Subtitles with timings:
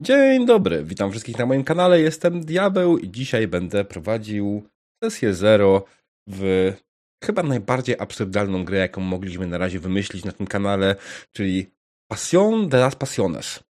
[0.00, 4.68] Dzień dobry, witam wszystkich na moim kanale, jestem Diabeł i dzisiaj będę prowadził
[5.04, 5.84] sesję zero
[6.28, 6.72] w
[7.24, 10.96] chyba najbardziej absurdalną grę, jaką mogliśmy na razie wymyślić na tym kanale,
[11.32, 11.70] czyli
[12.10, 13.64] Passion de las Passiones.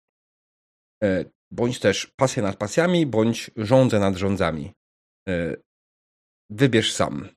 [1.03, 4.71] E, bądź też pasja nad pasjami, bądź rządzę nad rządzami.
[5.29, 5.55] E,
[6.49, 7.29] wybierz sam.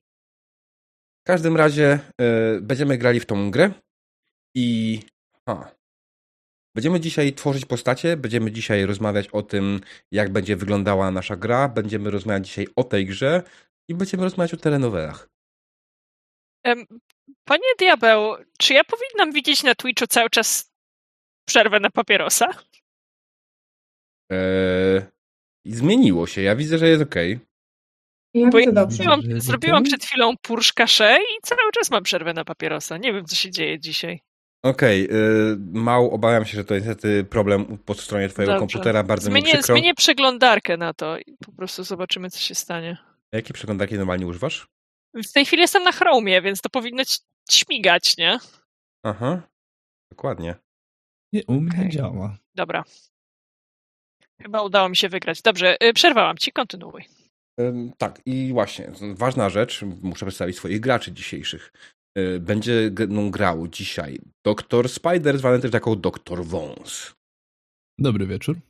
[1.22, 3.72] W każdym razie e, będziemy grali w tą grę
[4.56, 5.00] i...
[5.48, 5.74] A,
[6.74, 9.80] Będziemy dzisiaj tworzyć postacie, będziemy dzisiaj rozmawiać o tym,
[10.10, 13.42] jak będzie wyglądała nasza gra, będziemy rozmawiać dzisiaj o tej grze
[13.88, 15.28] i będziemy rozmawiać o telenowelach.
[17.44, 20.72] Panie Diabeł, czy ja powinnam widzieć na Twitchu cały czas
[21.48, 22.46] przerwę na papierosa?
[24.30, 25.02] Eee,
[25.64, 27.14] zmieniło się, ja widzę, że jest ok.
[28.34, 28.96] Ja Bo ja dobrze.
[28.96, 32.98] zrobiłam, zrobiłam przed chwilą purszkasze i cały czas mam przerwę na papierosa.
[32.98, 34.20] Nie wiem, co się dzieje dzisiaj.
[34.64, 38.60] Okej, okay, Mał, obawiam się, że to jest niestety problem po stronie twojego Dobrze.
[38.60, 39.74] komputera, bardzo zmienię, mi przykro.
[39.74, 42.96] Zmienię przeglądarkę na to i po prostu zobaczymy, co się stanie.
[43.32, 44.66] Jakie przeglądarki normalnie używasz?
[45.14, 47.18] W tej chwili jestem na Chromie, więc to powinno ci-
[47.50, 48.38] śmigać, nie?
[49.02, 49.42] Aha,
[50.10, 50.54] dokładnie.
[51.32, 51.90] Nie, u mnie Okej.
[51.90, 52.38] działa.
[52.54, 52.84] Dobra.
[54.42, 55.42] Chyba udało mi się wygrać.
[55.42, 57.04] Dobrze, y, przerwałam ci, kontynuuj.
[57.98, 61.72] Tak, i właśnie, ważna rzecz, muszę przedstawić swoich graczy dzisiejszych.
[62.18, 67.14] Y, Będzie no, grał dzisiaj Doktor Spider, zwany też jako Doktor Wąs.
[67.98, 68.60] Dobry wieczór.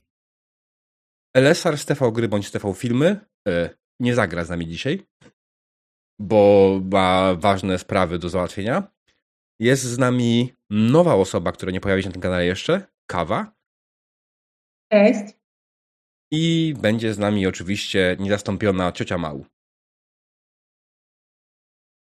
[1.37, 3.69] Elesar z TV Gry bądź z TV Filmy y,
[4.01, 5.03] nie zagra z nami dzisiaj,
[6.21, 8.95] bo ma ważne sprawy do załatwienia.
[9.61, 13.55] Jest z nami nowa osoba, która nie pojawi się na tym kanale jeszcze, Kawa.
[14.93, 15.35] Cześć.
[16.33, 19.47] I będzie z nami oczywiście niezastąpiona ciocia Mał.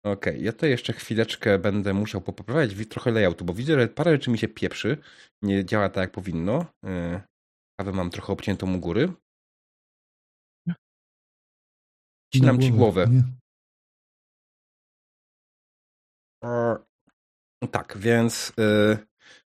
[0.06, 4.12] Okej, ja to jeszcze chwileczkę będę musiał poprawiać wi- trochę layoutu, bo widzę, że parę
[4.12, 4.98] rzeczy mi się pieprzy.
[5.42, 6.66] Nie działa tak, jak powinno.
[6.84, 7.22] Yy,
[7.80, 9.14] Kawę mam trochę obciętą u góry.
[12.34, 13.08] Ścinam Na ci głowę.
[16.44, 16.78] E,
[17.72, 18.98] Tak, więc y,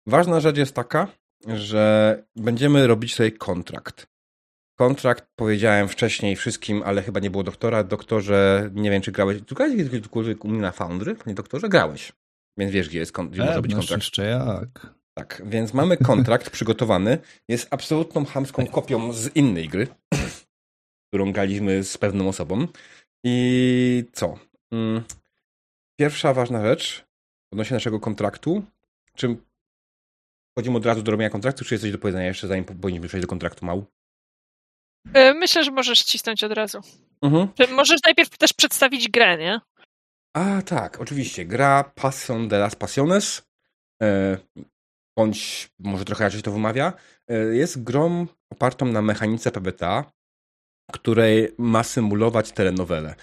[0.07, 1.07] ważna rzecz jest taka,
[1.47, 4.07] że będziemy robić sobie kontrakt.
[4.83, 7.83] Kontrakt powiedziałem wcześniej wszystkim, ale chyba nie było doktora.
[7.83, 9.37] Doktorze, nie wiem czy grałeś.
[9.47, 11.15] Tu grałeś kiedykolwiek u mnie na Foundry?
[11.25, 12.11] Nie doktorze, grałeś.
[12.57, 14.03] Więc wiesz, gdzie, jest, gdzie może być Pewność kontrakt.
[14.03, 14.93] jeszcze jak.
[15.13, 17.17] Tak, więc mamy kontrakt przygotowany.
[17.47, 19.87] Jest absolutną chamską kopią z innej gry,
[21.11, 22.67] którą graliśmy z pewną osobą.
[23.23, 24.39] I co?
[24.71, 25.03] Mm,
[25.99, 27.05] Pierwsza ważna rzecz
[27.53, 28.63] odnośnie naszego kontraktu.
[29.15, 29.37] Czy
[30.51, 33.07] wchodzimy od razu do robienia kontraktu, czy jest coś do powiedzenia jeszcze, zanim po- powinniśmy
[33.07, 33.85] przejść do kontraktu mał?
[35.07, 36.81] Y, Myślę, że możesz cisnąć od razu.
[37.21, 37.75] Mhm.
[37.75, 39.59] Możesz najpierw też przedstawić grę, nie?
[40.33, 41.45] A tak, oczywiście.
[41.45, 43.41] Gra Passion de las Passiones,
[44.01, 44.37] e,
[45.17, 46.93] bądź może trochę inaczej się to wymawia,
[47.27, 50.11] e, jest grą opartą na mechanice PBTA,
[50.91, 53.15] której ma symulować telenowelę.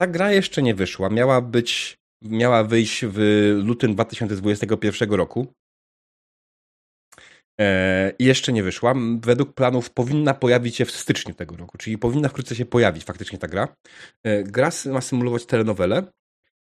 [0.00, 1.08] Ta gra jeszcze nie wyszła.
[1.08, 3.18] Miała być, miała wyjść w
[3.64, 5.46] lutym 2021 roku.
[7.60, 8.94] E, I jeszcze nie wyszła.
[9.20, 13.38] Według planów powinna pojawić się w styczniu tego roku, czyli powinna wkrótce się pojawić faktycznie
[13.38, 13.68] ta gra.
[14.24, 16.02] E, Gra ma symulować telenowelę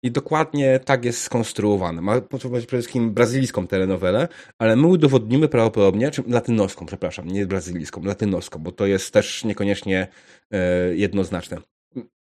[0.03, 2.03] i dokładnie tak jest skonstruowane.
[2.03, 4.29] Ma potrzebować przede wszystkim brazylijską telenowelę,
[4.59, 10.09] ale my udowodnimy prawdopodobnie, czy latynoską, przepraszam, nie brazylijską, latynoską, bo to jest też niekoniecznie
[10.51, 11.59] e, jednoznaczne.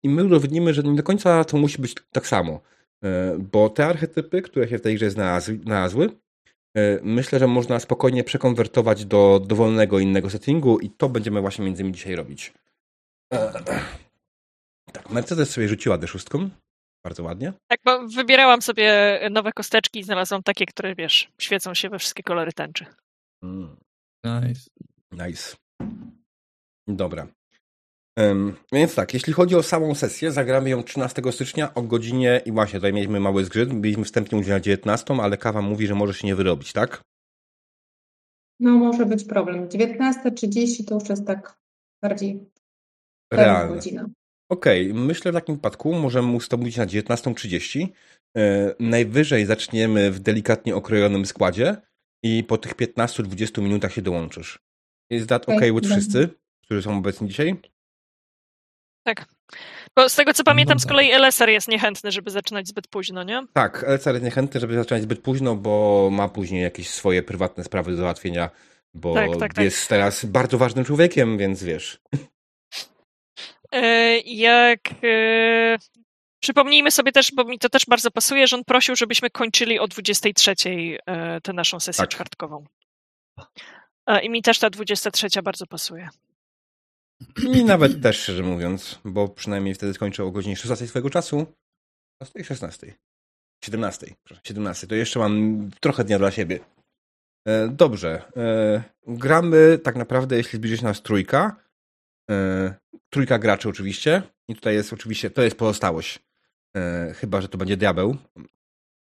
[0.04, 2.62] I my udowodnimy, że nie do końca to musi być tak samo,
[3.40, 6.10] bo te archetypy, które się w tej grze znalazły,
[7.04, 11.96] myślę, że można spokojnie przekonwertować do dowolnego innego settingu i to będziemy właśnie między innymi
[11.96, 12.54] dzisiaj robić.
[13.34, 13.52] E,
[14.94, 16.50] Tak, Mercedes sobie rzuciła D6.
[17.04, 17.54] Bardzo ładnie.
[17.68, 22.24] Tak, bo wybierałam sobie nowe kosteczki i znalazłam takie, które, wiesz, świecą się we wszystkie
[22.24, 22.86] kolory tęczy.
[23.44, 23.78] Mm,
[24.26, 24.70] Nice.
[25.12, 25.56] nice.
[26.88, 27.28] Dobra.
[28.18, 32.52] Em, więc tak, jeśli chodzi o samą sesję, zagramy ją 13 stycznia o godzinie i
[32.52, 36.14] właśnie tutaj mieliśmy mały zgrzyt, byliśmy wstępnie mówili na 19, ale kawa mówi, że może
[36.14, 37.04] się nie wyrobić, tak?
[38.60, 39.70] No może być problem.
[39.70, 41.58] 19.30 to już jest tak
[42.02, 42.50] bardziej
[43.34, 43.76] Realne.
[43.76, 44.10] godzina.
[44.52, 47.88] Okej, myślę w takim przypadku możemy ustawić na 19.30.
[48.38, 51.76] E, najwyżej zaczniemy w delikatnie okrojonym składzie
[52.24, 54.60] i po tych 15-20 minutach się dołączysz.
[55.10, 56.30] Jest that Okej, okay with wszyscy,
[56.62, 57.62] którzy są obecni dzisiaj?
[59.04, 59.26] Tak.
[59.96, 60.90] Bo z tego co pamiętam, z tak.
[60.92, 63.42] kolei LSR jest niechętny, żeby zaczynać zbyt późno, nie?
[63.54, 67.92] Tak, Elcar jest niechętny, żeby zacząć zbyt późno, bo ma później jakieś swoje prywatne sprawy
[67.92, 68.50] do załatwienia,
[68.94, 69.64] bo Tak, tak, tak.
[69.64, 72.02] jest teraz bardzo ważnym człowiekiem, więc wiesz.
[73.72, 74.80] E, Jak.
[75.04, 75.78] e,
[76.44, 79.88] Przypomnijmy sobie też, bo mi to też bardzo pasuje, że on prosił, żebyśmy kończyli o
[79.88, 80.56] 23
[81.06, 82.10] e, tę naszą sesję Tak.
[82.10, 82.66] czwartkową.
[84.24, 86.10] I mi też ta 23 bardzo pasuje.
[87.54, 91.46] I nawet też, szczerze mówiąc, bo przynajmniej wtedy skończę o godzinie 16 swojego czasu.
[92.44, 92.94] 16.
[93.64, 94.08] 17.
[94.24, 94.88] Przepraszam, 17.
[94.88, 96.60] To jeszcze mam trochę dnia dla siebie.
[97.48, 98.22] E, dobrze.
[98.38, 101.56] E, gramy tak naprawdę, jeśli zbliży się nas trójka.
[102.32, 102.74] E,
[103.10, 104.22] trójka graczy oczywiście.
[104.48, 106.20] I tutaj jest oczywiście, to jest pozostałość.
[106.78, 108.18] E, chyba, że to będzie diabeł.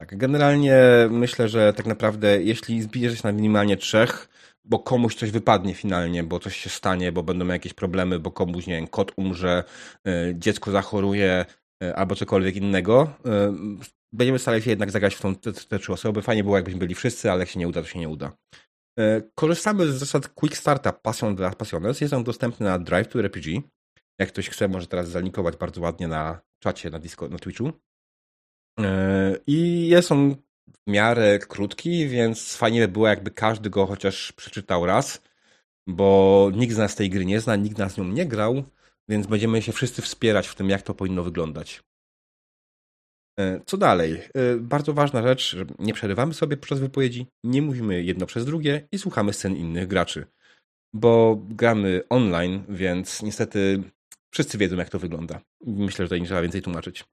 [0.00, 4.28] Tak, generalnie myślę, że tak naprawdę jeśli zbierze się na minimalnie trzech,
[4.68, 8.66] bo komuś coś wypadnie finalnie, bo coś się stanie, bo będą jakieś problemy, bo komuś,
[8.66, 9.64] nie wiem, kot umrze,
[10.06, 11.44] e, dziecko zachoruje
[11.82, 13.54] e, albo cokolwiek innego, e,
[14.12, 16.22] będziemy starali się jednak zagrać w tą, te, te trzy osoby.
[16.22, 18.32] Fajnie było, jakbyśmy byli wszyscy, ale jak się nie uda, to się nie uda.
[19.34, 22.00] Korzystamy z zasad Quick Starta Passion dla Passiones.
[22.00, 23.60] Jest on dostępny na Drive to RPG.
[24.18, 27.72] Jak ktoś chce, może teraz zalinkować bardzo ładnie na czacie na, Discord, na Twitchu.
[29.46, 30.36] I jest on
[30.86, 35.22] w miarę krótki, więc fajnie by było, jakby każdy go chociaż przeczytał raz,
[35.86, 38.62] bo nikt z nas tej gry nie zna, nikt nas nią nie grał,
[39.08, 41.82] więc będziemy się wszyscy wspierać w tym, jak to powinno wyglądać.
[43.40, 44.22] E, co dalej?
[44.34, 48.98] E, bardzo ważna rzecz, nie przerywamy sobie podczas wypowiedzi, nie mówimy jedno przez drugie i
[48.98, 50.26] słuchamy scen innych graczy.
[50.92, 53.82] Bo gramy online, więc niestety
[54.30, 55.40] wszyscy wiedzą, jak to wygląda.
[55.66, 57.04] Myślę, że tutaj nie trzeba więcej tłumaczyć.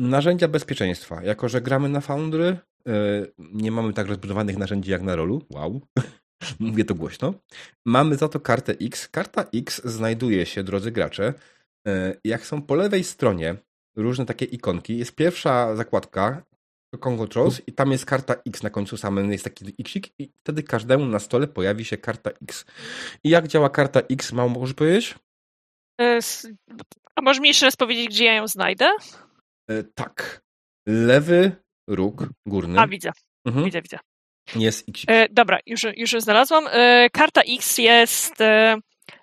[0.00, 1.22] Narzędzia bezpieczeństwa.
[1.22, 2.92] Jako, że gramy na Foundry, e,
[3.38, 5.42] nie mamy tak rozbudowanych narzędzi jak na rolu.
[5.50, 5.80] Wow.
[6.60, 7.34] Mówię to głośno.
[7.86, 9.08] Mamy za to kartę X.
[9.08, 11.34] Karta X znajduje się, drodzy gracze,
[11.86, 13.56] e, jak są po lewej stronie
[13.96, 14.98] różne takie ikonki.
[14.98, 16.42] Jest pierwsza zakładka,
[17.00, 21.06] Control i tam jest karta X na końcu samym, jest taki Xik i wtedy każdemu
[21.06, 22.64] na stole pojawi się karta X.
[23.24, 25.14] I jak działa karta X, mało możesz powiedzieć?
[27.16, 28.90] A możesz mi jeszcze raz powiedzieć, gdzie ja ją znajdę?
[29.70, 30.42] E, tak.
[30.86, 31.52] Lewy
[31.88, 32.80] róg górny.
[32.80, 33.12] A, widzę.
[33.44, 33.64] Mhm.
[33.64, 33.98] Widzę, widzę.
[34.56, 35.04] Jest X.
[35.08, 36.64] E, dobra, już, już znalazłam.
[36.70, 38.76] E, karta X jest e,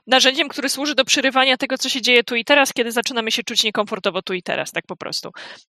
[0.07, 3.43] narzędziem, które służy do przerywania tego, co się dzieje tu i teraz, kiedy zaczynamy się
[3.43, 5.31] czuć niekomfortowo tu i teraz, tak po prostu.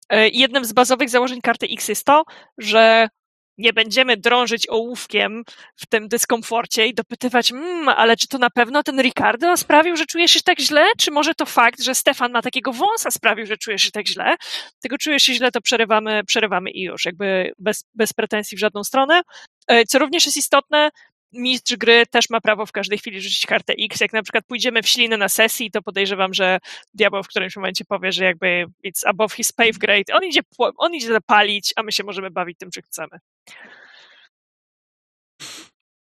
[0.10, 2.24] E, jednym z bazowych założeń karty X jest to,
[2.58, 3.10] że
[3.58, 5.44] nie będziemy drążyć ołówkiem
[5.76, 10.06] w tym dyskomforcie i dopytywać, mmm, ale czy to na pewno ten Ricardo sprawił, że
[10.06, 10.86] czujesz się tak źle?
[10.98, 14.36] Czy może to fakt, że Stefan ma takiego wąsa sprawił, że czujesz się tak źle?
[14.82, 18.84] Tego czujesz się źle, to przerywamy, przerywamy i już, jakby bez, bez pretensji w żadną
[18.84, 19.22] stronę.
[19.68, 20.90] E, co również jest istotne,
[21.34, 24.02] mistrz gry też ma prawo w każdej chwili rzucić kartę X.
[24.02, 26.60] Jak na przykład pójdziemy w ślinę na sesji, to podejrzewam, że
[26.94, 30.14] diabeł w którymś momencie powie, że jakby it's above his pay grade.
[30.14, 30.42] On idzie,
[30.78, 33.20] on idzie zapalić, a my się możemy bawić tym, czy chcemy.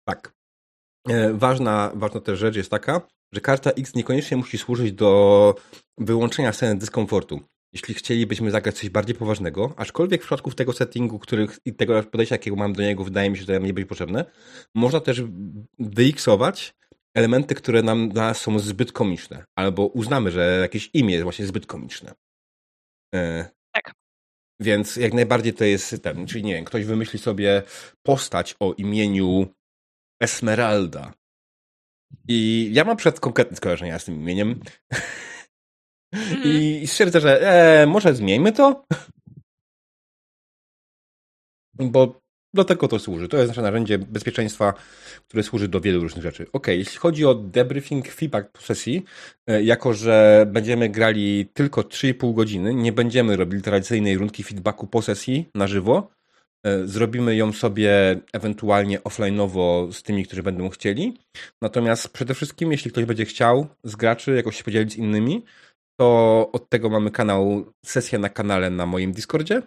[0.08, 0.32] Tak.
[1.08, 3.00] E, ważna, ważna też rzecz jest taka,
[3.32, 5.54] że karta X niekoniecznie musi służyć do
[5.98, 7.40] wyłączenia sceny dyskomfortu.
[7.76, 12.34] Jeśli chcielibyśmy zagrać coś bardziej poważnego, aczkolwiek w przypadku tego settingu, których, i tego podejścia,
[12.34, 14.24] jakiego mam do niego, wydaje mi się, że to nie będzie potrzebne,
[14.74, 15.22] można też
[15.78, 16.74] wyiksować
[17.14, 21.46] elementy, które nam dla nas są zbyt komiczne, albo uznamy, że jakieś imię jest właśnie
[21.46, 22.14] zbyt komiczne.
[23.14, 23.92] E, tak.
[24.60, 27.62] Więc jak najbardziej to jest ten, czyli nie wiem, ktoś wymyśli sobie
[28.06, 29.46] postać o imieniu
[30.20, 31.12] Esmeralda.
[32.28, 34.60] I ja mam przed konkretne skojarzenia z tym imieniem.
[36.12, 36.42] Mhm.
[36.44, 38.84] I stwierdzę, że e, może zmieńmy to.
[41.78, 42.20] Bo
[42.56, 43.28] do tego to służy.
[43.28, 44.74] To jest nasze narzędzie bezpieczeństwa,
[45.28, 46.46] które służy do wielu różnych rzeczy.
[46.52, 49.04] Ok, jeśli chodzi o debriefing feedback po sesji,
[49.46, 55.02] e, jako że będziemy grali tylko 3,5 godziny, nie będziemy robili tradycyjnej rundki feedbacku po
[55.02, 56.08] sesji na żywo.
[56.64, 61.18] E, zrobimy ją sobie ewentualnie offline'owo z tymi, którzy będą chcieli.
[61.62, 65.44] Natomiast przede wszystkim, jeśli ktoś będzie chciał z graczy jakoś się podzielić z innymi,
[66.00, 69.62] to od tego mamy kanał, sesję na kanale na moim Discordzie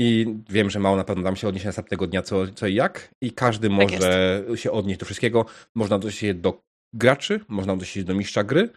[0.00, 3.14] i wiem, że mało na pewno nam się odniesie następnego dnia co, co i jak
[3.22, 4.62] i każdy tak może jest.
[4.62, 5.46] się odnieść do wszystkiego.
[5.74, 6.62] Można odnieść się do
[6.94, 8.68] graczy, można odnieść się do mistrza gry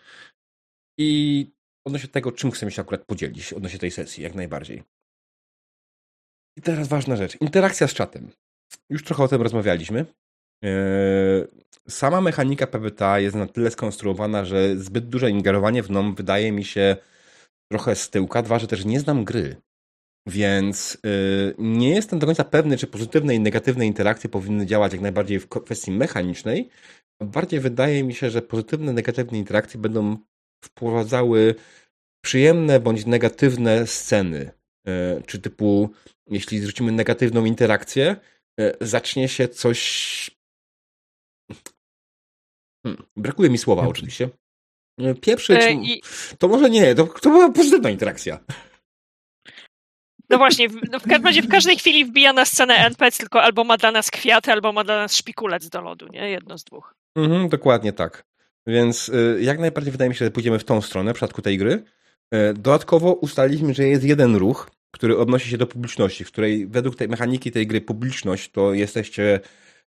[1.00, 1.46] i
[1.88, 4.84] odnośnie tego, czym chcemy się akurat podzielić odnośnie tej sesji, jak najbardziej.
[6.58, 7.42] I teraz ważna rzecz.
[7.42, 8.32] Interakcja z czatem.
[8.90, 10.06] Już trochę o tym rozmawialiśmy.
[10.64, 11.48] Eee,
[11.90, 16.66] sama mechanika PBTA jest na tyle skonstruowana, że zbyt duże ingerowanie w nią wydaje mi
[16.66, 16.96] się
[17.72, 18.42] trochę z tyłka.
[18.42, 19.56] Dwa, że też nie znam gry.
[20.28, 25.02] Więc yy, nie jestem do końca pewny, czy pozytywne i negatywne interakcje powinny działać jak
[25.02, 26.70] najbardziej w kwestii mechanicznej.
[27.24, 30.18] Bardziej wydaje mi się, że pozytywne, negatywne interakcje będą
[30.64, 31.56] wprowadzały
[32.22, 34.52] przyjemne bądź negatywne sceny.
[34.86, 35.90] Yy, czy typu,
[36.30, 38.16] jeśli zwrócimy negatywną interakcję,
[38.58, 40.37] yy, zacznie się coś
[42.88, 44.30] Hmm, brakuje mi słowa oczywiście.
[45.22, 46.02] Pierwszy, e, i...
[46.38, 48.40] to może nie, to, to była pozytywna interakcja.
[50.30, 53.42] No właśnie, w, no w każdym razie w każdej chwili wbija na scenę NPC, tylko
[53.42, 56.30] albo ma dla nas kwiaty, albo ma dla nas szpikulec do lodu, nie?
[56.30, 56.96] Jedno z dwóch.
[57.16, 58.24] Mhm, dokładnie tak.
[58.68, 61.58] Więc y, jak najbardziej wydaje mi się, że pójdziemy w tą stronę w przypadku tej
[61.58, 61.84] gry.
[62.34, 66.96] Y, dodatkowo ustaliliśmy, że jest jeden ruch, który odnosi się do publiczności, w której według
[66.96, 69.40] tej mechaniki tej gry publiczność to jesteście,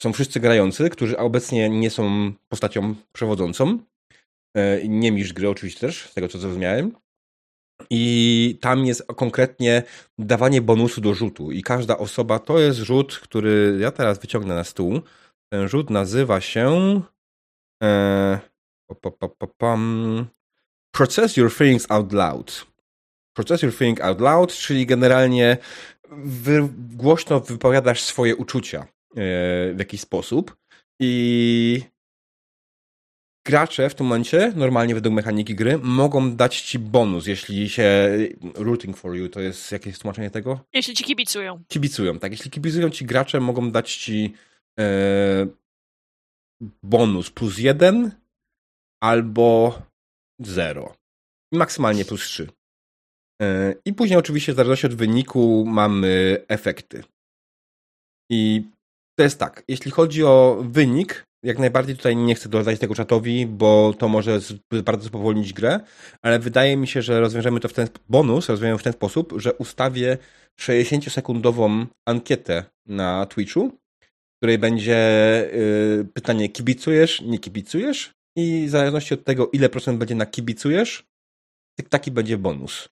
[0.04, 3.80] są wszyscy grający, którzy obecnie nie są postacią przewodzącą.
[4.58, 6.96] Y, nie mistrz gry oczywiście też, z tego co zrozumiałem.
[7.90, 9.84] I tam jest konkretnie
[10.18, 11.52] dawanie bonusu do rzutu.
[11.52, 15.02] I każda osoba to jest rzut, który ja teraz wyciągnę na stół.
[15.50, 17.02] Ten rzut nazywa się.
[17.84, 18.40] E,
[20.92, 22.66] process your feelings out loud.
[23.34, 25.58] Process your feelings out loud, czyli generalnie
[26.12, 30.58] wy, głośno wypowiadasz swoje uczucia e, w jakiś sposób.
[31.00, 31.84] I
[33.46, 38.18] gracze w tym momencie, normalnie według mechaniki gry, mogą dać ci bonus, jeśli się
[38.56, 40.60] rooting for you, to jest jakieś tłumaczenie tego?
[40.74, 41.64] Jeśli ci kibicują.
[41.68, 42.32] Kibicują, tak.
[42.32, 44.34] Jeśli kibicują ci gracze, mogą dać ci
[44.80, 45.48] e,
[46.84, 48.12] bonus plus jeden
[49.04, 49.82] albo
[50.40, 50.96] zero.
[51.54, 52.48] Maksymalnie plus trzy.
[53.42, 57.04] E, I później oczywiście w zależności od wyniku mamy efekty.
[58.32, 58.64] I
[59.16, 63.46] to jest tak, jeśli chodzi o wynik, jak najbardziej tutaj nie chcę dodać tego czatowi,
[63.46, 64.40] bo to może
[64.86, 65.80] bardzo spowolnić grę,
[66.22, 69.54] ale wydaje mi się, że rozwiążemy to w ten bonus, rozwiążemy w ten sposób, że
[69.54, 70.18] ustawię
[70.60, 73.70] 60-sekundową ankietę na Twitchu,
[74.02, 75.00] w której będzie
[75.54, 81.06] y, pytanie kibicujesz, nie kibicujesz i w zależności od tego, ile procent będzie na kibicujesz,
[81.90, 82.90] taki będzie bonus.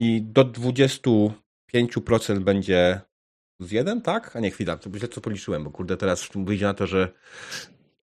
[0.00, 3.00] I do 25% będzie
[3.64, 4.36] z jeden, tak?
[4.36, 7.12] A nie, chwila, to źle co policzyłem, bo kurde, teraz wyjdzie na to, że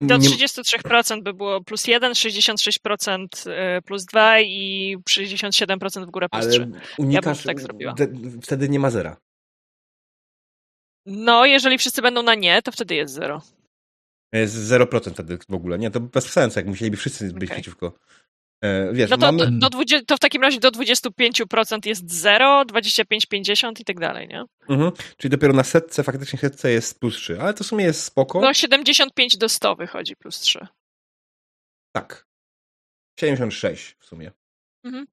[0.00, 3.46] Do nie- 33% by było plus 1, 66%
[3.78, 6.62] y, plus 2 i 67% w górę plus 3.
[6.62, 7.94] Ale unikasz, tak zrobiła.
[8.42, 9.16] wtedy nie ma zera.
[11.06, 13.42] No, jeżeli wszyscy będą na nie, to wtedy jest 0.
[14.32, 15.78] Jest 0% wtedy w ogóle.
[15.78, 17.48] Nie, to bez sensu, jak musieliby wszyscy być Okej.
[17.48, 17.92] przeciwko.
[18.66, 19.50] E, wiesz, No to, mamy...
[19.50, 24.00] do, do 20, to w takim razie do 25% jest 0, 25, 50 i tak
[24.00, 24.44] dalej, nie?
[24.68, 24.92] Mhm.
[25.16, 28.40] Czyli dopiero na setce, faktycznie setce jest plus 3, ale to w sumie jest spoko.
[28.40, 30.66] No 75 do 100 wychodzi plus 3.
[31.92, 32.26] Tak.
[33.20, 34.32] 76 w sumie.
[34.84, 35.06] Mhm.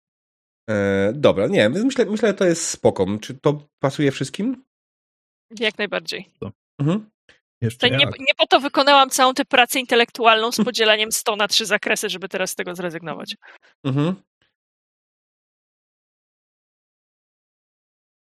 [0.70, 3.06] E, dobra, nie, myślę, myślę, że to jest spoko.
[3.22, 4.64] Czy to pasuje wszystkim?
[5.60, 6.30] Jak najbardziej.
[6.80, 7.10] Mhm.
[7.64, 11.66] Jeszcze nie, nie po to wykonałam całą tę pracę intelektualną z podzieleniem 100 na trzy
[11.66, 13.36] zakresy, żeby teraz z tego zrezygnować.
[13.84, 14.16] Mhm.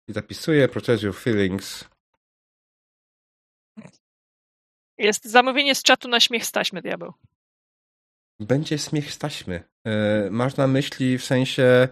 [0.08, 1.84] I zapisuję process your feelings.
[4.98, 7.12] Jest zamówienie z czatu na śmiech z taśmy, diabeł.
[8.40, 9.62] Będzie śmiech z taśmy.
[9.86, 11.88] E, masz na myśli w sensie...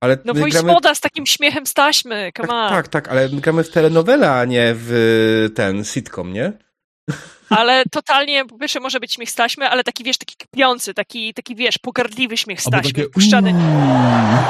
[0.00, 0.72] Ale No voice gramy...
[0.72, 2.70] moda z takim śmiechem z taśmy, come on.
[2.70, 6.69] Tak, tak, tak, ale my gramy w telenowelę, a nie w ten sitcom, nie?
[7.50, 11.34] Ale totalnie, po pierwsze może być śmiech z taśmy, ale taki, wiesz, taki kpiący, taki,
[11.34, 13.54] taki wiesz, pogardliwy śmiech z taśmy, takie puszczany,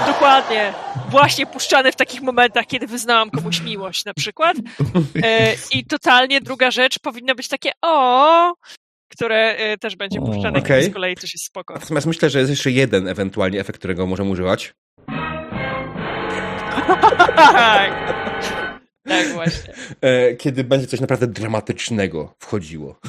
[0.07, 0.73] dokładnie,
[1.09, 4.57] właśnie puszczany w takich momentach, kiedy wyznałam komuś miłość na przykład.
[5.23, 8.53] E, I totalnie druga rzecz, powinno być takie o,
[9.09, 10.23] które e, też będzie O.
[10.23, 10.63] puszczane Okej.
[10.63, 11.75] kiedy z kolei coś jest spoko.
[11.75, 14.75] Natomiast myślę, że jest jeszcze jeden ewentualnie efekt, którego możemy używać.
[17.37, 18.20] tak.
[19.11, 19.75] Tak właśnie.
[20.01, 23.01] E, kiedy będzie coś naprawdę dramatycznego wchodziło.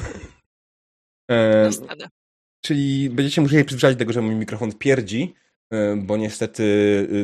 [1.30, 2.08] E, scenę.
[2.64, 5.34] czyli będziecie musieli przyzwyczaić do tego, że mój mikrofon pierdzi,
[5.72, 6.66] e, bo niestety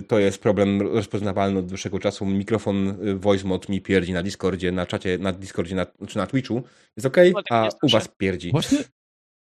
[0.09, 2.27] to jest problem rozpoznawalny od dłuższego czasu.
[2.27, 6.63] Mikrofon VoiceMod mi pierdzi na Discordzie, na czacie, na Discordzie, na, czy na Twitchu.
[6.97, 8.51] Jest ok, Dlatego a nie u was pierdzi.
[8.51, 8.79] Właśnie,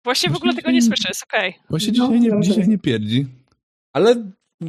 [0.05, 1.55] Właśnie w ogóle tego nie słyszę, jest okej.
[1.71, 3.27] właśnie No, dzisiaj, nie, dzisiaj nie pierdzi.
[3.93, 4.15] Ale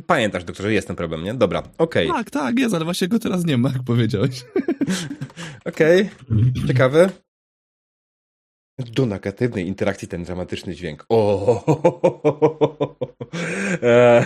[0.01, 1.33] pamiętasz, doktorze, jest ten problem, nie?
[1.33, 4.45] Dobra, okej, Tak, tak, jest, ale właśnie go teraz nie ma, jak powiedziałeś.
[5.65, 6.09] okej,
[6.67, 7.09] ciekawe.
[8.79, 11.05] Do negatywnej interakcji ten dramatyczny dźwięk.
[11.09, 11.63] O.
[13.83, 14.25] E.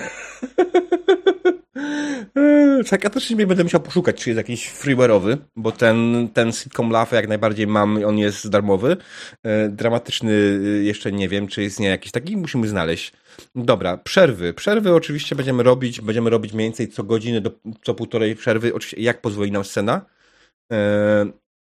[2.36, 6.52] E, Tak, ja też nie będę musiał poszukać, czy jest jakiś freeware'owy, bo ten, ten
[6.52, 8.98] sitcom Laugh jak najbardziej mam, on jest darmowy.
[9.44, 13.14] E, Dramatyczny e, jeszcze nie wiem, czy istnieje jakiś taki, musimy znaleźć.
[13.56, 14.54] Dobra, przerwy.
[14.54, 17.52] Przerwy oczywiście będziemy robić, będziemy robić mniej więcej co godzinę do
[17.84, 20.06] co półtorej przerwy, oczywiście jak pozwoli nam scena.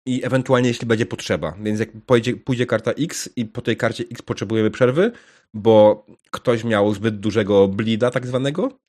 [0.07, 1.57] I ewentualnie jeśli będzie potrzeba.
[1.59, 5.11] Więc jak pójdzie, pójdzie karta X i po tej karcie X potrzebujemy przerwy,
[5.53, 8.79] bo ktoś miał zbyt dużego blida tak zwanego,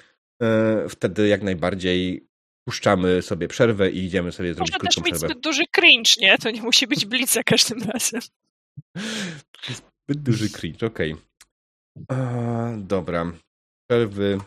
[0.42, 2.28] e, wtedy jak najbardziej
[2.68, 5.32] puszczamy sobie przerwę i idziemy sobie zrobić Może też krótką mieć przerwę.
[5.34, 6.38] zbyt duży cringe, nie?
[6.38, 8.20] To nie musi być blitz za każdym razem.
[10.08, 11.16] Zbyt duży cringe, okej.
[12.08, 13.32] A, Dobra.
[13.90, 14.38] Przerwy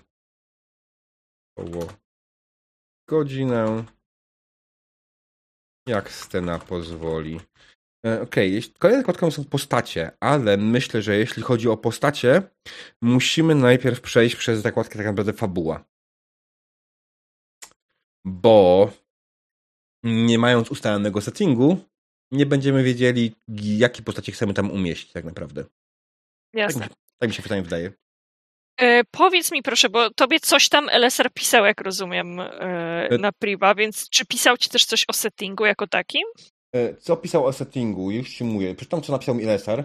[1.58, 1.88] około
[3.10, 3.84] godzinę.
[5.88, 7.40] Jak scena pozwoli.
[8.06, 8.72] E, Okej, okay.
[8.80, 12.42] kolejną zakładką są postacie, ale myślę, że jeśli chodzi o postacie,
[13.02, 15.86] musimy najpierw przejść przez zakładkę tak naprawdę fabuła.
[18.26, 18.92] Bo
[20.04, 21.78] nie mając ustalonego settingu,
[22.32, 25.66] nie będziemy wiedzieli, jakie postacie chcemy tam umieścić tak naprawdę.
[26.54, 26.82] Jasne.
[26.82, 27.92] Tak, tak mi się pytanie wydaje.
[28.82, 33.76] E, powiedz mi proszę, bo tobie coś tam LSR pisał, jak rozumiem, e, na priva,
[33.76, 36.24] więc czy pisał ci też coś o settingu jako takim?
[36.76, 38.12] E, co pisał o settingu?
[38.12, 38.76] Już ci mówię.
[38.76, 39.84] Przeczytam, co napisał mi LSR.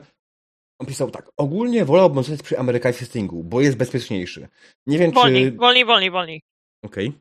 [0.78, 1.30] On pisał tak.
[1.36, 4.48] Ogólnie wolałbym zostać przy amerykańskim settingu, bo jest bezpieczniejszy.
[4.86, 5.56] Nie wiem, wolniej, czy...
[5.56, 6.42] Wolniej, wolniej, wolniej.
[6.84, 7.12] Okej.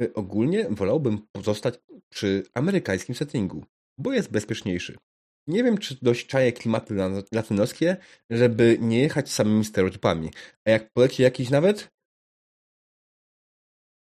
[0.00, 0.14] Okay.
[0.14, 1.74] Ogólnie wolałbym pozostać
[2.08, 3.64] przy amerykańskim settingu,
[3.98, 4.98] bo jest bezpieczniejszy.
[5.46, 6.94] Nie wiem, czy dość czaję klimaty
[7.32, 7.96] latynoskie,
[8.30, 10.30] żeby nie jechać samymi stereotypami.
[10.66, 11.90] A jak poleci jakiś nawet...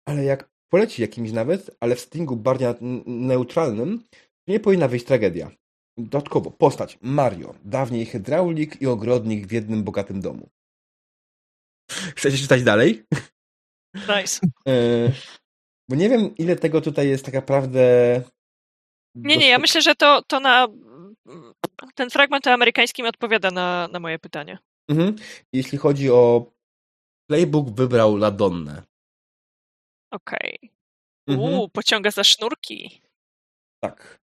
[0.09, 2.68] Ale jak poleci jakimś nawet, ale w settingu bardziej
[3.06, 5.50] neutralnym, to nie powinna wyjść tragedia.
[5.99, 10.50] Dodatkowo, postać Mario, dawniej hydraulik i ogrodnik w jednym bogatym domu.
[11.90, 13.04] Chcecie czytać dalej?
[13.94, 14.40] Nice.
[14.68, 14.73] E,
[15.88, 17.80] bo nie wiem, ile tego tutaj jest tak naprawdę...
[19.14, 20.68] Nie, nie, ja myślę, że to, to na
[21.94, 24.58] ten fragment amerykański odpowiada na, na moje pytanie.
[24.90, 25.16] Mhm.
[25.52, 26.52] Jeśli chodzi o
[27.30, 28.82] playbook, wybrał Ladonnę.
[30.10, 30.58] Okej.
[30.62, 30.70] Okay.
[31.28, 31.52] Mhm.
[31.52, 33.02] Uuu, pociąga za sznurki.
[33.84, 34.20] Tak.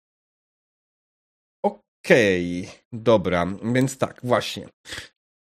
[1.65, 2.79] Okej, okay.
[2.91, 4.69] dobra, więc tak, właśnie.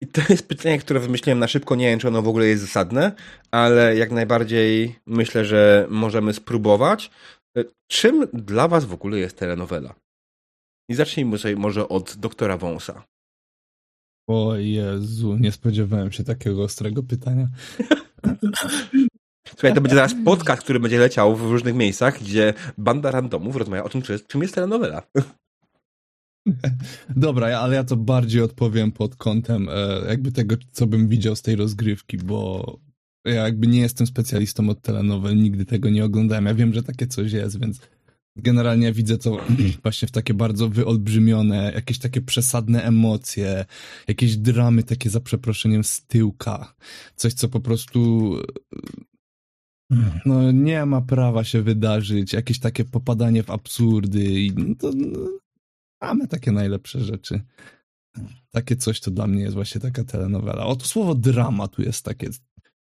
[0.01, 1.75] I to jest pytanie, które wymyśliłem na szybko.
[1.75, 3.11] Nie wiem, czy ono w ogóle jest zasadne,
[3.51, 7.11] ale jak najbardziej myślę, że możemy spróbować.
[7.87, 9.95] Czym dla Was w ogóle jest telenowela?
[10.89, 13.03] I zacznijmy sobie może od doktora Wąsa.
[14.29, 17.47] O Jezu, nie spodziewałem się takiego ostrego pytania.
[19.47, 23.83] Słuchaj, to będzie teraz podcast, który będzie leciał w różnych miejscach, gdzie banda randomów rozmawia
[23.83, 25.01] o tym, czym jest telenowela.
[27.15, 31.41] Dobra, ale ja to bardziej odpowiem pod kątem e, jakby tego, co bym widział z
[31.41, 32.63] tej rozgrywki, bo
[33.25, 36.45] ja jakby nie jestem specjalistą od telenowel, nigdy tego nie oglądałem.
[36.45, 37.79] Ja wiem, że takie coś jest, więc
[38.37, 39.37] generalnie widzę to
[39.83, 43.65] właśnie w takie bardzo wyolbrzymione, jakieś takie przesadne emocje,
[44.07, 46.73] jakieś dramy takie za przeproszeniem z tyłka.
[47.15, 48.33] Coś, co po prostu
[50.25, 55.19] no nie ma prawa się wydarzyć, jakieś takie popadanie w absurdy i no to no,
[56.01, 57.41] mamy takie najlepsze rzeczy.
[58.51, 60.65] Takie coś to dla mnie jest właśnie taka telenowela.
[60.65, 62.29] O, to słowo drama tu jest takie.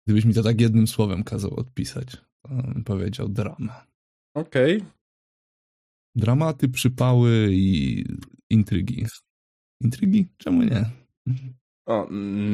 [0.07, 3.87] Gdybyś mi to tak jednym słowem kazał odpisać, to bym powiedział drama.
[4.35, 4.77] Okej.
[4.77, 5.00] Okay.
[6.15, 8.05] Dramaty, przypały i
[8.51, 9.07] intrygi.
[9.81, 10.29] Intrygi?
[10.39, 10.91] Czemu nie?
[11.87, 12.07] O,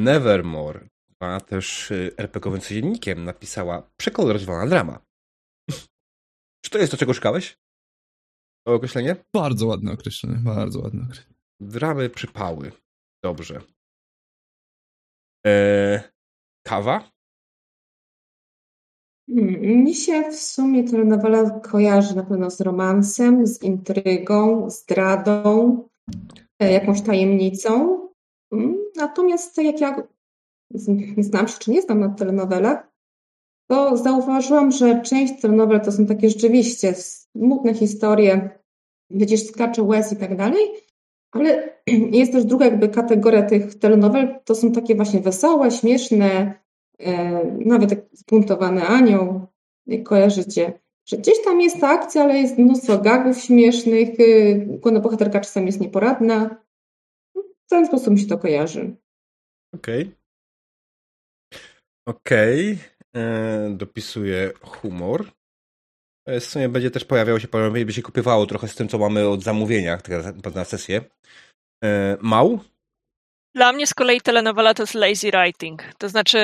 [0.03, 0.87] Nevermore,
[1.19, 5.05] a też y, RPGowym codziennikiem napisała przekoloryzowana drama.
[6.63, 7.57] Czy to jest to, czego szukałeś?
[8.67, 9.15] To określenie?
[9.33, 11.35] Bardzo ładne określenie, bardzo ładne określenie.
[11.59, 12.71] Dramy przypały.
[13.23, 13.61] Dobrze.
[15.45, 15.99] Eee,
[16.65, 17.11] kawa?
[19.29, 25.77] Hmm, mi się w sumie telenowela kojarzy na pewno z romansem, z intrygą, zdradą,
[26.59, 27.99] e, jakąś tajemnicą.
[28.53, 30.07] Hmm, natomiast jak ja
[31.17, 32.91] znam się czy nie znam na telenowelach,
[33.69, 38.49] to zauważyłam, że część telenowel to są takie rzeczywiście smutne historie,
[39.09, 40.61] widzisz, skacze łez i tak dalej,
[41.31, 41.77] ale
[42.19, 46.53] jest też druga jakby kategoria tych telenowel, to są takie właśnie wesołe, śmieszne,
[47.65, 49.47] nawet tak zbuntowany anioł,
[49.85, 50.79] jak kojarzycie,
[51.09, 55.65] że gdzieś tam jest ta akcja, ale jest mnóstwo gagów śmiesznych, e, główna bohaterka czasami
[55.65, 56.63] jest nieporadna.
[57.35, 58.95] W ten sposób mi się to kojarzy.
[59.75, 60.01] Okej.
[60.01, 60.15] Okay.
[62.07, 62.73] Okej.
[62.73, 63.23] Okay.
[63.23, 65.31] E, dopisuję humor.
[66.27, 67.47] W sumie będzie też pojawiało się,
[67.85, 70.01] by się kupywało trochę z tym, co mamy od zamówienia
[70.55, 71.01] na sesję.
[71.83, 72.59] E, Mał?
[73.57, 75.83] Dla mnie z kolei telenowela to jest lazy writing.
[75.97, 76.39] To znaczy,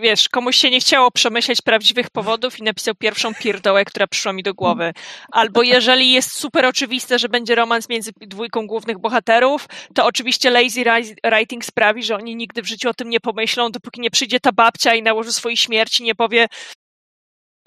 [0.00, 4.42] wiesz, komuś się nie chciało przemyśleć prawdziwych powodów i napisał pierwszą pierdołę, która przyszła mi
[4.42, 4.92] do głowy.
[5.32, 10.84] Albo jeżeli jest super oczywiste, że będzie romans między dwójką głównych bohaterów, to oczywiście lazy
[11.24, 14.52] writing sprawi, że oni nigdy w życiu o tym nie pomyślą, dopóki nie przyjdzie ta
[14.52, 16.46] babcia i nałoży swojej śmierci, nie powie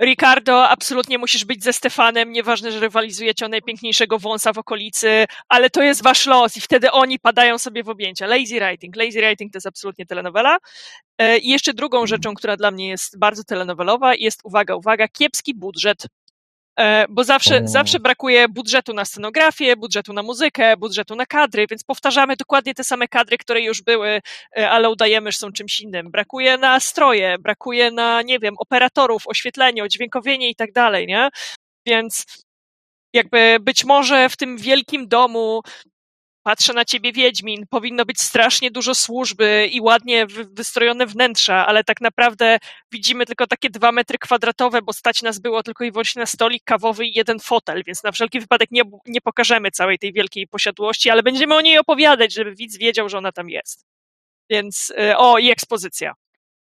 [0.01, 5.69] Ricardo, absolutnie musisz być ze Stefanem, nieważne, że rywalizujecie o najpiękniejszego wąsa w okolicy, ale
[5.69, 8.27] to jest wasz los i wtedy oni padają sobie w objęcia.
[8.27, 8.95] Lazy writing.
[8.95, 10.58] Lazy writing to jest absolutnie telenowela.
[11.17, 15.56] E, I jeszcze drugą rzeczą, która dla mnie jest bardzo telenowelowa jest, uwaga, uwaga, kiepski
[15.56, 16.08] budżet
[17.09, 22.36] bo zawsze, zawsze brakuje budżetu na scenografię, budżetu na muzykę, budżetu na kadry, więc powtarzamy
[22.36, 24.21] dokładnie te same kadry, które już były,
[24.57, 26.12] e, ale udajemy, że są czymś innym.
[26.12, 31.29] Brakuje na stroje, brakuje na, nie wiem, operatorów, oświetlenie, odźwiękowienie i tak dalej, nie?
[31.86, 32.25] Więc
[33.13, 35.62] Jakby być może w tym wielkim domu
[36.43, 42.01] patrzę na ciebie Wiedźmin, powinno być strasznie dużo służby i ładnie wystrojone wnętrza, ale tak
[42.01, 42.58] naprawdę
[42.91, 46.63] widzimy tylko takie dwa metry kwadratowe, bo stać nas było tylko i wyłącznie na stolik
[46.63, 51.10] kawowy i jeden fotel, więc na wszelki wypadek nie, nie pokażemy całej tej wielkiej posiadłości,
[51.10, 53.86] ale będziemy o niej opowiadać, żeby widz wiedział, że ona tam jest.
[54.49, 56.13] Więc, y, o, i ekspozycja.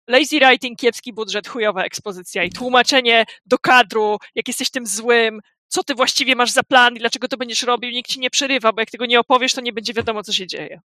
[0.08, 5.84] Lazy writing, kiepski budżet, chujowa ekspozycja i tłumaczenie do kadru, jak jesteś tym złym, co
[5.84, 8.82] ty właściwie masz za plan i dlaczego to będziesz robił, nikt ci nie przerywa, bo
[8.82, 10.82] jak tego nie opowiesz, to nie będzie wiadomo, co się dzieje.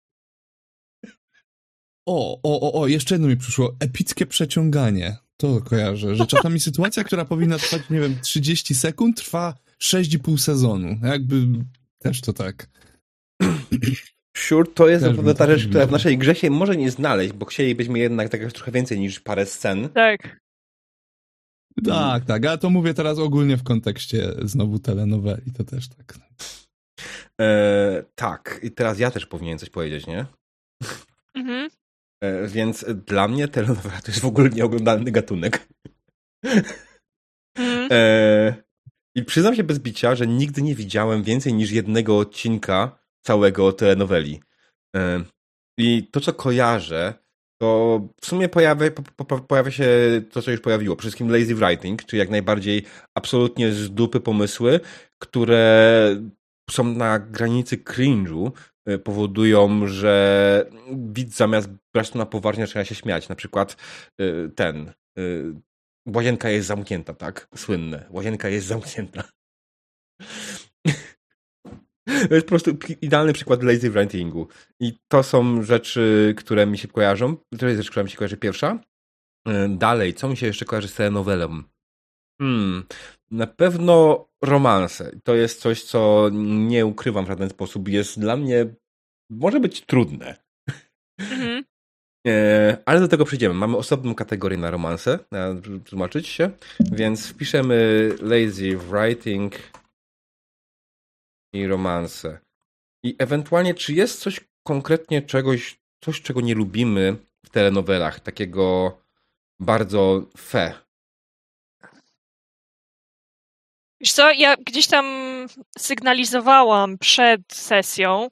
[2.06, 3.76] O, o, o, o, jeszcze jedno mi przyszło.
[3.80, 5.16] Epickie przeciąganie.
[5.36, 10.98] To kojarzę, że czasami sytuacja, która powinna trwać, nie wiem, 30 sekund, trwa 6,5 sezonu.
[11.02, 11.46] Jakby
[11.98, 12.68] też to tak.
[14.36, 17.46] Sure, to jest naprawdę ta rzecz, która w naszej grze się może nie znaleźć, bo
[17.46, 19.88] chcielibyśmy jednak tak trochę więcej niż parę scen.
[19.88, 20.41] Tak.
[21.84, 26.18] Tak, tak, ale to mówię teraz ogólnie w kontekście znowu telenoweli, to też tak.
[27.40, 30.26] E, tak, i teraz ja też powinien coś powiedzieć, nie?
[31.34, 31.70] Mhm.
[32.22, 35.68] E, więc dla mnie telenowela to jest w ogóle nieoglądalny gatunek.
[37.58, 37.88] Mhm.
[37.92, 38.54] E,
[39.14, 44.42] I przyznam się bez bicia, że nigdy nie widziałem więcej niż jednego odcinka całego telenoweli.
[44.96, 45.24] E,
[45.78, 47.14] I to, co kojarzę,
[47.62, 49.88] to w sumie pojawia, po, pojawia się
[50.30, 50.96] to, co już pojawiło.
[50.96, 54.80] Przede wszystkim lazy writing, czyli jak najbardziej absolutnie z dupy pomysły,
[55.18, 56.16] które
[56.70, 58.50] są na granicy cringe'u,
[58.88, 63.28] y, powodują, że widz zamiast brać to na poważnie zaczyna się śmiać.
[63.28, 63.76] Na przykład
[64.20, 65.54] y, ten y,
[66.06, 67.48] łazienka jest zamknięta, tak?
[67.56, 68.06] Słynne.
[68.10, 69.24] Łazienka jest zamknięta.
[72.28, 74.48] To jest po prostu idealny przykład lazy writingu.
[74.80, 77.36] I to są rzeczy, które mi się kojarzą.
[77.58, 78.78] To jest rzecz, która mi się kojarzy pierwsza.
[79.48, 81.62] E, dalej, co mi się jeszcze kojarzy z telenowelą?
[82.40, 82.84] Hmm,
[83.30, 85.12] na pewno romanse.
[85.24, 87.88] To jest coś, co nie ukrywam w żaden sposób.
[87.88, 88.66] Jest dla mnie,
[89.30, 90.36] może być trudne.
[91.20, 91.64] Mhm.
[92.26, 93.54] E, ale do tego przejdziemy.
[93.54, 99.54] Mamy osobną kategorię na romanse, na tłumaczyć się, więc wpiszemy lazy writing
[101.52, 102.38] i romanse.
[103.04, 108.98] I ewentualnie, czy jest coś konkretnie czegoś, coś, czego nie lubimy w telenowelach, takiego
[109.60, 110.74] bardzo fe?
[114.00, 115.06] Wiesz co, ja gdzieś tam
[115.78, 118.30] sygnalizowałam przed sesją,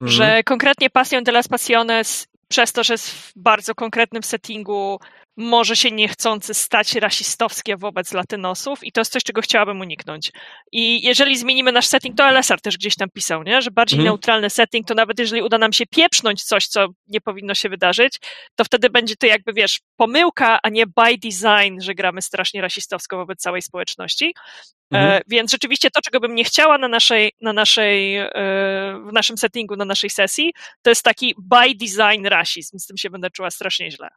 [0.00, 0.10] mhm.
[0.10, 5.00] że konkretnie Passion de las Passiones, przez to, że jest w bardzo konkretnym settingu,
[5.40, 10.32] może się niechcący stać rasistowskie wobec latynosów i to jest coś, czego chciałabym uniknąć.
[10.72, 13.62] I jeżeli zmienimy nasz setting, to LSR też gdzieś tam pisał, nie?
[13.62, 14.12] że bardziej mhm.
[14.12, 18.18] neutralny setting, to nawet jeżeli uda nam się pieprznąć coś, co nie powinno się wydarzyć,
[18.56, 23.16] to wtedy będzie to jakby, wiesz, pomyłka, a nie by design, że gramy strasznie rasistowsko
[23.16, 24.34] wobec całej społeczności.
[24.94, 25.12] E, mhm.
[25.12, 28.28] E, więc rzeczywiście to, czego bym nie chciała na naszej, na naszej, e,
[29.08, 32.78] w naszym settingu, na naszej sesji, to jest taki by design rasizm.
[32.78, 34.08] Z tym się będę czuła strasznie źle.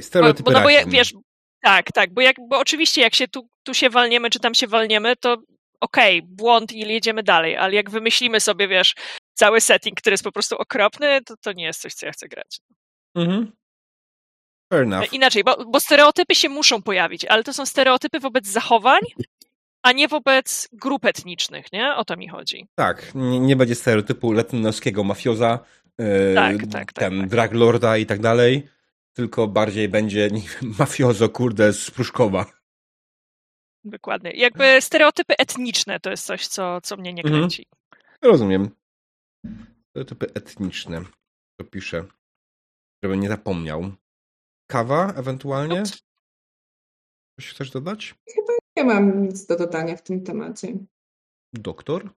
[0.00, 1.14] Stereotypy bo, no bo jak, wiesz,
[1.62, 4.66] tak, tak, bo, jak, bo oczywiście jak się tu, tu się walniemy, czy tam się
[4.66, 5.36] walniemy, to
[5.80, 8.94] okej, okay, błąd i jedziemy dalej, ale jak wymyślimy sobie, wiesz,
[9.34, 12.28] cały setting, który jest po prostu okropny, to to nie jest coś, co ja chcę
[12.28, 12.60] grać.
[13.14, 13.52] Mhm.
[14.72, 15.12] Fair enough.
[15.12, 19.00] Inaczej, bo, bo stereotypy się muszą pojawić, ale to są stereotypy wobec zachowań,
[19.82, 21.94] a nie wobec grup etnicznych, nie?
[21.94, 22.68] O to mi chodzi.
[22.74, 25.58] Tak, nie, nie będzie stereotypu latynoskiego mafioza,
[25.98, 27.28] yy, tak, tak, tak, ten tak.
[27.28, 28.68] drag lorda i tak dalej
[29.20, 32.46] tylko bardziej będzie nie wiem, mafiozo, kurde, z Pruszkowa.
[33.84, 34.30] Dokładnie.
[34.30, 37.40] Jakby stereotypy etniczne to jest coś, co, co mnie nie mhm.
[37.40, 37.66] kręci.
[37.66, 38.32] Mhm.
[38.32, 38.70] Rozumiem.
[39.90, 41.02] Stereotypy etniczne.
[41.56, 42.04] To piszę.
[43.02, 43.92] Żebym nie zapomniał.
[44.70, 45.82] Kawa ewentualnie?
[47.36, 48.14] Coś chcesz dodać?
[48.34, 50.74] Chyba nie mam nic do dodania w tym temacie.
[51.52, 52.10] Doktor?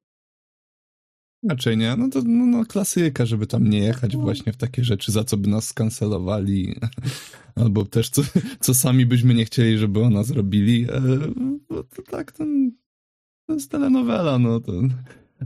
[1.49, 1.95] Raczej nie.
[1.95, 5.37] No to no, no, klasyka, żeby tam nie jechać właśnie w takie rzeczy, za co
[5.37, 6.75] by nas skancelowali.
[7.55, 8.21] Albo też co,
[8.59, 10.85] co sami byśmy nie chcieli, żeby o nas robili.
[10.91, 11.01] E,
[11.69, 12.71] no to tak, ten,
[13.47, 14.71] to jest telenowela, no to...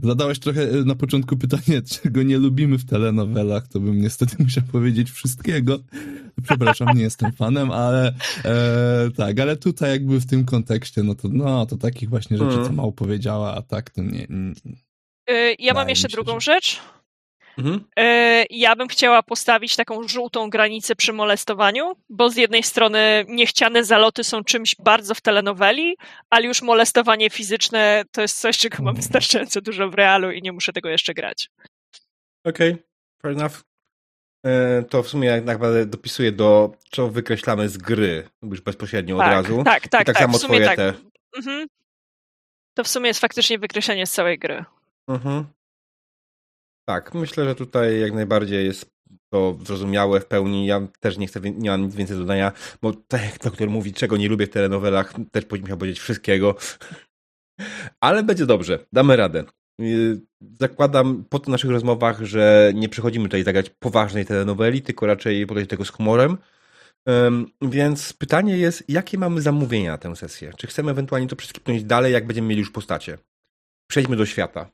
[0.02, 4.64] Zadałeś trochę e, na początku pytanie, czego nie lubimy w telenowelach, to bym niestety musiał
[4.72, 5.78] powiedzieć wszystkiego.
[6.42, 11.28] Przepraszam, nie jestem fanem, ale e, tak, ale tutaj jakby w tym kontekście, no to,
[11.28, 12.74] no, to takich właśnie rzeczy, co mhm.
[12.74, 14.26] mało powiedziała, a tak to nie,
[14.64, 14.87] nie
[15.58, 16.80] ja mam jeszcze drugą rzecz.
[17.58, 17.84] Mhm.
[17.98, 23.84] Y, ja bym chciała postawić taką żółtą granicę przy molestowaniu, bo z jednej strony niechciane
[23.84, 25.96] zaloty są czymś bardzo w telenoweli,
[26.30, 30.52] ale już molestowanie fizyczne to jest coś, czego mam wystarczająco dużo w realu i nie
[30.52, 31.50] muszę tego jeszcze grać.
[32.44, 32.84] Okej, okay.
[33.22, 33.64] fair enough.
[34.46, 39.26] E, to w sumie jak naprawdę dopisuje do, co wykreślamy z gry, już bezpośrednio tak,
[39.26, 39.64] od razu.
[39.64, 40.06] Tak, tak, I tak.
[40.06, 40.76] tak samo twoje tak.
[40.76, 40.94] te.
[41.36, 41.66] Mhm.
[42.74, 44.64] To w sumie jest faktycznie wykreślenie z całej gry.
[45.08, 45.44] Mhm.
[46.88, 48.90] Tak, myślę, że tutaj jak najbardziej jest
[49.32, 50.66] to zrozumiałe w pełni.
[50.66, 53.92] Ja też nie chcę, nie mam nic więcej do dodania, bo tak jak doktor mówi,
[53.92, 56.54] czego nie lubię w telenowelach, też musiał powiedzieć wszystkiego.
[58.00, 59.44] Ale będzie dobrze, damy radę.
[59.80, 60.20] Y,
[60.60, 65.68] zakładam po tych naszych rozmowach, że nie przechodzimy tutaj zagrać poważnej telenoweli, tylko raczej podejść
[65.68, 66.38] do tego z humorem.
[67.62, 70.52] Więc pytanie jest, jakie mamy zamówienia na tę sesję?
[70.56, 73.18] Czy chcemy ewentualnie to przeskipnąć dalej, jak będziemy mieli już postacie?
[73.90, 74.70] Przejdźmy do świata.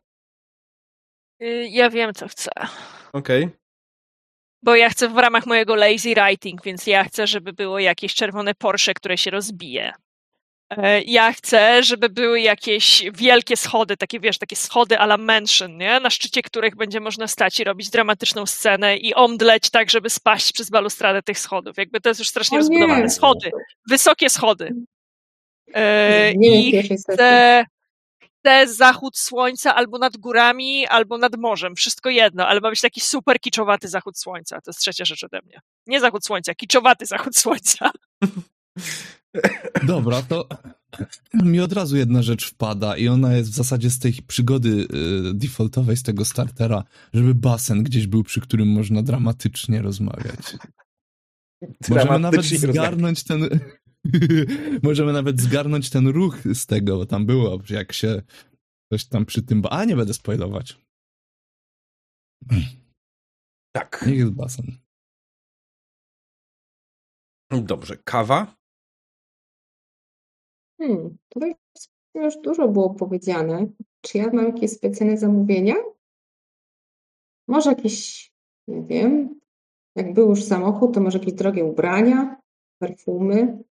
[1.43, 2.51] Y, ja wiem, co chcę.
[3.13, 3.45] Okej.
[3.45, 3.59] Okay.
[4.63, 8.55] Bo ja chcę w ramach mojego lazy writing, więc ja chcę, żeby było jakieś czerwone
[8.55, 9.93] Porsche, które się rozbije.
[10.71, 15.77] E, ja chcę, żeby były jakieś wielkie schody, takie wiesz, takie schody a la mansion,
[15.77, 16.01] nie?
[16.01, 20.53] na szczycie których będzie można stać i robić dramatyczną scenę i omdleć tak, żeby spaść
[20.53, 21.77] przez balustradę tych schodów.
[21.77, 23.03] Jakby to jest już strasznie o rozbudowane.
[23.03, 23.11] Nie.
[23.11, 23.51] Schody,
[23.89, 24.71] wysokie schody.
[25.75, 27.65] E, I chcę
[28.67, 31.75] zachód słońca albo nad górami, albo nad morzem.
[31.75, 34.61] Wszystko jedno, ale ma być taki super kiczowaty zachód słońca.
[34.61, 35.61] To jest trzecia rzecz ode mnie.
[35.87, 37.91] Nie zachód słońca, kiczowaty zachód słońca.
[39.83, 40.49] Dobra, to
[41.35, 44.69] mi od razu jedna rzecz wpada i ona jest w zasadzie z tej przygody
[45.31, 50.57] y, defaultowej, z tego startera, żeby basen gdzieś był, przy którym można dramatycznie rozmawiać.
[51.89, 53.61] Możemy nawet zgarnąć ten...
[54.83, 58.23] Możemy nawet zgarnąć ten ruch z tego, bo tam było, jak się
[58.93, 59.63] coś tam przy tym...
[59.71, 60.79] A, nie będę spoilować.
[63.73, 64.05] Tak.
[64.07, 64.79] Niech jest basen.
[67.51, 67.97] Dobrze.
[68.05, 68.57] Kawa?
[70.81, 71.55] Hmm, tutaj
[72.15, 73.67] już dużo było powiedziane.
[74.01, 75.75] Czy ja mam jakieś specjalne zamówienia?
[77.49, 78.31] Może jakieś,
[78.69, 79.41] nie wiem,
[79.97, 82.41] jak był już samochód, to może jakieś drogie ubrania,
[82.79, 83.65] perfumy.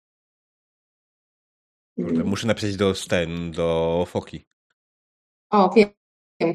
[2.06, 2.28] Hmm.
[2.28, 4.46] Muszę napisać do Sten, do Foki.
[5.50, 5.90] O, wiem.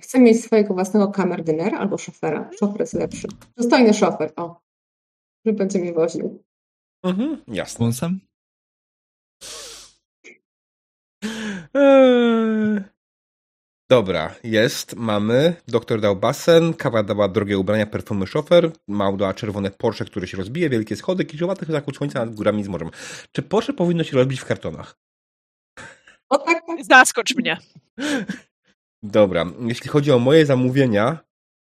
[0.00, 2.50] Chcę mieć swojego własnego kamerdynera albo szofera.
[2.58, 3.28] Szofer jest lepszy.
[3.56, 4.60] Dostojny szofer, o.
[5.44, 6.44] Że będzie mi woził.
[7.02, 7.84] Mhm, jasne.
[7.84, 8.20] Wąsem?
[11.74, 12.96] Eee.
[13.90, 15.54] Dobra, jest, mamy.
[15.68, 20.36] Doktor dał basen, kawa dała drogie ubrania, perfumy szofer, mał dała czerwone Porsche, które się
[20.36, 22.90] rozbije, wielkie schody, kiczowatych zachód słońca nad górami z morzem.
[23.32, 25.05] Czy Porsche powinno się robić w kartonach?
[26.28, 27.56] O tak, zaskocz mnie.
[29.02, 31.18] Dobra, jeśli chodzi o moje zamówienia,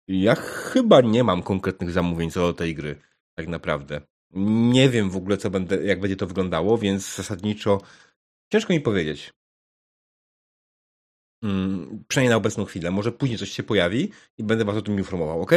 [0.07, 2.95] ja chyba nie mam konkretnych zamówień co do tej gry,
[3.37, 4.01] tak naprawdę.
[4.71, 7.81] Nie wiem w ogóle, co będę, jak będzie to wyglądało, więc zasadniczo
[8.53, 9.33] ciężko mi powiedzieć.
[11.43, 12.91] Mm, przynajmniej na obecną chwilę.
[12.91, 15.51] Może później coś się pojawi i będę was o tym informował, ok?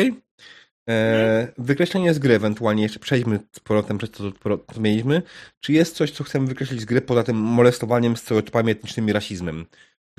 [0.89, 4.33] E, wykreślenie z gry, ewentualnie jeszcze przejdźmy z powrotem przez to,
[4.75, 5.23] co mieliśmy.
[5.61, 9.67] Czy jest coś, co chcemy wykreślić z gry poza tym molestowaniem stereotypami etnicznym i rasizmem?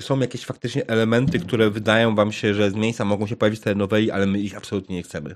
[0.00, 3.60] Czy są jakieś faktycznie elementy, które wydają wam się, że z miejsca mogą się pojawić
[3.60, 5.34] te noweli, ale my ich absolutnie nie chcemy?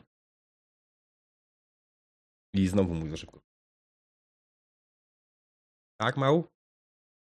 [2.55, 3.41] I znowu mówię za szybko.
[6.01, 6.45] Tak, Mał?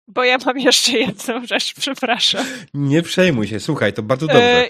[0.09, 2.47] Bo ja mam jeszcze jedną rzecz, przepraszam.
[2.75, 4.69] Nie przejmuj się, słuchaj, to bardzo dobrze.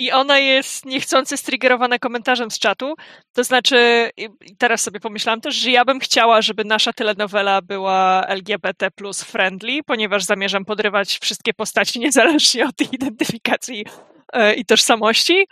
[0.00, 2.94] I ona jest niechcący striggerowana komentarzem z czatu.
[3.32, 4.10] To znaczy,
[4.58, 9.82] teraz sobie pomyślałam też, że ja bym chciała, żeby nasza telenowela była LGBT plus friendly,
[9.86, 13.86] ponieważ zamierzam podrywać wszystkie postaci niezależnie od ich identyfikacji
[14.32, 15.46] e, i tożsamości.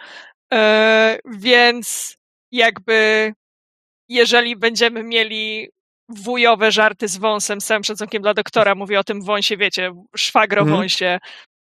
[0.52, 2.16] E, więc
[2.52, 3.32] jakby
[4.08, 5.68] jeżeli będziemy mieli
[6.08, 10.60] wujowe żarty z wąsem, z całym szacunkiem dla doktora, mówię o tym wąsie, wiecie, szwagro
[10.60, 10.78] mhm.
[10.78, 11.18] wąsie,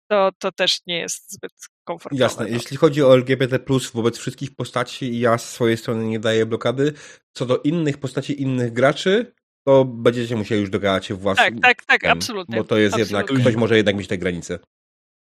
[0.10, 2.22] to, to też nie jest zbyt komfortowe.
[2.22, 2.52] Jasne, no.
[2.52, 3.60] jeśli chodzi o LGBT+,
[3.94, 6.94] wobec wszystkich postaci, ja z swojej strony nie daję blokady.
[7.34, 9.34] Co do innych postaci, innych graczy,
[9.68, 11.60] to będziecie musieli już dogadać się własnym.
[11.60, 12.58] Tak, tak, tak, absolutnie.
[12.58, 13.18] Bo to jest absolutnie.
[13.18, 14.60] jednak, ktoś może jednak mieć te granice.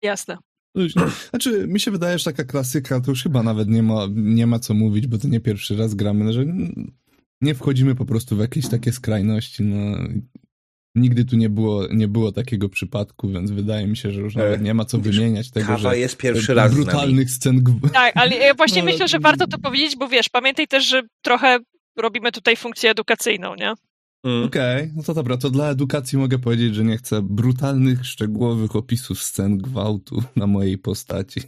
[0.02, 0.38] Jasne.
[1.30, 4.58] Znaczy, mi się wydaje, że taka klasyka to już chyba nawet nie ma, nie ma
[4.58, 6.44] co mówić, bo to nie pierwszy raz gramy, że
[7.40, 9.62] nie wchodzimy po prostu w jakieś takie skrajności.
[9.62, 9.98] No,
[10.98, 14.62] nigdy tu nie było, nie było takiego przypadku, więc wydaje mi się, że już nawet
[14.62, 17.64] nie ma co wymieniać tego, Kawa że jest pierwszy raz brutalnych scen.
[17.92, 21.02] Tak, ale ja właśnie no, myślę, że warto to powiedzieć, bo wiesz, pamiętaj też, że
[21.22, 21.58] trochę
[21.96, 23.74] robimy tutaj funkcję edukacyjną, nie?
[24.24, 24.44] Mm.
[24.44, 28.76] Okej, okay, no to dobra, to dla edukacji mogę powiedzieć, że nie chcę brutalnych, szczegółowych
[28.76, 31.40] opisów scen gwałtu na mojej postaci.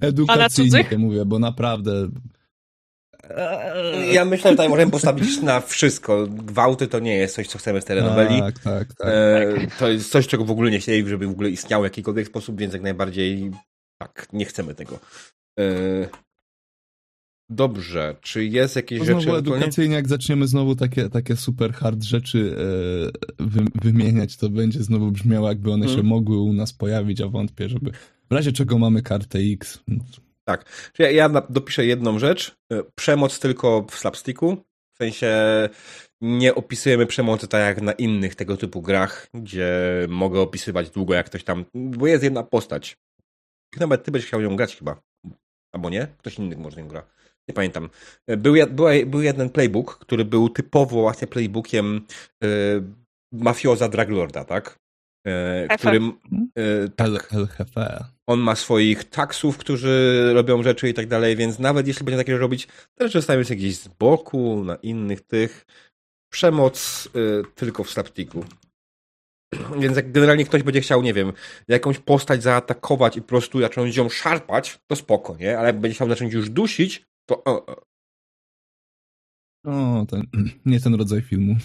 [0.00, 2.08] Edukacyjnie mówię, bo naprawdę
[4.12, 6.26] ja myślę, że tutaj możemy postawić na wszystko.
[6.26, 8.40] Gwałty to nie jest coś, co chcemy w telenoweli.
[8.40, 9.08] Tak, tak, tak.
[9.08, 12.26] E, to jest coś, czego w ogóle nie chcieli, żeby w ogóle istniało w jakikolwiek
[12.26, 13.50] sposób, więc jak najbardziej
[14.02, 14.98] tak, nie chcemy tego.
[15.60, 15.64] E,
[17.50, 19.20] Dobrze, czy jest jakieś To rzeczy...
[19.20, 22.56] znowu edukacyjnie, jak zaczniemy znowu takie, takie super hard rzeczy
[23.38, 26.06] e, wy, wymieniać, to będzie znowu brzmiało, jakby one się Mhm.
[26.08, 27.90] mogły u nas pojawić, a wątpię, żeby...
[28.30, 29.80] W razie czego mamy kartę X.
[30.56, 30.92] Tak.
[30.98, 32.56] Ja, ja dopiszę jedną rzecz.
[32.72, 34.56] E, Przemoc tylko w slapsticku.
[34.94, 35.32] W sensie
[36.20, 39.72] nie opisujemy przemocy tak jak na innych tego typu grach, gdzie
[40.08, 41.64] mogę opisywać długo jak ktoś tam.
[41.74, 42.96] Bo jest jedna postać.
[43.80, 45.00] Nawet ty będziesz chciał ją grać chyba.
[45.74, 46.06] Albo nie?
[46.18, 47.02] Ktoś inny może ją gra.
[47.48, 47.90] Nie pamiętam.
[48.26, 48.54] E, Był,
[49.06, 52.06] był jeden playbook, który był typowo właśnie playbookiem
[52.44, 52.48] e,
[53.32, 54.78] mafioza Draglorda, tak?
[55.26, 55.80] E, FF.
[55.80, 56.12] którym
[56.58, 57.30] e, tak,
[58.26, 62.36] on ma swoich taksów, którzy robią rzeczy i tak dalej, więc nawet jeśli będzie takie
[62.36, 65.66] robić, też zostawiamy się gdzieś z boku, na innych tych.
[66.32, 68.44] Przemoc y, tylko w slapsticku.
[69.80, 71.32] Więc jak generalnie ktoś będzie chciał, nie wiem,
[71.68, 75.58] jakąś postać zaatakować i po prostu zacząć ją szarpać, to spoko, nie?
[75.58, 77.82] Ale jak będzie chciał zacząć już dusić, to o, o.
[79.66, 80.16] O, to
[80.66, 81.56] nie ten rodzaj filmu.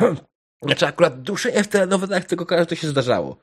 [0.66, 3.38] Znaczy akurat duszenie w telenowelach tego kojarzę, to się zdarzało.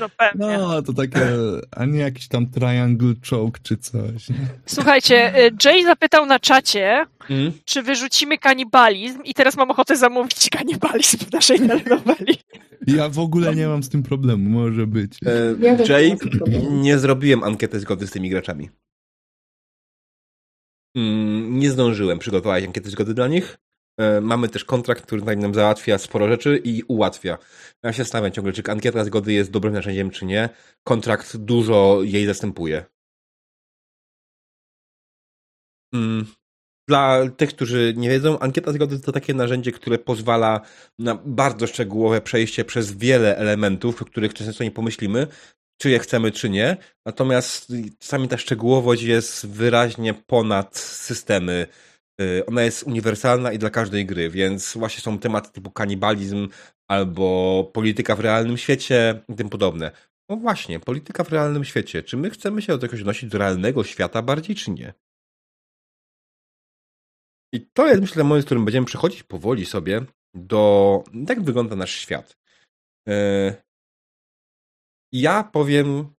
[0.00, 0.58] No pewnie.
[0.58, 1.26] No, to takie,
[1.70, 4.28] a nie jakiś tam triangle choke czy coś.
[4.28, 4.36] Nie?
[4.66, 7.52] Słuchajcie, y, Jay zapytał na czacie, Mm.
[7.64, 12.38] czy wyrzucimy kanibalizm i teraz mam ochotę zamówić kanibalizm w naszej telenoweli.
[12.86, 15.18] Ja w ogóle nie mam z tym problemu, może być.
[15.26, 16.16] E, Jay,
[16.70, 18.70] nie zrobiłem ankiety zgody z tymi graczami.
[20.96, 23.58] Mm, Nie zdążyłem przygotować ankiety zgody dla nich.
[23.98, 27.38] E, Mamy też kontrakt, który tutaj nam załatwia sporo rzeczy i ułatwia.
[27.82, 30.48] Ja się zastanawiam ciągle, czy ankieta zgody jest dobrym narzędziem, czy nie.
[30.84, 32.84] Kontrakt dużo jej zastępuje.
[35.94, 36.26] Mm,
[36.88, 40.60] Dla tych, którzy nie wiedzą, ankieta zgody to takie narzędzie, które pozwala
[40.98, 45.26] na bardzo szczegółowe przejście przez wiele elementów, o których często nie pomyślimy,
[45.80, 46.76] czy je chcemy, czy nie.
[47.06, 51.66] Natomiast czasami ta szczegółowość jest wyraźnie ponad systemy.
[52.20, 56.48] Y, Ona jest uniwersalna i dla każdej gry, więc właśnie są tematy typu kanibalizm
[56.90, 59.90] albo polityka w realnym świecie i tym podobne.
[60.28, 62.02] No właśnie, polityka w realnym świecie.
[62.02, 64.94] Czy my chcemy się do jakoś odnosić do realnego świata bardziej, czy nie?
[67.52, 70.04] I to jest, myślę, moment, w którym będziemy przechodzić powoli sobie
[70.34, 72.36] do jak wygląda nasz świat.
[73.08, 73.62] E,
[75.12, 76.14] Ja powiem,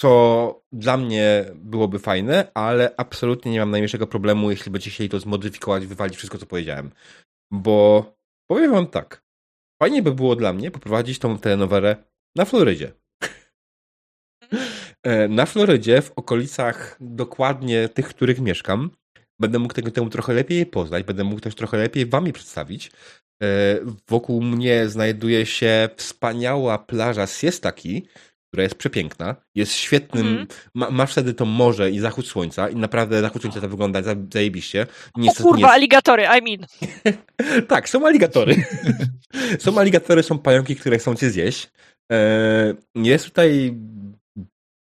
[0.00, 5.20] co dla mnie byłoby fajne, ale absolutnie nie mam najmniejszego problemu, jeśli będziecie chcieli to
[5.20, 6.90] zmodyfikować, wywalić wszystko, co powiedziałem.
[7.52, 8.06] Bo
[8.50, 9.22] powiem wam tak.
[9.82, 11.96] Fajnie by było dla mnie poprowadzić tą telenowelę
[12.36, 12.92] na Florydzie.
[15.02, 18.90] E, Na Florydzie, w okolicach dokładnie tych, w których mieszkam,
[19.40, 22.90] będę mógł tego temu trochę lepiej poznać, będę mógł też trochę lepiej wam je przedstawić.
[23.42, 28.06] E, Wokół mnie znajduje się wspaniała plaża Siestaki,
[28.48, 30.46] która jest przepiękna, jest świetnym, Mhm.
[30.74, 34.14] ma, masz wtedy to morze i zachód słońca i naprawdę zachód słońca to wygląda za-
[34.32, 34.86] zajebiście.
[35.28, 36.66] O kurwa, nie aligatory, I mean.
[37.68, 38.56] tak, są aligatory.
[39.58, 41.70] są aligatory, są pająki, które chcą cię zjeść.
[42.12, 43.72] E, Jest tutaj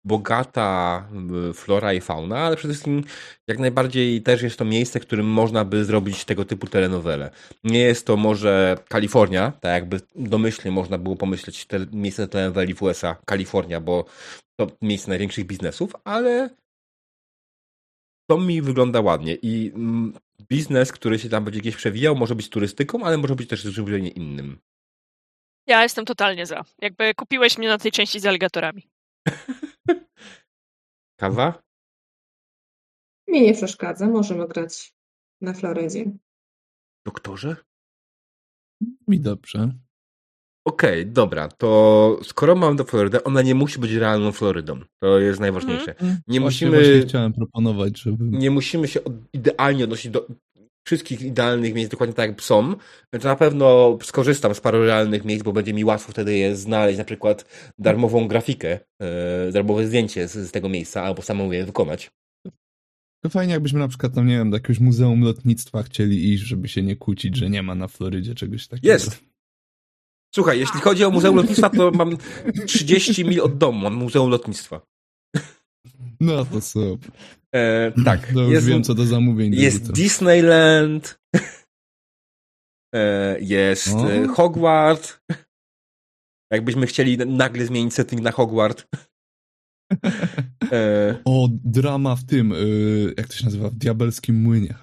[0.05, 1.07] bogata
[1.53, 3.03] flora i fauna, ale przede wszystkim
[3.47, 7.31] jak najbardziej też jest to miejsce, w którym można by zrobić tego typu telenowele.
[7.63, 12.81] Nie jest to może Kalifornia, tak jakby domyślnie można było pomyśleć te miejsce telenoweli w
[12.81, 14.05] USA, Kalifornia, bo
[14.55, 16.49] to miejsce największych biznesów, ale
[18.29, 19.71] to mi wygląda ładnie i
[20.49, 24.09] biznes, który się tam będzie gdzieś przewijał, może być turystyką, ale może być też zupełnie
[24.09, 24.59] innym.
[25.67, 26.63] Ja jestem totalnie za.
[26.81, 28.87] Jakby kupiłeś mnie na tej części z aligatorami.
[31.23, 31.63] Kawa?
[33.27, 34.93] Mi nie przeszkadza, możemy grać
[35.41, 36.11] na Florydzie.
[37.05, 37.55] Doktorze?
[39.07, 39.71] Mi dobrze.
[40.67, 44.79] Okej, dobra, to skoro mam do Florydy, ona nie musi być realną Florydą.
[44.99, 45.95] To jest najważniejsze.
[46.01, 48.25] Nie Właśnie, musimy, właśnie chciałem proponować, żeby...
[48.37, 50.27] nie musimy się od, idealnie odnosić do
[50.83, 52.75] wszystkich idealnych miejsc dokładnie tak jak są.
[53.09, 56.97] To na pewno skorzystam z paru realnych miejsc, bo będzie mi łatwo wtedy je znaleźć,
[56.97, 57.45] na przykład
[57.79, 62.11] darmową grafikę, e, darmowe zdjęcie z, z tego miejsca, albo samą je wykonać.
[63.23, 66.67] To fajnie, jakbyśmy na przykład tam, nie wiem, do jakiegoś muzeum lotnictwa chcieli iść, żeby
[66.67, 68.93] się nie kłócić, że nie ma na Florydzie czegoś takiego.
[68.93, 69.23] Jest.
[70.35, 72.17] Słuchaj, jeśli chodzi o Muzeum Lotnictwa, to mam
[72.67, 74.81] 30 mil od domu, mam Muzeum Lotnictwa.
[76.19, 77.11] No to super.
[77.55, 80.01] E, tak, No już jest, wiem, co do zamówień jest dorzucę.
[80.01, 81.19] Disneyland,
[82.95, 84.11] e, jest O.
[84.13, 85.19] e, Hogwart.
[86.51, 88.87] Jakbyśmy chcieli nagle zmienić setting na Hogwart.
[90.71, 94.73] E, O, drama w tym, y, jak to się nazywa, w diabelskim młynie.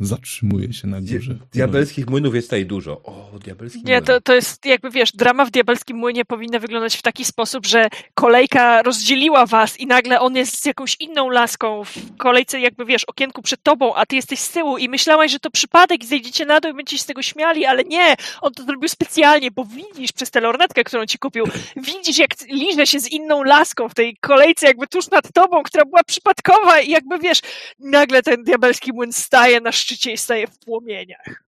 [0.00, 1.34] Zatrzymuje się na górze.
[1.34, 2.92] di- diabelskich młynów jest tutaj dużo.
[3.02, 4.04] O, diabelski Nie, młyn.
[4.04, 7.88] to, to jest jakby wiesz, drama w diabelskim młynie powinna wyglądać w taki sposób, że
[8.14, 13.04] kolejka rozdzieliła was i nagle on jest z jakąś inną laską w kolejce, jakby wiesz,
[13.04, 16.46] okienku przed tobą, a ty jesteś z tyłu i myślałaś, że to przypadek i zejdziecie
[16.46, 19.64] na dół i będziecie się z tego śmiali, ale nie, on to zrobił specjalnie, bo
[19.64, 21.44] widzisz przez tę lornetkę, którą ci kupił,
[21.76, 25.84] widzisz jak liże się z inną laską w tej kolejce jakby tuż nad tobą, która
[25.84, 27.40] była przypadkowa i jakby wiesz,
[27.78, 31.44] nagle ten diabelski młyn staje na szczycie i staje w płomieniach.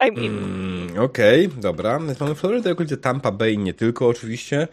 [0.00, 0.64] I mean,
[0.94, 2.00] Mm, Okej, dobra.
[2.00, 4.68] Więc mamy Florydę, okolice Tampa Bay, nie tylko oczywiście.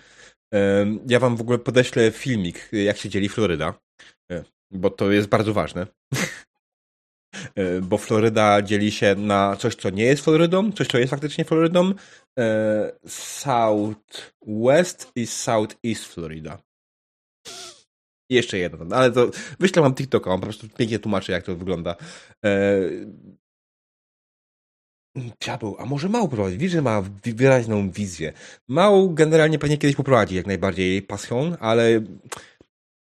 [1.07, 3.73] Ja wam w ogóle podeślę filmik, jak się dzieli Floryda,
[4.31, 5.87] e, bo to jest bardzo ważne.
[7.55, 11.45] E, Bo Floryda dzieli się na coś, co nie jest Florydą, coś, co jest faktycznie
[11.45, 11.93] Florydą.
[12.39, 16.57] e, Southwest i Southeast Florida.
[18.29, 21.55] Jeszcze jedno, no, ale to wyślę wam TikToka, on po prostu pięknie tłumaczy, jak to
[21.55, 21.95] wygląda.
[22.45, 22.79] E,
[25.15, 26.57] Diabeł, a może Mał prowadzi?
[26.57, 28.33] Widzisz, że ma wyraźną wizję.
[28.67, 32.01] Mał generalnie pewnie kiedyś poprowadzi jak najbardziej pasją, ale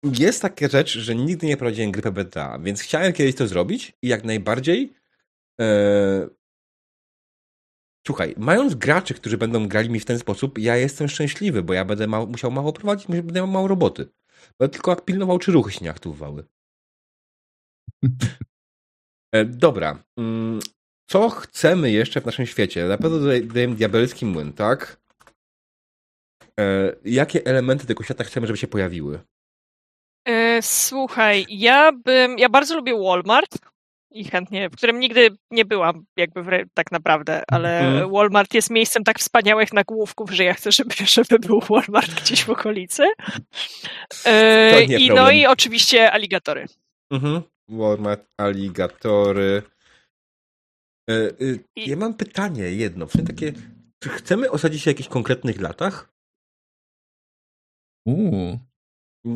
[0.05, 4.09] jest taka rzecz, że nigdy nie prowadziłem gry PBTA, więc chciałem kiedyś to zrobić i
[4.09, 4.93] jak najbardziej
[5.61, 6.29] e...
[8.07, 11.85] Słuchaj, mając graczy, którzy będą grali mi w ten sposób, ja jestem szczęśliwy, bo ja
[11.85, 14.09] będę ma- musiał mało prowadzić, będę miał mało roboty.
[14.59, 16.45] Będę tylko pilnował, czy ruchy się nie aktywowały.
[19.35, 20.05] E, dobra.
[20.19, 20.61] Mm,
[21.11, 22.85] Co chcemy jeszcze w naszym świecie?
[22.89, 25.01] Na pewno tutaj dajemy diabelski młyn, tak?
[26.61, 29.21] E, jakie elementy tego świata chcemy, żeby się pojawiły?
[30.31, 33.59] E, Słuchaj, ja bym, ja bardzo lubię Walmart
[34.11, 38.11] i chętnie, w którym nigdy nie byłam jakby re- tak naprawdę, ale Mhm.
[38.13, 42.51] Walmart jest miejscem tak wspaniałych nagłówków, że ja chcę, żeby, żeby był Walmart gdzieś w
[42.51, 43.03] okolicy.
[44.27, 46.67] E, I no i oczywiście aligatory.
[47.13, 47.43] Mhm.
[47.69, 49.63] Walmart, aligatory.
[51.11, 51.31] E, e,
[51.77, 53.07] I- ja mam pytanie jedno.
[53.07, 53.53] W sensie takie,
[54.03, 56.13] czy chcemy osadzić się w jakichś konkretnych latach?
[58.07, 58.59] Uuu.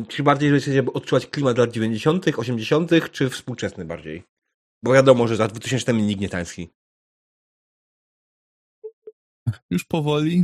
[0.07, 4.23] Czy bardziej, żeby chcecie odczuwać klimat lat 90., 80., czy współczesny bardziej?
[4.83, 6.69] Bo wiadomo, że za 2000 nikt nie tański.
[9.69, 10.43] Już powoli.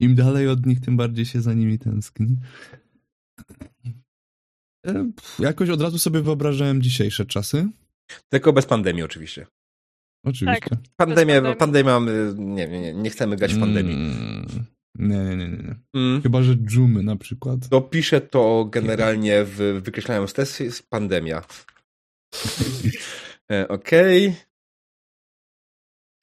[0.00, 2.36] Im dalej od nich, tym bardziej się za nimi tęskni.
[4.86, 7.68] E, Jakoś od razu sobie wyobrażałem dzisiejsze czasy.
[8.28, 9.46] Tylko bez pandemii oczywiście.
[10.24, 10.76] Oczywiście.
[10.96, 11.56] Pandemia, pandemii.
[11.56, 13.94] pandemia, y, nie, nie, nie, nie chcemy grać w pandemii.
[13.94, 14.46] Mm,
[14.94, 15.74] nie, nie, nie, nie.
[15.94, 16.22] Mm.
[16.22, 17.68] Chyba, że dżumy na przykład.
[17.68, 21.42] To piszę to generalnie w wykreślając test jest pandemia.
[23.52, 24.34] E, Okej.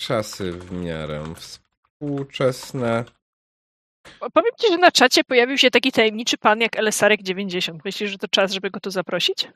[0.02, 3.06] Czasy w miarę współczesne.
[4.34, 7.86] Powiem ci, że na czacie pojawił się taki tajemniczy pan jak Elesarek 90.
[7.86, 9.48] Myślisz, że to czas, żeby go tu zaprosić?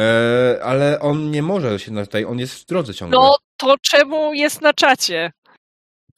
[0.00, 3.18] E, ale on nie może się na tutaj, on jest w drodze ciągle.
[3.18, 5.32] No to czemu jest na czacie?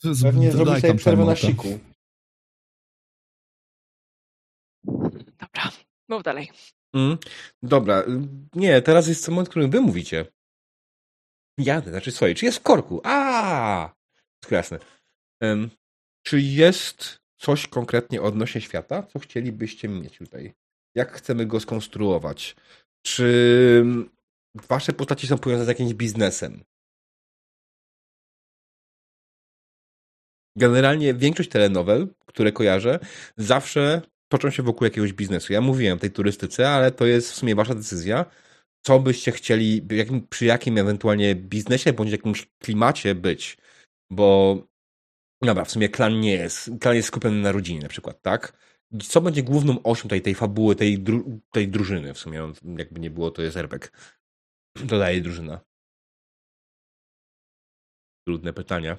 [0.02, 1.78] Z- Pewnie zrobi sobie tam przerwę na siku.
[5.40, 5.70] Dobra,
[6.10, 6.50] mów dalej.
[6.94, 7.18] Mm.
[7.62, 8.04] Dobra,
[8.54, 10.26] nie, teraz jest moment, w którym wy mówicie.
[11.58, 13.00] Jadę, znaczy swoje, czy jest w korku?
[13.04, 13.92] A,
[14.50, 14.78] jasne.
[15.40, 15.70] Em,
[16.22, 20.54] czy jest coś konkretnie odnośnie świata, co chcielibyście mieć tutaj?
[20.94, 22.56] Jak chcemy go skonstruować?
[23.02, 23.84] Czy
[24.54, 26.64] wasze postaci są powiązane z jakimś biznesem?
[30.56, 32.98] Generalnie większość telenowel, które kojarzę,
[33.36, 34.02] zawsze
[34.32, 35.52] toczą się wokół jakiegoś biznesu.
[35.52, 38.24] Ja mówiłem tej turystyce, ale to jest w sumie wasza decyzja.
[38.86, 43.58] Co byście chcieli, jakim, przy jakim ewentualnie biznesie bądź jakimś klimacie być.
[44.10, 44.56] Bo
[45.42, 46.70] dobra, w sumie klan nie jest.
[46.80, 48.56] Klan jest skupiony na rodzinie na przykład, tak?
[49.02, 52.14] Co będzie główną osią tej, tej fabuły, tej, dru, tej drużyny?
[52.14, 53.92] W sumie, on, jakby nie było, to jest Erbek.
[54.84, 55.60] Dodaje drużyna.
[58.26, 58.96] Trudne pytania.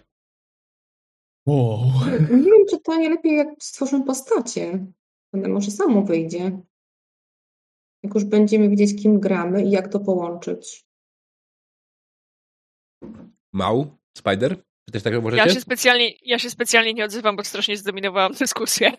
[1.46, 1.92] Wow.
[2.32, 4.86] Nie wiem, czy to nie lepiej, jak stworzymy postacie.
[5.34, 6.62] One może samo wyjdzie.
[8.04, 10.86] Jak już będziemy wiedzieć, kim gramy i jak to połączyć.
[13.54, 13.98] Mał?
[14.18, 14.58] Spider?
[14.86, 15.14] Czy też tak?
[15.34, 18.92] Ja się, specjalnie, ja się specjalnie nie odzywam, bo strasznie zdominowałam dyskusję.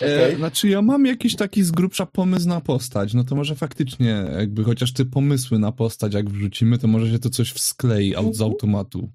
[0.00, 4.24] E, znaczy ja mam jakiś taki z grubsza pomysł na postać, no to może faktycznie
[4.38, 8.40] jakby chociaż te pomysły na postać jak wrzucimy, to może się to coś wsklei z
[8.40, 9.10] automatu.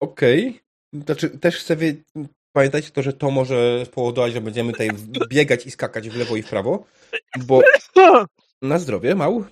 [0.00, 0.60] Okej.
[0.92, 2.04] Znaczy, też chcę wiedzieć,
[2.52, 4.90] pamiętajcie to, że to może spowodować, że będziemy tutaj
[5.28, 6.86] biegać i skakać w lewo i w prawo,
[7.46, 7.62] bo
[8.62, 9.44] na zdrowie, mał.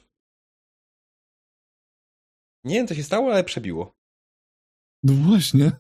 [2.65, 3.95] Nie wiem, co się stało, ale przebiło.
[5.03, 5.73] No właśnie.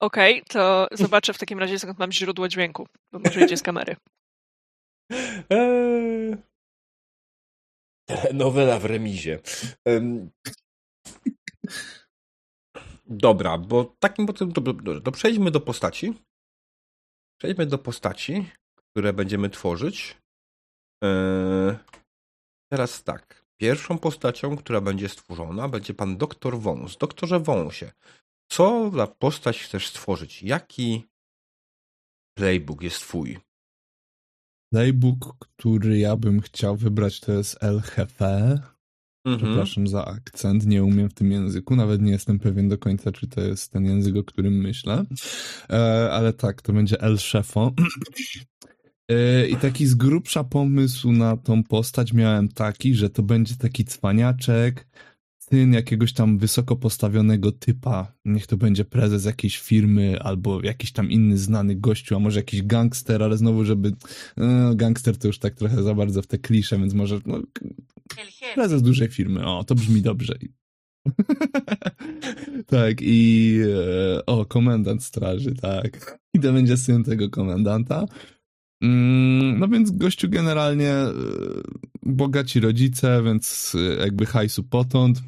[0.00, 3.62] Okej, okay, to zobaczę w takim razie, skąd mam źródło dźwięku, bo może idzie z
[3.62, 3.96] kamery.
[5.50, 6.36] Eee...
[8.34, 9.38] Nowela w remizie.
[9.84, 10.30] Um...
[13.06, 16.14] Dobra, bo takim potem to, to, to przejdźmy do postaci.
[17.38, 20.16] Przejdźmy do postaci, które będziemy tworzyć.
[21.02, 21.76] Eee...
[22.72, 23.44] Teraz tak.
[23.60, 26.96] Pierwszą postacią, która będzie stworzona, będzie pan doktor Wąs.
[26.96, 27.92] Doktorze Wąsie,
[28.50, 30.42] co dla postać chcesz stworzyć?
[30.42, 31.06] Jaki
[32.38, 33.38] playbook jest twój?
[34.72, 38.73] Playbook, który ja bym chciał wybrać, to jest El Jefe.
[39.24, 39.52] Mhm.
[39.52, 43.26] Przepraszam za akcent, nie umiem w tym języku, nawet nie jestem pewien do końca, czy
[43.26, 45.04] to jest ten język, o którym myślę.
[45.70, 47.72] E, ale tak, to będzie El Szefo.
[49.08, 53.84] E, I taki z grubsza pomysł na tą postać miałem taki, że to będzie taki
[53.84, 54.86] cwaniaczek,
[55.38, 61.10] syn jakiegoś tam wysoko postawionego typa, niech to będzie prezes jakiejś firmy albo jakiś tam
[61.10, 63.92] inny znany gościu, a może jakiś gangster, ale znowu, żeby
[64.36, 67.42] no, gangster to już tak trochę za bardzo w te klisze, więc może no,
[68.54, 70.34] prezes dużej firmy, o, to brzmi dobrze.
[72.66, 73.58] tak, i
[74.16, 76.18] e, o, komendant straży, tak.
[76.34, 78.06] I to będzie syn tego komendanta.
[78.82, 81.12] Mm, no więc gościu generalnie e,
[82.02, 85.22] bogaci rodzice, więc jakby hajsu potąd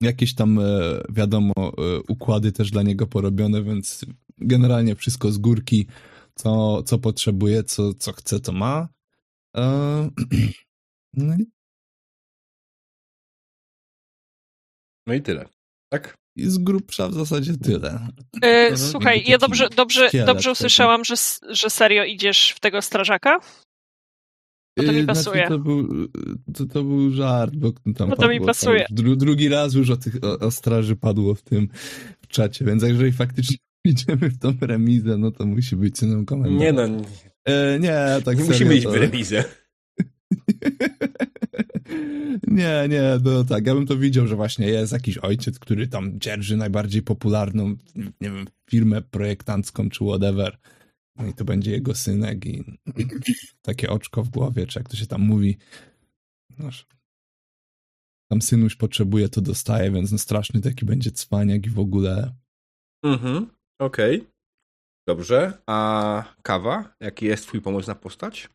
[0.00, 0.62] jakieś tam, e,
[1.10, 1.72] wiadomo, e,
[2.08, 4.04] układy też dla niego porobione, więc
[4.38, 5.86] generalnie wszystko z górki,
[6.34, 8.88] co, co potrzebuje, co, co chce, to ma.
[9.56, 10.10] E,
[11.14, 11.46] no i...
[15.10, 15.48] no i tyle,
[15.92, 16.16] tak?
[16.36, 18.08] I z grubsza w zasadzie tyle.
[18.42, 21.14] Yy, słuchaj, ja dobrze, dobrze, dobrze usłyszałam, że,
[21.50, 23.38] że serio idziesz w tego strażaka?
[24.76, 25.46] Bo to mi y, znaczy, pasuje.
[25.46, 26.08] Znaczy, to, był,
[26.54, 28.86] to, to był żart, bo tam bo to mi pasuje.
[28.90, 31.68] Dru, drugi raz już o, tych, o, o straży padło w tym
[32.20, 36.64] w czacie, więc jeżeli faktycznie idziemy w tą remizę, no to musi być synem komendanta.
[36.64, 36.86] Nie no.
[36.86, 37.04] Nie,
[37.44, 39.44] e, nie tak Nie musimy iść w remizę.
[42.46, 46.20] nie, nie, no tak, ja bym to widział, że właśnie jest jakiś ojciec, który tam
[46.20, 50.58] dzierży najbardziej popularną, nie wiem, firmę projektancką czy whatever
[51.20, 52.64] no i to będzie jego synek i
[53.62, 55.58] takie oczko w głowie, czy jak to się tam mówi.
[56.58, 56.68] No,
[58.30, 62.34] tam synuś potrzebuje, to dostaje, więc no straszny taki będzie cwaniak i w ogóle.
[63.04, 64.16] Mhm, okej.
[64.16, 64.30] Okay.
[65.08, 65.62] Dobrze.
[65.66, 66.94] A kawa?
[67.00, 68.48] Jaki jest twój pomysł na postać?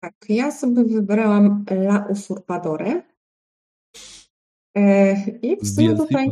[0.00, 3.02] Tak, ja sobie wybrałam La Usurpadore.
[4.76, 6.30] E, I w sumie tutaj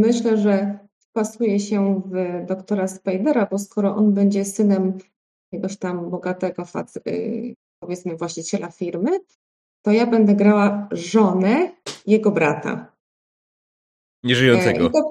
[0.00, 4.98] myślę, że wpasuje się w doktora Spidera, bo skoro on będzie synem
[5.52, 6.64] jakiegoś tam bogatego,
[7.06, 9.10] y, powiedzmy, właściciela firmy,
[9.82, 11.72] to ja będę grała żonę
[12.06, 12.96] jego brata.
[14.24, 14.90] Nieżyjącego.
[14.90, 15.10] To,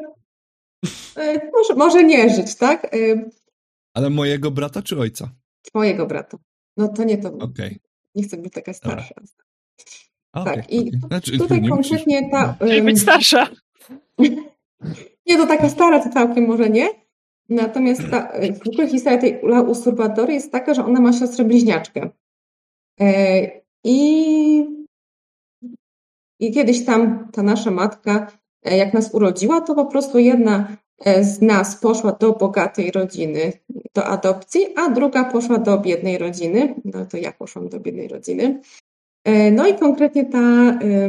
[1.21, 2.85] e, może, może nie żyć, tak?
[2.95, 3.29] E,
[3.93, 5.29] Ale mojego brata czy ojca?
[5.63, 6.37] Twojego brata.
[6.77, 7.33] No to nie to.
[7.33, 7.79] Okay.
[8.15, 9.15] Nie chcę być taka starsza.
[10.33, 12.31] Okay, tak, i znaczy, tutaj konkretnie musisz.
[12.31, 12.57] ta.
[12.61, 13.47] Um, być starsza.
[15.25, 16.89] Nie, to taka stara to całkiem może nie.
[17.49, 18.31] Natomiast ta,
[18.63, 22.09] w ogóle historia tej La Usurpatory jest taka, że ona ma siostrę bliźniaczkę.
[22.99, 23.41] E,
[23.83, 24.65] I,
[26.39, 28.31] I kiedyś tam ta nasza matka,
[28.63, 30.77] e, jak nas urodziła, to po prostu jedna e,
[31.21, 33.51] z nas poszła do bogatej rodziny,
[33.93, 36.75] do adopcji, a druga poszła do biednej rodziny.
[36.85, 38.61] No to ja poszłam do biednej rodziny.
[39.51, 40.39] No i konkretnie ta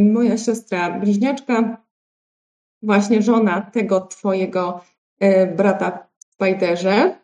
[0.00, 1.84] moja siostra bliźniaczka
[2.84, 4.80] właśnie żona tego twojego
[5.20, 6.94] e, brata w Spiderze.
[6.94, 7.20] Mhm.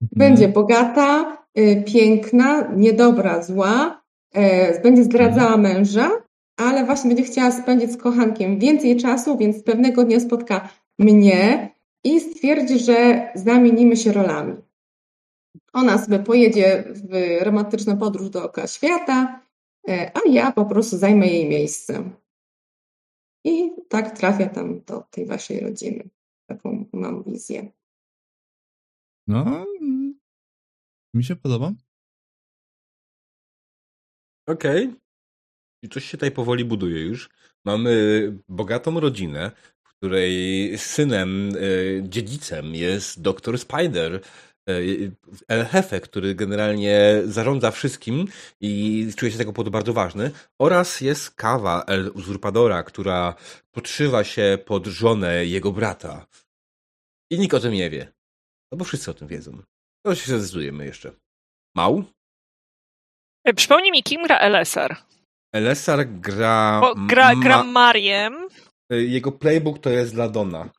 [0.00, 4.02] Będzie bogata, e, piękna, niedobra, zła,
[4.34, 5.60] e, będzie zdradzała mhm.
[5.60, 6.10] męża,
[6.56, 10.68] ale właśnie będzie chciała spędzić z kochankiem więcej czasu, więc pewnego dnia spotka
[11.02, 11.74] mnie
[12.04, 14.56] i stwierdzi, że zamienimy się rolami.
[15.72, 19.46] Ona sobie pojedzie w romantyczną podróż dookoła świata,
[19.88, 22.10] a ja po prostu zajmę jej miejsce.
[23.44, 26.08] I tak trafia tam do tej waszej rodziny.
[26.46, 27.72] Taką mam wizję.
[29.26, 29.66] No,
[31.14, 31.72] mi się podoba.
[34.46, 34.86] Okej.
[34.86, 35.00] Okay.
[35.82, 37.30] I coś się tutaj powoli buduje już.
[37.64, 37.92] Mamy
[38.48, 39.50] bogatą rodzinę,
[40.02, 44.20] której synem, e, dziedzicem jest doktor Spider,
[44.68, 44.74] E,
[45.48, 48.28] El Jefe, który generalnie zarządza wszystkim
[48.60, 50.30] i czuje się tego powodu bardzo ważny,
[50.60, 53.34] oraz jest Kawa El Uzurpadora, która
[53.70, 56.26] podszywa się pod żonę jego brata.
[57.30, 58.12] I nikt o tym nie wie.
[58.72, 59.62] No bo wszyscy o tym wiedzą.
[60.06, 61.12] To się zdecydujemy jeszcze.
[61.76, 62.04] Mał?
[63.44, 64.96] E, przypomnij mi, kim gra Elesar?
[65.54, 66.80] Elesar gra...
[66.80, 68.48] Bo gra, gra Mariem.
[68.92, 70.70] Y, Jego playbook to jest Ladona.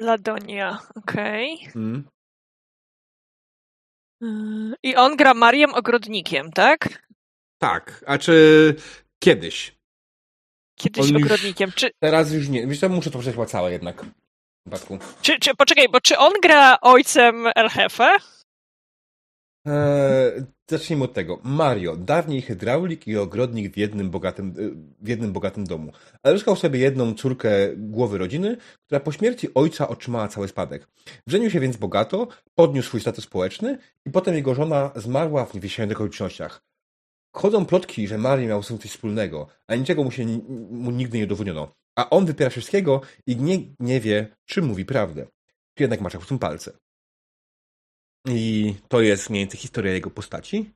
[0.00, 1.68] Ladonia, okej.
[1.76, 2.08] Mm.
[4.20, 7.02] Yy, I on gra Mariem Ogrodnikiem, tak?
[7.58, 8.74] Tak, a czy
[9.22, 9.78] kiedyś?
[10.78, 11.72] Kiedyś On ogrodnikiem.
[11.72, 12.66] Czy, Teraz już nie.
[12.66, 14.04] Wiesz co, muszę to przeczytać całe jednak.
[15.22, 18.16] Czy, czy, poczekaj, bo czy on gra ojcem Elhefe?
[19.68, 21.38] Eee, zacznijmy od tego.
[21.42, 24.70] Mario, dawniej hydraulik i ogrodnik w jednym bogatym, y,
[25.04, 25.92] w jednym bogatym domu.
[26.22, 28.56] Ale uzyskał sobie jedną córkę głowy rodziny,
[28.86, 30.88] która po śmierci ojca otrzymała cały spadek.
[31.26, 35.96] Żenił się więc bogato, podniósł swój status społeczny i potem jego żona zmarła w niewyjaśnionych
[35.96, 36.62] okolicznościach.
[37.32, 40.26] Chodzą plotki, że Mario miał z tym coś wspólnego, a niczego mu się
[40.70, 41.68] mu nigdy nie udowodniono.
[41.96, 45.26] A on wypiera wszystkiego i nie, nie wie, czy mówi prawdę.
[45.78, 46.72] Jednak macza w tym palce.
[48.26, 50.70] I to jest mniej więcej historia jego postaci.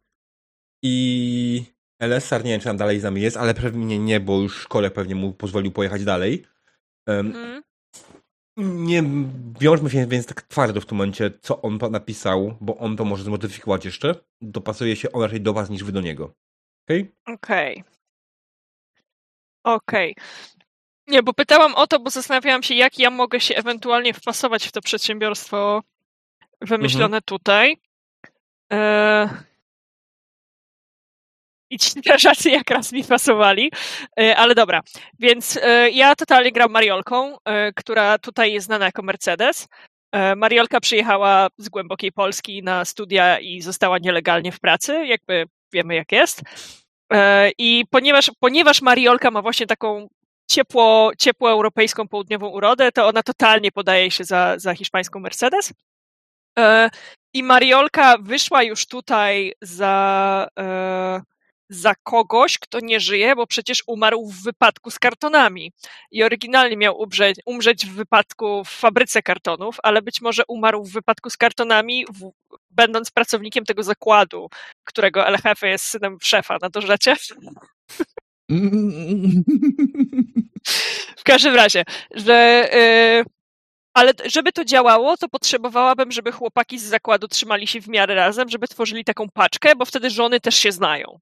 [0.84, 1.64] I
[2.02, 4.90] LSR, nie wiem, czy tam dalej z nami jest, ale pewnie nie, bo już szkole
[4.90, 6.46] pewnie mu pozwolił pojechać dalej.
[7.08, 7.62] Em, Mhm.
[8.56, 9.02] Nie
[9.60, 13.04] wiążmy się więc tak twardo w tym momencie, co on to napisał, bo on to
[13.04, 14.14] może zmodyfikować jeszcze.
[14.40, 16.34] Dopasuje się on raczej do was niż wy do niego.
[16.86, 17.12] Okej?
[17.26, 17.84] Okej.
[19.64, 20.14] Okej.
[21.06, 24.72] Nie, bo pytałam o to, bo zastanawiałam się, jak ja mogę się ewentualnie wpasować w
[24.72, 25.82] to przedsiębiorstwo
[26.62, 27.76] wymyślone tutaj.
[28.72, 29.28] E...
[31.70, 33.72] I ci strażacy jak raz mi pasowali.
[34.20, 34.80] E, ale dobra,
[35.18, 39.68] więc e, ja totalnie gram Mariolką, e, która tutaj jest znana jako Mercedes.
[40.12, 45.94] E, Mariolka przyjechała z głębokiej Polski na studia i została nielegalnie w pracy, jakby wiemy
[45.94, 46.42] jak jest.
[47.12, 50.08] E, I ponieważ, ponieważ Mariolka ma właśnie taką
[50.50, 55.72] ciepło, ciepło europejską południową urodę, to ona totalnie podaje się za, za hiszpańską Mercedes.
[56.58, 56.90] E,
[57.34, 61.20] I Mariolka wyszła już tutaj za, e,
[61.68, 65.72] za kogoś, kto nie żyje, bo przecież umarł w wypadku z kartonami.
[66.10, 70.92] I oryginalnie miał umrzeć, umrzeć w wypadku w fabryce kartonów, ale być może umarł w
[70.92, 72.30] wypadku z kartonami, w,
[72.70, 74.48] będąc pracownikiem tego zakładu,
[74.84, 76.58] którego El Jefe jest synem szefa.
[76.62, 77.16] Na to rzecie?
[81.16, 81.84] W każdym razie,
[82.14, 82.68] że.
[83.24, 83.41] Yy,
[83.94, 88.48] ale żeby to działało, to potrzebowałabym, żeby chłopaki z zakładu trzymali się w miarę razem,
[88.48, 91.18] żeby tworzyli taką paczkę, bo wtedy żony też się znają.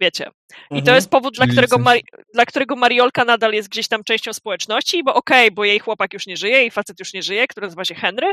[0.00, 0.30] Wiecie.
[0.52, 0.94] I to Mhm.
[0.94, 2.04] jest powód, dla którego, Mari-
[2.34, 6.26] dla którego Mariolka nadal jest gdzieś tam częścią społeczności, bo okej, bo jej chłopak już
[6.26, 8.32] nie żyje, jej facet już nie żyje, który nazywa się Henry,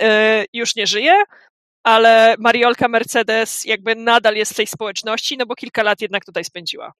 [0.00, 0.06] yy,
[0.52, 1.22] już nie żyje,
[1.84, 6.44] ale Mariolka Mercedes jakby nadal jest w tej społeczności, no bo kilka lat jednak tutaj
[6.44, 6.92] spędziła.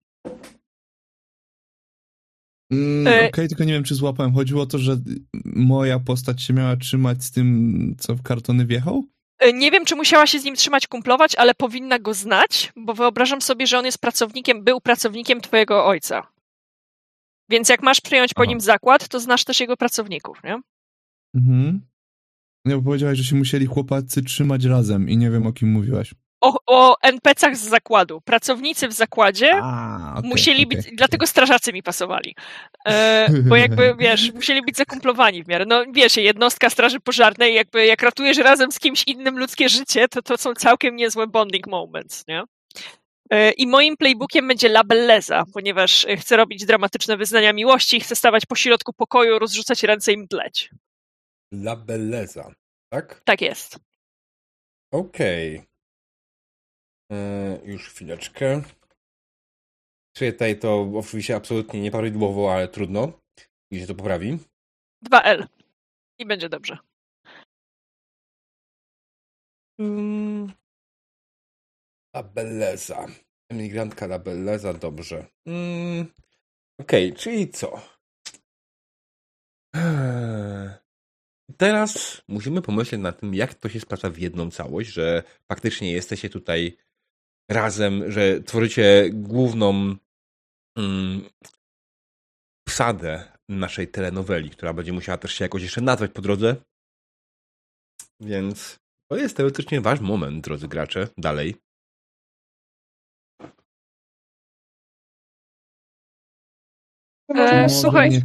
[2.73, 4.33] Mm, E- Okej, tylko nie wiem, czy złapałem.
[4.35, 4.97] Chodziło o to, że
[5.45, 9.05] moja postać się miała trzymać z tym, co w kartony wjechał?
[9.39, 12.95] E, Nie wiem, czy musiała się z nim trzymać, kumplować, ale powinna go znać, bo
[12.95, 16.27] wyobrażam sobie, że on jest pracownikiem, był pracownikiem twojego ojca.
[17.51, 18.49] Więc jak masz przyjąć po Aha.
[18.51, 20.61] nim zakład, to znasz też jego pracowników, nie?
[21.35, 21.81] Mhm.
[22.64, 26.14] Nie, bo powiedziałeś, że się musieli chłopacy trzymać razem i nie wiem, o kim mówiłaś.
[26.41, 28.20] O, o NPC-ach z zakładu.
[28.20, 30.76] Pracownicy w zakładzie A, okej, musieli okej.
[30.82, 32.36] być, dlatego strażacy mi pasowali.
[32.86, 35.64] E, bo jakby, wiesz, musieli być zakumplowani w miarę.
[35.68, 40.22] No wiesz, jednostka straży pożarnej, jakby jak ratujesz razem z kimś innym ludzkie życie, to
[40.22, 42.43] to są całkiem niezłe bonding moments, nie?
[43.30, 48.47] E, I moim playbookiem będzie La Belleza, ponieważ chcę robić dramatyczne wyznania miłości, chcę stawać
[48.47, 50.70] po środku pokoju, rozrzucać ręce i mdleć.
[51.53, 52.51] La Belleza,
[52.93, 53.20] tak?
[53.24, 53.78] Tak jest.
[54.93, 55.62] Okej.
[57.13, 58.63] E, Już chwileczkę.
[60.17, 63.13] Tutaj to oczywiście absolutnie nieprawidłowo, ale trudno.
[63.71, 64.39] I się to poprawi.
[65.11, 65.47] 2L.
[66.19, 66.79] I będzie dobrze.
[69.81, 70.53] Mm,
[72.17, 73.07] La Belleza.
[73.51, 75.27] Emigrantka La Belleza, dobrze.
[75.47, 76.07] Mm,
[76.81, 77.81] Okej, czyli co?
[79.75, 80.71] Eee,
[81.57, 86.31] Teraz musimy pomyśleć nad tym, jak to się sprawdza w jedną całość, że faktycznie jesteście
[86.31, 86.77] tutaj
[87.51, 89.96] razem, że tworzycie główną
[90.78, 91.28] mm,
[92.66, 96.57] psadę naszej telenoweli, która będzie musiała też się jakoś jeszcze nazwać po drodze.
[98.20, 98.78] Więc
[99.11, 101.55] to jest teoretycznie wasz moment, drodzy gracze, dalej.
[107.28, 108.22] E, Możemy słuchaj.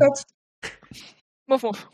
[1.47, 1.91] mów, mów.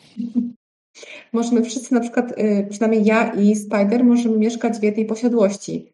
[1.34, 5.94] możemy wszyscy na przykład, y, przynajmniej ja i Spider, możemy mieszkać w jednej posiadłości.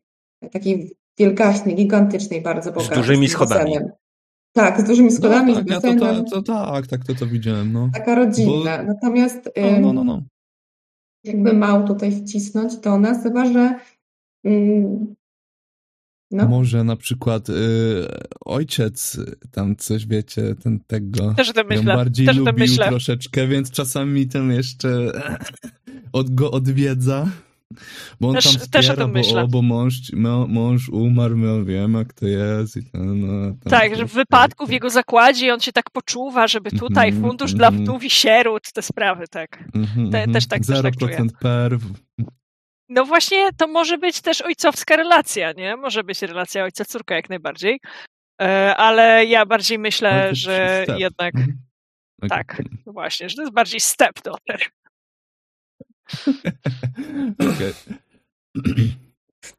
[0.51, 2.97] Takiej wielgaśnej, gigantycznej, bardzo bogatej.
[2.97, 3.71] dużymi schodami.
[3.73, 3.91] basenem.
[4.53, 7.27] Tak, z dużymi schodami, no, z tak, ja to, to, to, tak, tak, to to
[7.27, 7.89] widziałem, no.
[7.93, 8.83] Taka rodzinna.
[8.83, 10.21] Natomiast No, no, no, no.
[11.23, 13.79] jakby mał tutaj wcisnąć do nas, chyba że
[16.31, 16.47] No.
[16.47, 17.53] Może na przykład y,
[18.45, 19.19] ojciec
[19.51, 21.95] tam coś, wiecie, ten tego Też o tym ją myślę.
[21.95, 22.87] bardziej Też lubił myślę.
[22.89, 25.11] troszeczkę, więc czasami ten jeszcze
[26.13, 27.27] od go odwiedza.
[28.21, 29.41] Bo on Też- tam też o tym bo, myślę.
[29.43, 32.77] o, bo mąż, mą- mąż umarł, my wiemy jak to jest.
[32.77, 36.47] I ten, no, tam Tak, że w wypadku w jego zakładzie on się tak poczuwa,
[36.47, 37.83] żeby tutaj Mhm, fundusz dla mhm.
[37.85, 39.63] wdów i sierót, te sprawy, tak.
[39.75, 40.33] Mhm, te- mhm.
[40.33, 41.81] też tak- też tak 0% perw.
[42.89, 45.75] No właśnie, to może być też ojcowska relacja, nie?
[45.77, 47.79] Może być relacja ojca-córka jak najbardziej.
[48.41, 50.99] E, Ale ja bardziej myślę, że step.
[50.99, 51.57] jednak Mhm.
[52.29, 54.59] tak, no właśnie, że to jest bardziej stepdaughter.
[57.55, 57.73] Okej.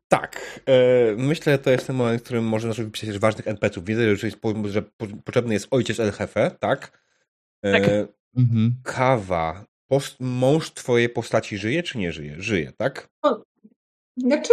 [0.08, 0.60] Tak.
[0.66, 3.84] E, myślę, że to jest ten moment, w którym można zacząć pisać ważnych NPC-ów.
[3.84, 7.02] Widzę, że, jest, że po- potrzebny jest ojciec El Jefe, tak?
[7.62, 7.90] E, Tak.
[8.36, 8.74] Mhm.
[8.82, 9.64] Kawa.
[9.90, 12.34] Post, mąż twojej postaci żyje, czy nie żyje?
[12.38, 13.08] Żyje, tak?
[14.16, 14.52] Znaczy,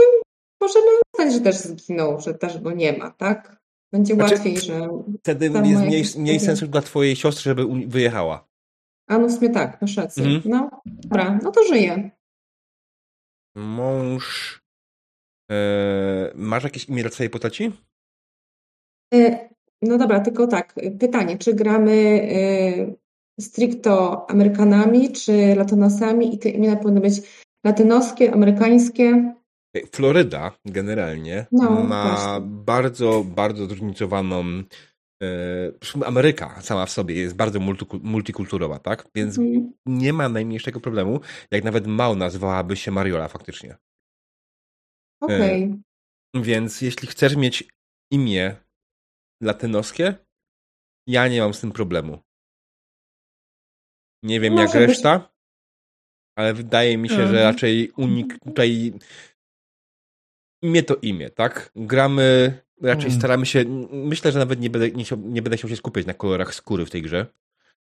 [0.62, 3.64] możemy uznać, że też zginął, że też go nie ma, tak?
[3.94, 4.90] Będzie Znaczy, łatwiej, że...
[5.20, 8.48] Wtedy jest mniej, mniej sensu dla twojej siostry, żeby wyjechała.
[9.08, 10.26] A no w sumie tak, masz rację.
[10.26, 10.42] Mhm.
[10.46, 12.12] No, dobra, no to żyje.
[13.56, 14.60] Mąż...
[15.52, 17.72] E, masz jakieś imię dla twojej postaci?
[19.14, 19.50] E,
[19.82, 26.76] No dobra, tylko tak, pytanie, czy gramy e, stricto Amerykanami, czy latynosami i te imiona
[26.76, 27.22] powinny być
[27.66, 29.34] latynoskie, amerykańskie?
[29.92, 32.48] Floryda generalnie No, ma właśnie.
[32.48, 34.44] bardzo, bardzo zróżnicowaną.
[35.24, 39.08] E, Ameryka sama w sobie jest bardzo multiku- multikulturowa, tak?
[39.16, 39.74] Więc Mhm.
[39.86, 41.20] nie ma najmniejszego problemu,
[41.52, 43.78] jak nawet Mał nazywałaby się Mariola faktycznie.
[45.22, 45.76] Okej.
[46.36, 47.64] Więc jeśli chcesz mieć
[48.12, 48.56] imię
[49.44, 50.16] latynoskie,
[51.08, 52.20] ja nie mam z tym problemu.
[54.24, 55.34] Nie wiem jak Może być- reszta,
[56.38, 57.44] ale wydaje mi się, że Mhm.
[57.44, 58.94] raczej unik tutaj
[60.64, 61.72] imię to imię, tak?
[61.76, 63.20] Gramy, raczej Mm.
[63.20, 66.56] staramy się, myślę, że nawet nie będę, nie, nie będę chciał się skupiać na kolorach
[66.56, 67.26] skóry w tej grze.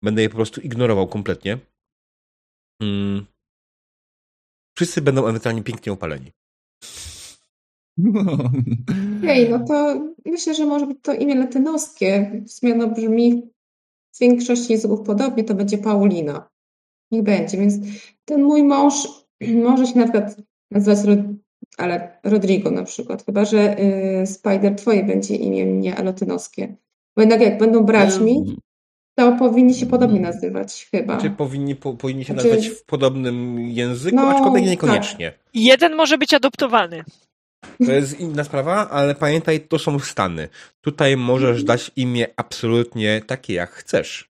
[0.03, 1.57] Będę je po prostu ignorował kompletnie.
[2.81, 3.25] Mm.
[4.75, 6.31] Wszyscy będą ewentualnie pięknie opaleni.
[7.97, 8.51] No.
[9.19, 12.41] Okej, no to myślę, że może być to imię latynoskie.
[12.47, 13.51] Sumie no brzmi
[14.15, 16.49] w większości języków podobnie, to będzie Paulina.
[17.11, 17.75] Niech będzie, więc
[18.25, 18.93] ten mój mąż
[19.65, 20.97] może się na przykład nazywać
[21.81, 26.75] ale Rodrigo na przykład, chyba że y, Spider twoje będzie imię nie latynoskie.
[27.15, 28.55] Bo jednak jak będą braćmi,
[29.15, 31.17] to powinni się podobnie nazywać chyba.
[31.17, 35.33] Czy powinni, po, powinni się Znaczy- nazywać w podobnym języku, No, aczkolwiek niekoniecznie.
[35.53, 37.03] Jeden może być adoptowany.
[37.85, 40.49] To jest inna sprawa, ale pamiętaj, to są Stany.
[40.81, 44.30] Tutaj możesz dać imię absolutnie takie, jak chcesz.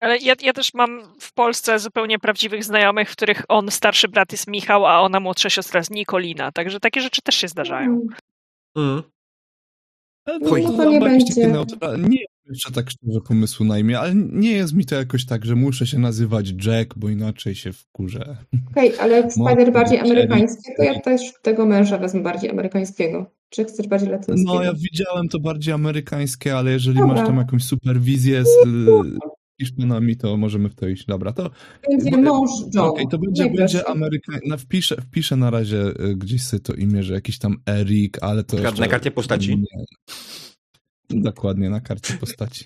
[0.00, 4.32] Ale ja, ja też mam w Polsce zupełnie prawdziwych znajomych, w których on starszy brat
[4.32, 6.52] jest Michał, a ona młodsza siostra jest Nikolina.
[6.52, 8.06] Także takie rzeczy też się zdarzają.
[8.76, 9.02] Mm.
[10.24, 10.62] Ale No, Chuj.
[10.62, 11.46] to mam nie będzie.
[11.46, 11.66] Nie mam
[12.50, 15.86] jeszcze tak szczerze pomysłu na imię, ale nie jest mi to jakoś tak, że muszę
[15.86, 18.36] się nazywać Jack, bo inaczej się wkurzę.
[18.70, 22.50] Okej, ale jak Może Spider bardziej być amerykańskie, to ja też tego męża wezmę bardziej
[22.50, 23.30] amerykańskiego.
[23.48, 24.54] Czy chcesz bardziej latyńskiego?
[24.54, 27.14] No, ja widziałem to bardziej amerykańskie, ale jeżeli Dobra.
[27.14, 28.48] masz tam jakąś superwizję z
[29.64, 31.04] Hiszpanami, to możemy w to iść.
[31.06, 31.50] Dobra, to
[31.90, 32.84] Będzie mąż John.
[32.88, 33.80] Okej, to będzie, Najprościej.
[33.80, 34.48] będzie amerykańskie.
[34.48, 38.44] No, wpiszę, wpiszę na razie y, gdzieś sobie to imię, że jakiś tam Eric, ale
[38.44, 38.80] to Na- jeszcze...
[38.80, 39.56] na karcie postaci?
[39.58, 39.84] Nie.
[41.10, 42.64] Dokładnie, na karcie postaci.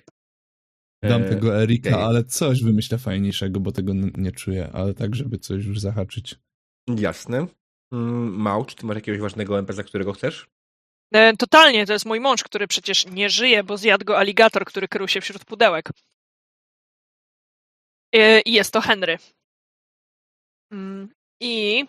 [1.03, 2.03] Dam E, tego Erika, okej.
[2.03, 6.35] ale coś wymyślę fajniejszego, bo tego nie czuję, ale tak, żeby coś już zahaczyć.
[6.99, 7.47] Jasne.
[7.93, 10.47] Mm, Mał, czy ty masz jakiegoś ważnego NPC, którego chcesz?
[11.15, 14.89] E, Totalnie, to jest mój mąż, który przecież nie żyje, bo zjadł go aligator, który
[14.89, 15.91] krył się wśród pudełek.
[18.15, 19.19] I jest to Henry.
[20.73, 21.85] Mm, I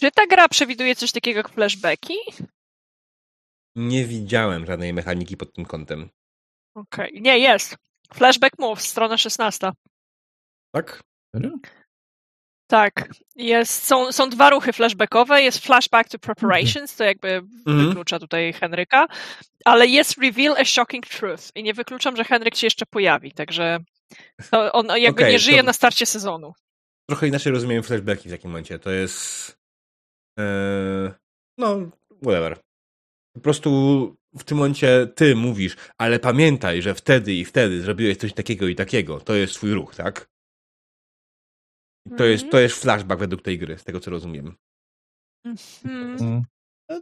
[0.00, 2.14] czy ta gra przewiduje coś takiego jak flashbacki?
[3.76, 6.10] Nie widziałem żadnej mechaniki pod tym kątem.
[6.74, 7.76] Okej, nie, jest.
[8.14, 9.70] Flashback Move, strona 16.
[10.74, 11.02] Tak?
[12.70, 15.42] Tak, jest, są, są dwa ruchy flashbackowe.
[15.42, 17.86] Jest flashback to preparations, to jakby Mhm.
[17.88, 19.06] wyklucza tutaj Henryka,
[19.64, 23.78] ale jest reveal a shocking truth i nie wykluczam, że Henryk się jeszcze pojawi, także
[24.50, 26.52] to on jakby Okej, nie żyje to- na starcie sezonu.
[27.10, 28.78] Trochę inaczej rozumiem flashbacki w takim momencie.
[28.78, 29.56] To jest...
[30.38, 31.14] E,
[31.58, 31.90] no,
[32.22, 32.58] whatever.
[33.34, 33.70] Po prostu
[34.34, 38.74] w tym momencie ty mówisz, ale pamiętaj, że wtedy i wtedy zrobiłeś coś takiego i
[38.74, 39.20] takiego.
[39.20, 40.28] To jest twój ruch, tak?
[42.18, 44.56] To jest, to jest flashback według tej gry, z tego co rozumiem.
[45.82, 46.44] Hmm.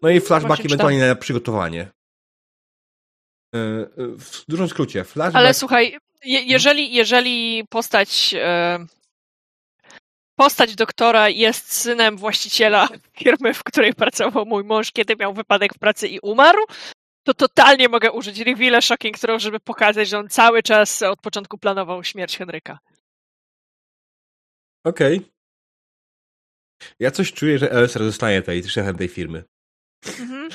[0.03, 0.11] No.
[0.11, 0.65] I flashbacki Właśnie czytam.
[0.65, 1.91] ewentualnie na przygotowanie.
[3.55, 3.89] E, e,
[4.19, 5.37] W dużym skrócie, flashback...
[5.37, 8.79] Ale słuchaj, je, jeżeli, jeżeli postać e,
[10.37, 12.89] postać doktora jest synem właściciela
[13.21, 16.65] firmy, w której pracował mój mąż, kiedy miał wypadek w pracy i umarł,
[17.27, 21.59] to totalnie mogę użyć reveal Shocking Throw, żeby pokazać, że on cały czas od początku
[21.59, 22.79] planował śmierć Henryka.
[24.85, 25.17] Okej.
[25.17, 25.31] Okay.
[27.01, 29.45] Ja coś czuję, że LSR zostanie tej szefem tej firmy.
[30.07, 30.49] Mhm.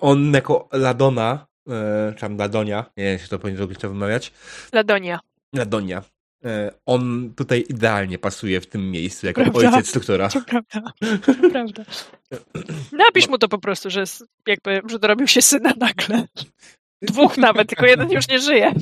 [0.00, 4.32] On jako Ladona, e, czy tam Ladonia, nie wiem, czy to powinien zrobić, to wymawiać.
[4.72, 5.20] Ladonia.
[5.52, 6.02] Ladonia.
[6.44, 9.76] E, on tutaj idealnie pasuje w tym miejscu, jako prawda?
[9.76, 10.28] ojciec doktora.
[10.28, 10.92] To prawda.
[11.26, 11.84] To prawda.
[12.92, 14.04] Napisz mu to po prostu, że
[14.46, 16.24] jakby, że dorobił się syna nagle.
[17.02, 18.72] Dwóch nawet, tylko jeden już nie żyje.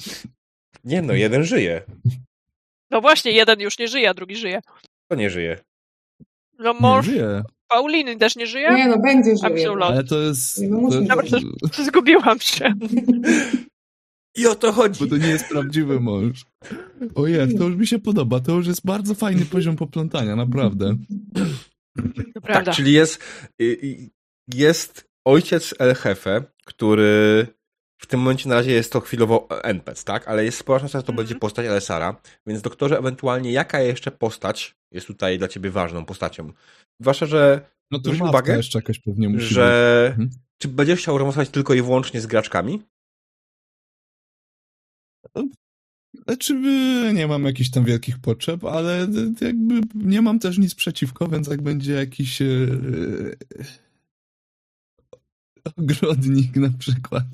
[0.84, 1.82] Nie no, jeden żyje.
[2.90, 4.60] No właśnie, jeden już nie żyje, a drugi żyje.
[5.08, 5.58] To nie żyje.
[6.58, 7.06] No mąż
[7.70, 8.74] Pauliny też nie żyje?
[8.74, 9.70] Nie, no będzie żyje.
[9.80, 10.60] Ale to jest...
[11.76, 11.84] To...
[11.84, 12.74] Zgubiłam się.
[14.36, 15.04] I o to chodzi.
[15.04, 16.44] Bo to nie jest prawdziwy mąż.
[17.14, 18.40] Ojej, to już mi się podoba.
[18.40, 20.96] To już jest bardzo fajny poziom poplątania, naprawdę.
[22.34, 22.64] To prawda.
[22.64, 23.22] Tak, czyli jest,
[24.54, 27.46] jest ojciec El Jefe, który
[28.10, 30.28] tym momencie na razie jest to chwilowo NPC, tak?
[30.28, 31.28] Ale jest spora szansa, że to mm -hmm.
[31.28, 32.20] będzie postać Alessara.
[32.46, 36.52] Więc doktorze, ewentualnie jaka jeszcze postać jest tutaj dla ciebie ważną postacią?
[37.00, 40.20] Zwłaszcza, że no to uwagę, jeszcze jakaś pewnie musi że być.
[40.20, 40.40] Mhm.
[40.58, 42.82] czy będziesz chciał rozmawiać tylko i wyłącznie z graczkami?
[46.14, 46.54] Znaczy,
[47.14, 49.06] nie mam jakichś tam wielkich potrzeb, ale
[49.40, 52.46] jakby nie mam też nic przeciwko, więc jak będzie jakiś e,
[55.76, 57.24] ogrodnik na przykład.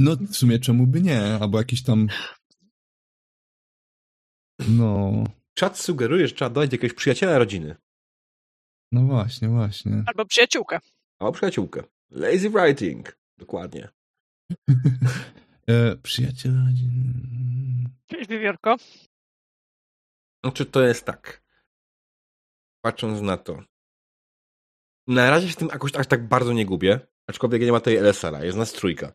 [0.00, 1.22] No, w sumie czemu by nie?
[1.40, 2.08] Albo jakiś tam.
[4.68, 5.24] No.
[5.54, 7.76] Czat sugeruje, że trzeba dodać jakiegoś przyjaciela rodziny.
[8.92, 10.04] No właśnie, właśnie.
[10.06, 10.80] Albo przyjaciółkę.
[11.18, 11.82] Albo przyjaciółkę.
[12.10, 13.18] Lazy writing.
[13.38, 13.88] Dokładnie.
[15.68, 17.14] e, przyjaciel rodziny.
[18.06, 18.76] Cześć, Wiewiórko.
[20.54, 21.42] Czy to jest tak?
[22.84, 23.62] Patrząc na to,
[25.08, 28.44] na razie się tym jakoś aż tak bardzo nie gubię, aczkolwiek nie ma tej LSR-a,
[28.44, 29.12] jest nas trójka.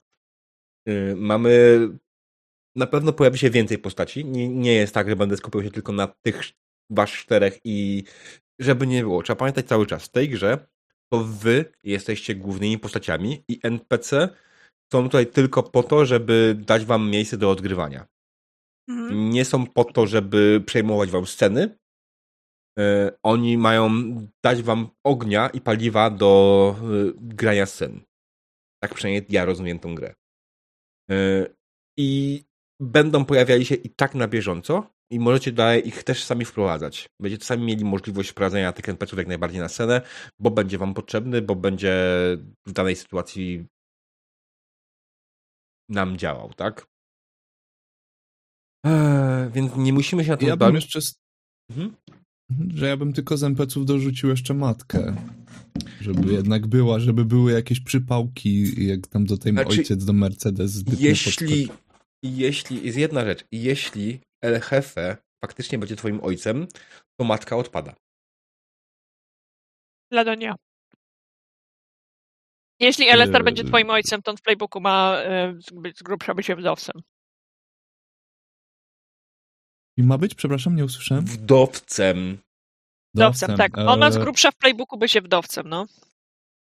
[0.88, 1.80] Yy, mamy...
[2.76, 4.26] Na pewno pojawi się więcej postaci.
[4.26, 6.42] Nie, nie jest tak, że będę skupiał się tylko na tych
[6.90, 8.04] was czterech i
[8.60, 9.24] żeby nie było.
[9.24, 10.68] Trzeba pamiętać cały czas, w tej grze
[11.14, 14.30] to wy jesteście głównymi postaciami i NPC
[14.94, 18.08] są tutaj tylko po to, żeby dać wam miejsce do odgrywania.
[18.90, 19.30] Mhm.
[19.30, 21.78] Nie są po to, żeby przejmować wam sceny,
[23.24, 23.90] oni mają
[24.44, 26.84] dać wam ognia i paliwa do e,
[27.18, 28.02] grania scen.
[28.84, 30.14] Tak przynajmniej ja rozumiem tą grę.
[31.12, 31.48] E,
[31.98, 32.44] I
[32.80, 37.10] będą pojawiali się i tak na bieżąco i możecie dalej ich też sami wprowadzać.
[37.22, 40.02] Będziecie sami mieli możliwość wprowadzenia tych NPC-ów jak najbardziej na scenę,
[40.40, 41.94] bo będzie wam potrzebny, bo będzie
[42.68, 43.66] w danej sytuacji
[45.90, 46.88] nam działał, tak?
[48.86, 51.00] Eee, więc nie musimy się na to Ja bym jeszcze...
[51.70, 52.03] Mhm
[52.76, 55.16] że ja bym tylko z NPC-ów dorzucił jeszcze matkę.
[56.02, 60.84] Żeby jednak była, żeby były jakieś przypałki, jak tam do tej znaczy, ojciec do Mercedes.
[61.00, 61.70] Jeśli,
[62.24, 66.68] jeśli, jest jedna rzecz, jeśli El Jefe faktycznie będzie twoim ojcem,
[67.20, 67.94] to matka odpada.
[70.12, 70.56] Ladonia.
[72.80, 73.46] Jeśli Elestar yy...
[73.46, 75.18] będzie twoim ojcem, to on w playbooku ma
[75.74, 77.02] być z grubsza się wdowcem.
[79.98, 80.36] I ma być?
[80.36, 81.26] Przepraszam, nie usłyszałem.
[81.26, 82.38] Wdowcem.
[83.16, 83.78] Wdowcem, tak.
[83.78, 85.86] On ma z e, grubsza w playbooku by się wdowcem, no.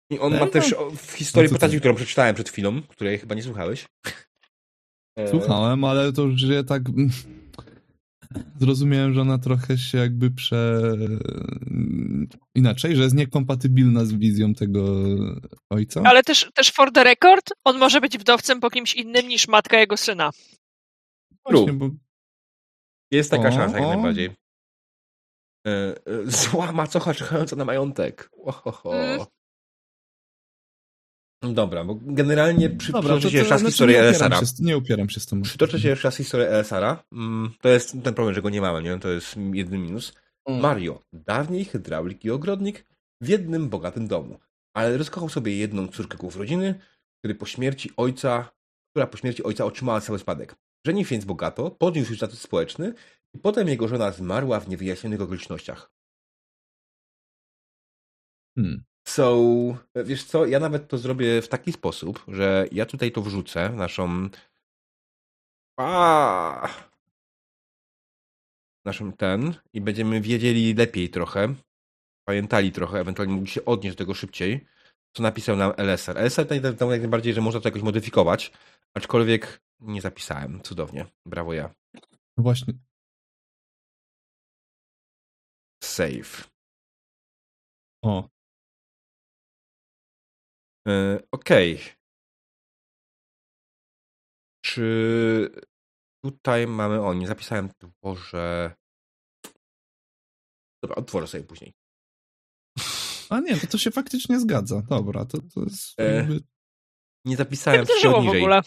[0.10, 3.44] I on ma też w historii no postaci, którą przeczytałem przed chwilą, której chyba nie
[3.44, 3.86] słuchałeś.
[5.18, 6.82] E, Słuchałem, ale to już ja tak
[8.60, 10.82] zrozumiałem, że ona trochę się jakby prze...
[12.56, 14.96] Inaczej, że jest niekompatybilna z wizją tego
[15.70, 16.02] ojca.
[16.06, 19.80] Ale też, też for the record, on może być wdowcem po kimś innym niż matka
[19.80, 20.32] jego syna.
[21.46, 21.90] Właśnie, bo
[23.12, 23.94] jest taka o, szansa jak o.
[23.94, 24.30] najbardziej.
[25.68, 25.96] E, e,
[26.42, 28.30] zła macocha czekająca na majątek.
[28.44, 28.96] Ohoho.
[28.96, 29.26] Mm.
[31.54, 34.42] Dobra, bo generalnie przy, Dobra, przytoczę się jeszcze raz historię LSR-a.
[34.60, 35.42] Nie upieram się z tym.
[35.42, 37.04] Przytoczę się jeszcze raz historię LSR-a.
[37.12, 39.00] Mm, to jest ten problem, że go nie mamy, nie?
[39.00, 40.14] To jest jedyny minus.
[40.46, 40.62] Mm.
[40.62, 42.86] Mario, dawniej hydraulik i ogrodnik
[43.22, 44.40] w jednym bogatym domu,
[44.74, 46.80] ale rozkochał sobie jedną córkę głów rodziny,
[47.20, 48.52] który po śmierci ojca,
[48.92, 50.56] która po śmierci ojca otrzymała cały spadek.
[50.86, 52.94] Żenił więc bogato, podniósł status społeczny
[53.34, 55.92] i potem jego żona zmarła w niewyjaśnionych okolicznościach.
[58.56, 58.84] Hmm.
[59.08, 59.38] So,
[59.96, 64.30] wiesz co, ja nawet to zrobię w taki sposób, że ja tutaj to wrzucę, naszą
[65.80, 66.70] a
[68.86, 71.56] naszą ten i będziemy wiedzieli lepiej trochę,
[72.28, 74.66] pamiętali trochę, ewentualnie mogli się odnieść do tego szybciej,
[75.14, 76.18] co napisał nam LSR.
[76.18, 76.56] LSR to
[76.92, 78.52] jak najbardziej, że można to jakoś modyfikować,
[78.94, 80.62] aczkolwiek nie zapisałem.
[80.62, 81.06] Cudownie.
[81.26, 81.76] Brawo ja.
[82.38, 82.74] No właśnie.
[85.84, 86.50] Save.
[88.04, 88.30] O.
[90.88, 91.80] E, Okej.
[94.66, 95.50] Czy
[96.24, 97.02] tutaj mamy.
[97.02, 97.70] O, nie zapisałem
[98.04, 98.76] Boże.
[100.84, 101.74] Dobra, otworzę sobie później.
[103.30, 104.82] A nie, to, to się faktycznie zgadza.
[104.82, 106.40] Dobra, to, to jest E, jakby...
[107.26, 108.62] Nie zapisałem wydarzyło w ogóle?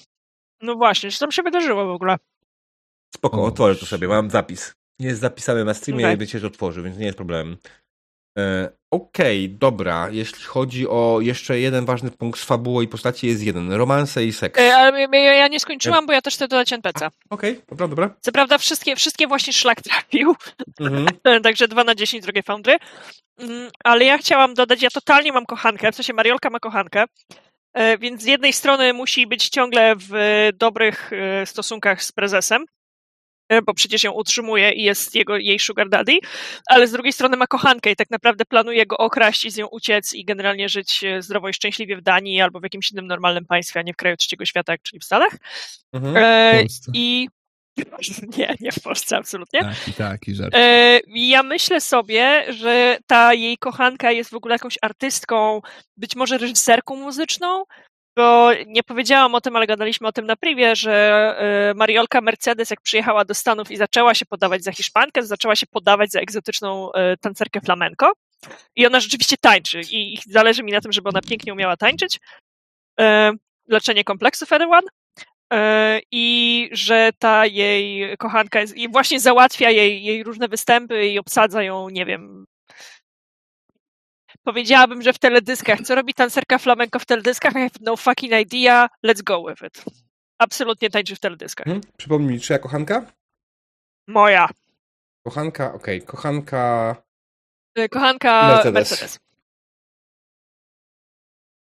[0.63, 2.17] No właśnie, co tam się wydarzyło w ogóle?
[3.15, 4.73] Spoko, otworzę to sobie, mam zapis.
[5.01, 6.17] Jest zapisany na streamie, okay.
[6.17, 7.57] wiecie, że otworzy, więc nie jest problem.
[8.39, 10.09] E, Okej, dobra.
[10.11, 13.73] Jeśli chodzi o jeszcze jeden ważny punkt z fabułą i postaci, jest jeden.
[13.73, 14.61] Romanse i seks.
[14.61, 17.09] E, ale ja- ja nie skończyłam, bo ja też chcę dodać NPC.
[17.31, 18.15] Okej, dobra, dobra.
[18.21, 20.35] Co prawda wszystkie, wszystkie właśnie szlak trafił,
[20.81, 21.07] Mhm.
[21.43, 22.77] także 2 na 10 drogie foundry.
[23.39, 27.07] Mm, Ale ja chciałam dodać, ja totalnie mam kochankę, w sensie Mariolka ma kochankę, e,
[27.99, 30.12] więc z jednej strony musi być ciągle w
[30.55, 32.64] dobrych e, stosunkach z prezesem,
[33.49, 36.19] e, bo przecież ją utrzymuje i jest jego, jej sugar daddy,
[36.66, 39.66] ale z drugiej strony ma kochankę i tak naprawdę planuje go okraść i z nią
[39.66, 43.45] uciec i generalnie żyć e, zdrowo i szczęśliwie w Danii albo w jakimś innym normalnym
[43.45, 45.33] państwie, a nie w kraju trzeciego świata, czyli w Stanach.
[45.93, 46.16] Mhm.
[46.16, 46.64] E.
[46.95, 47.29] I
[48.39, 49.61] nie, nie w Polsce, absolutnie.
[49.61, 50.55] Taki, taki żart.
[50.55, 55.61] E, ja myślę sobie, że ta jej kochanka jest w ogóle jakąś artystką,
[55.97, 57.64] być może reżyserką muzyczną,
[58.16, 60.95] bo nie powiedziałam o tym, ale gadaliśmy o tym na privie, że
[61.39, 65.66] e, Mariolka Mercedes, jak przyjechała do Stanów i zaczęła się podawać za Hiszpankę, zaczęła się
[65.66, 68.12] podawać za egzotyczną e, tancerkę flamenco.
[68.76, 69.81] I ona rzeczywiście tańczy.
[69.91, 72.20] I, zależy mi na tym, żeby ona pięknie umiała tańczyć.
[73.68, 74.89] Leczenie kompleksów Everyone.
[75.53, 81.19] E, I że ta jej kochanka jest, i właśnie załatwia jej, jej różne występy i
[81.19, 82.47] obsadza ją, nie wiem.
[84.45, 85.81] Powiedziałabym, że w teledyskach.
[85.81, 87.53] Co robi tancerka flamenco w teledyskach?
[87.53, 88.89] I have no fucking idea.
[89.07, 89.85] Let's go with it.
[90.39, 91.67] Absolutnie tańczy w teledyskach.
[91.67, 91.81] Mhm.
[91.99, 93.13] Przypomnij mi, czyja kochanka?
[94.09, 94.49] Moja.
[95.27, 96.97] Kochanka, okej, kochanka.
[97.75, 98.91] E, Kochanka Mercedes.
[98.91, 99.19] Mercedes.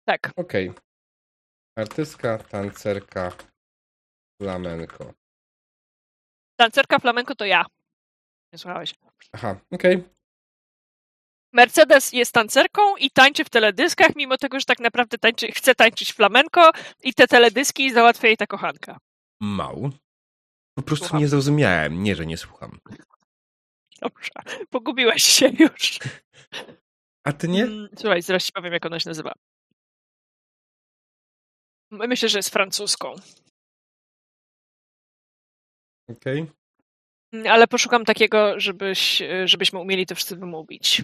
[0.04, 0.32] Tak.
[0.36, 0.72] Okej.
[1.76, 3.32] Artystka, tancerka,
[4.42, 5.14] flamenko.
[6.56, 7.64] Tancerka flamenco to ja.
[8.52, 8.94] Nie słuchałeś.
[9.32, 10.04] Aha, okej.
[11.52, 16.12] Mercedes jest tancerką i tańczy w teledyskach, mimo tego, że tak naprawdę tańczy, chce tańczyć
[16.12, 16.70] flamenko
[17.02, 18.98] i te teledyski załatwia jej ta kochanka.
[19.40, 19.90] Mał.
[20.74, 21.20] Po prostu Słucham.
[21.20, 22.78] nie zrozumiałem, nie, że nie słucham.
[24.00, 24.30] Dobrze,
[24.70, 25.98] pogubiłeś się już.
[27.24, 27.62] A ty nie?
[27.64, 29.32] Mm, Słuchaj, zaraz ci powiem, jak ona się nazywa.
[31.90, 33.14] Myślę, że jest francuską,
[36.08, 36.46] Okej.
[37.32, 41.02] Mm, ale poszukam takiego, żebyś, żebyśmy umieli to wszyscy wymówić.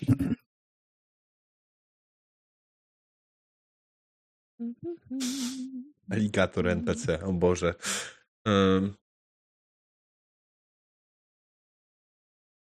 [6.10, 7.74] Aligator NPC, o Boże.
[8.48, 8.94] Ym.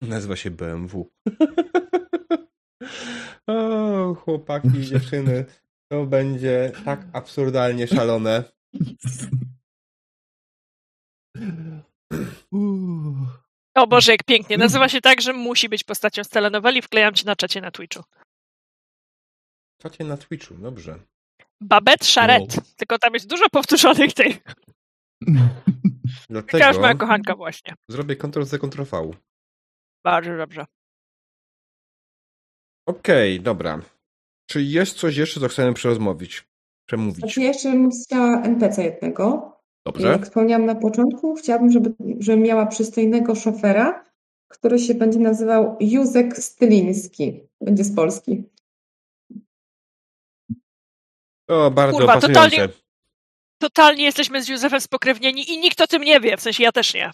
[0.02, 1.10] Nazywa się BMW.
[3.46, 5.44] o, chłopaki i dziewczyny.
[5.88, 8.44] To będzie tak absurdalnie szalone.
[12.52, 13.16] Uuu.
[13.74, 14.58] O Boże, jak pięknie.
[14.58, 16.82] Nazywa się tak, że musi być postacią z telenoweli.
[16.82, 18.02] Wklejam ci na czacie na Twitchu.
[19.78, 20.98] Co cię na Twitchu, dobrze.
[21.60, 22.56] Babette Charette.
[22.56, 22.66] Wow.
[22.76, 24.38] Tylko tam jest dużo powtórzonych tych.
[26.30, 27.74] Dlatego Każda moja kochanka właśnie.
[27.88, 29.10] zrobię Ctrl-C, Ctrl-V.
[30.04, 30.66] Bardzo dobrze.
[32.86, 33.80] Okej, dobra.
[34.46, 36.44] Czy jest coś jeszcze, co chcemy przerozmówić?
[36.86, 37.16] Przemówić.
[37.18, 39.51] Znaczy ja jeszcze bym chciała NPC jednego.
[39.86, 40.08] Dobrze?
[40.08, 44.04] Jak wspomniałam na początku, chciałabym, żeby, żeby miała przystojnego szofera,
[44.48, 47.40] który się będzie nazywał Józek Styliński.
[47.60, 48.44] Będzie z Polski.
[51.48, 52.50] O, bardzo Kurwa, pasujące.
[52.50, 52.68] totalnie-
[53.58, 56.36] Totalnie jesteśmy z Józefem spokrewnieni i nikt o tym nie wie.
[56.36, 57.10] W sensie ja też nie.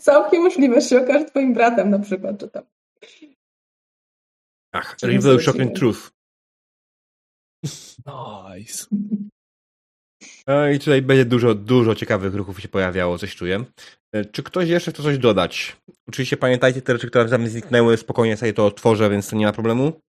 [0.00, 2.64] Całkiem możliwe, że się okaże twoim bratem na przykład, czy tam.
[4.72, 5.76] Ach, Reveal Shocking?
[5.76, 6.10] Truth.
[7.64, 8.86] Nice.
[10.46, 13.64] No i tutaj będzie dużo, dużo ciekawych ruchów się pojawiało, coś czuję.
[14.12, 15.76] E, Czy ktoś jeszcze chce coś dodać?
[16.08, 19.52] Oczywiście pamiętajcie te rzeczy, które tam zniknęły, spokojnie sobie to otworzę, więc to nie ma
[19.52, 20.00] problemu.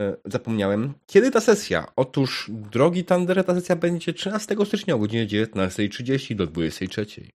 [0.00, 0.94] E, Zapomniałem.
[1.06, 1.86] Kiedy ta sesja?
[1.96, 7.28] Otóż, drogi Thunder, ta sesja będzie 13 stycznia o godzinie 19.30 do 23.00.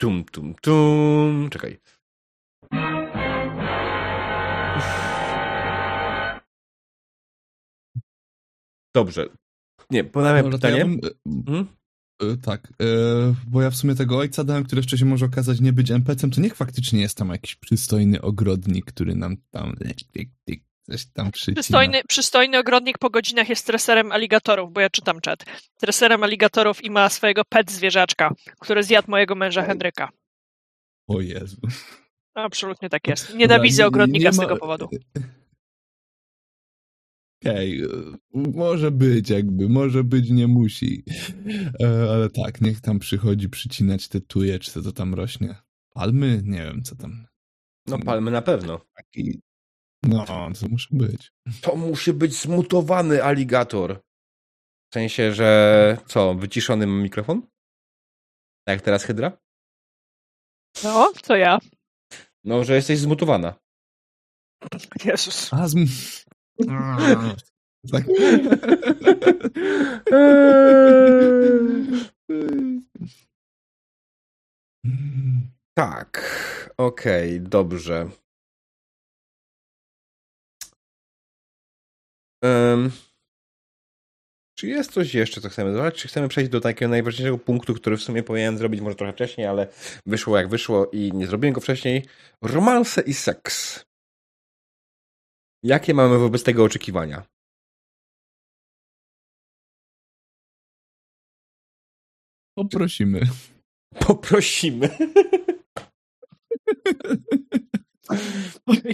[0.00, 1.48] Tum, tum, tum.
[1.50, 1.78] Czekaj.
[8.94, 9.26] Dobrze.
[9.90, 10.98] Nie, ponawiam Dobra, ja pytanie.
[10.98, 11.10] bym,
[11.46, 11.66] Mhm.
[12.22, 12.84] e, tak, e,
[13.48, 16.30] bo ja w sumie tego ojca dałem, który jeszcze się może okazać nie być NPC-em,
[16.30, 19.74] to niech faktycznie jest tam jakiś przystojny ogrodnik, który nam tam
[20.90, 21.54] Coś tam przycina.
[21.54, 25.44] Przystojny, przystojny ogrodnik po godzinach jest treserem aligatorów, bo ja czytam czat.
[25.80, 30.08] Treserem aligatorów i ma swojego pet zwierzaczka, który zjadł mojego męża Henryka.
[31.08, 31.56] O Jezu.
[32.34, 33.34] Absolutnie tak jest.
[33.34, 34.88] Nienawidzę Nie- ogrodnika nie z ma- tego powodu.
[37.44, 37.88] Okej, e,
[38.34, 41.04] może być jakby, może być, nie musi.
[41.80, 45.54] E, Ale tak, niech tam przychodzi przycinać te tuje, czy co to tam rośnie.
[45.94, 46.42] Palmy?
[46.44, 47.26] Nie wiem, co tam.
[47.86, 48.80] No palmy na pewno.
[48.94, 49.40] Taki...
[50.02, 51.32] No, to muszę być.
[51.60, 54.00] To musi być zmutowany aligator.
[54.90, 57.42] W sensie, że co, wyciszony mikrofon?
[58.64, 59.38] Tak jak teraz Hydra?
[60.84, 61.58] No, co ja?
[62.44, 63.54] No, że jesteś zmutowana.
[65.04, 65.54] Jezus.
[65.54, 65.86] A, zm...
[67.92, 68.04] tak.
[75.74, 76.12] Tak,
[76.76, 78.10] okej, dobrze.
[82.44, 82.90] Em,
[84.58, 85.94] czy jest coś jeszcze, co chcemy zrobić?
[85.94, 89.46] Czy chcemy przejść do takiego najważniejszego punktu, który w sumie powinienem zrobić może trochę wcześniej,
[89.46, 89.66] ale
[90.06, 92.06] wyszło jak wyszło i nie zrobiłem go wcześniej?
[92.42, 93.84] Romanse i seks.
[95.62, 97.22] Jakie mamy wobec tego oczekiwania?
[102.54, 103.20] Poprosimy.
[104.06, 104.88] Poprosimy.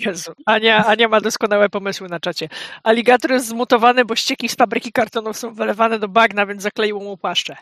[0.06, 0.32] Jezu.
[0.46, 2.48] Ania, Ania ma doskonałe pomysły na czacie.
[2.82, 7.16] Aligator jest zmutowany, bo ścieki z fabryki kartonów są wylewane do bagna, więc zakleiło mu
[7.16, 7.56] płaszcze.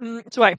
[0.00, 0.56] Mm, Słuchaj.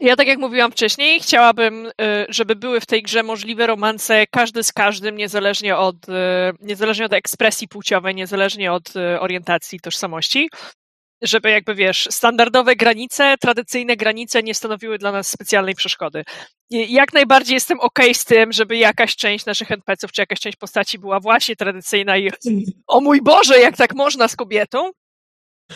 [0.00, 1.92] Ja tak jak mówiłam wcześniej, chciałabym, y,
[2.28, 6.12] żeby były w tej grze możliwe romanse każdy z każdym, niezależnie od, y,
[6.60, 10.50] niezależnie od ekspresji płciowej, niezależnie od y, orientacji, tożsamości.
[11.22, 16.24] Żeby jakby wiesz, standardowe granice, tradycyjne granice nie stanowiły dla nas specjalnej przeszkody.
[16.70, 20.98] Jak najbardziej jestem okej z tym, żeby jakaś część naszych NPC-ów, czy jakaś część postaci
[20.98, 22.30] była właśnie tradycyjna i
[22.86, 24.90] o mój Boże, jak tak można z kobietą.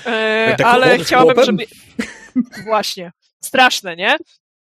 [0.05, 1.67] E, tak ale chciałabym, żeby.
[2.65, 3.13] Właśnie.
[3.47, 4.17] Straszne, nie?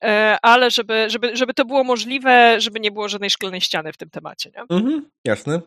[0.05, 3.97] E, ale żeby, żeby, żeby to było możliwe, żeby nie było żadnej szklanej ściany w
[3.97, 4.77] tym temacie, nie?
[4.77, 5.61] Mhm, jasne.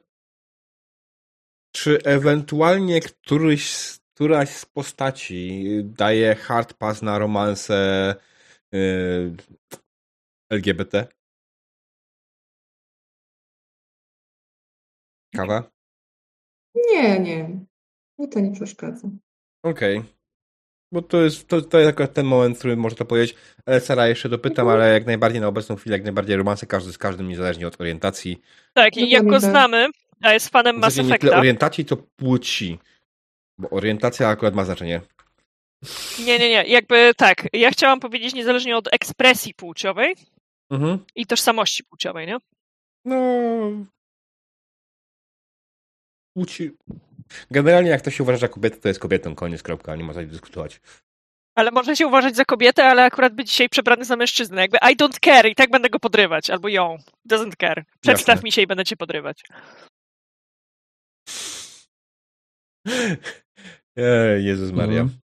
[1.76, 3.74] Czy ewentualnie któryś,
[4.14, 8.16] któraś z postaci daje hard pass na romanse
[8.72, 9.36] yy,
[10.50, 11.08] LGBT?
[15.36, 15.72] Kawa?
[16.76, 17.60] Nie, nie.
[18.20, 19.08] Mi to nie przeszkadza.
[19.64, 20.04] Okej.
[20.94, 23.36] Bo to jest, to, to jest akurat ten moment, w którym może to powiedzieć.
[23.66, 26.98] Ale Sara jeszcze dopytam, ale jak najbardziej na obecną chwilę, jak najbardziej romanse każdy z
[26.98, 28.42] każdym, niezależnie od orientacji.
[28.74, 29.88] Tak, i jak go znamy,
[30.22, 31.40] a jest fanem Mass zasadzie nie tyle Effecta.
[31.40, 32.80] orientacji, to płci.
[33.58, 35.02] Bo orientacja akurat ma znaczenie.
[36.26, 36.64] Nie, nie, nie.
[36.68, 37.48] Jakby tak.
[37.54, 40.16] Ja chciałam powiedzieć niezależnie od ekspresji płciowej
[40.70, 41.00] Mhm.
[41.16, 42.38] i tożsamości płciowej, nie?
[43.06, 43.16] No.
[46.38, 46.72] Płci.
[47.52, 50.24] Generalnie, jak ktoś się uważa za kobietę, to jest kobietą, koniec, kropka, nie ma co
[50.24, 50.82] dyskutować.
[51.56, 54.62] Ale może się uważać za kobietę, ale akurat być dzisiaj przebrany za mężczyznę.
[54.62, 56.50] Jakby I don't care i tak będę go podrywać.
[56.50, 56.98] Albo ją.
[57.30, 57.84] Doesn't care.
[58.02, 58.44] Przedstaw Jasne.
[58.44, 59.44] mi się i będę cię podrywać.
[63.98, 65.02] Ej, Jezus Maria.
[65.02, 65.20] Mhm.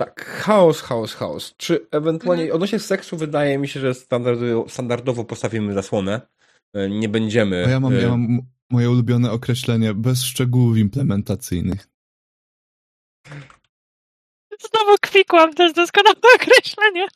[0.00, 1.54] Tak, chaos, chaos, chaos.
[1.56, 2.54] Czy ewentualnie Mhm.
[2.56, 6.20] odnośnie seksu wydaje mi się, że standardowo, standardowo postawimy zasłonę.
[6.74, 7.64] E, Nie będziemy.
[7.66, 11.88] A ja mam, e, ja mam m- moje ulubione określenie bez szczegółów implementacyjnych.
[14.60, 17.06] Znowu kwikłam, to jest doskonałe określenie.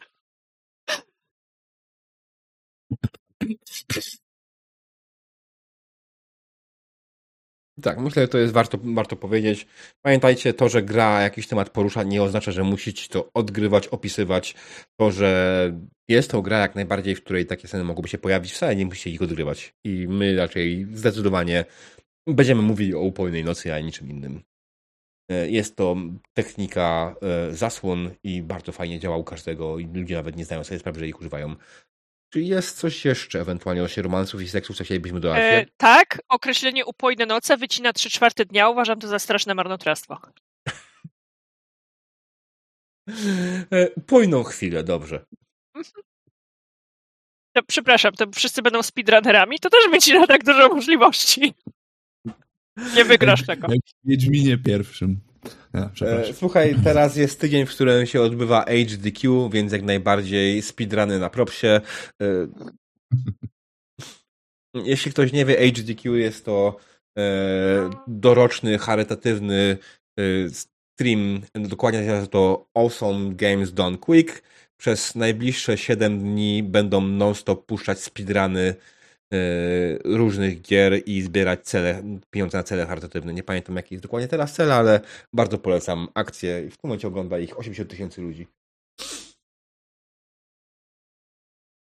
[7.84, 9.66] Tak, myślę, że to jest warto, warto powiedzieć.
[10.02, 14.54] Pamiętajcie, to, że gra jakiś temat porusza, nie oznacza, że musicie to odgrywać, opisywać.
[15.00, 15.72] To, że
[16.08, 19.10] jest to gra jak najbardziej, w której takie sceny mogłyby się pojawić, wcale nie musicie
[19.10, 19.74] ich odgrywać.
[19.84, 21.64] I my raczej zdecydowanie
[22.26, 24.42] będziemy mówili o upojnej nocy, a niczym innym.
[25.30, 25.96] E, Jest to
[26.34, 30.78] technika e, zasłon i bardzo fajnie działa u każdego i ludzie nawet nie zdają sobie
[30.78, 31.56] sprawy, że ich używają.
[32.34, 35.38] Czy jest coś jeszcze ewentualnie odnośnie romansów i seksów, co chcielibyśmy dodać?
[35.38, 38.68] E, tak, określenie upojne noce wycina 3 czwarte dnia.
[38.68, 40.20] Uważam to za straszne marnotrawstwo.
[43.72, 45.24] E, Pojną chwilę, dobrze.
[47.52, 49.58] To, przepraszam, to wszyscy będą speedrunnerami?
[49.58, 51.54] To też wycina tak dużo możliwości.
[52.96, 53.66] Nie wygrasz tego.
[53.72, 55.20] Jak w Wiedźminie pierwszym.
[55.74, 56.34] E.
[56.34, 61.66] Słuchaj, teraz jest tydzień, w którym się odbywa HDQ, więc jak najbardziej speedruny na propsie.
[61.66, 61.80] E,
[64.84, 66.76] Jeśli ktoś nie wie, HDQ jest to
[67.18, 69.78] e, doroczny, charytatywny
[70.50, 74.42] stream, dokładnie nazywa się to Awesome Games Done Quick.
[74.76, 78.74] przez najbliższe 7 dni będą non-stop puszczać speedruny
[80.04, 83.34] różnych gier i zbierać cele, pieniądze na cele charytatywne.
[83.34, 85.00] Nie pamiętam jaki jest dokładnie teraz cel, ale
[85.32, 86.70] bardzo polecam akcję.
[86.70, 88.46] W tym momencie ogląda ich 80 tysięcy ludzi.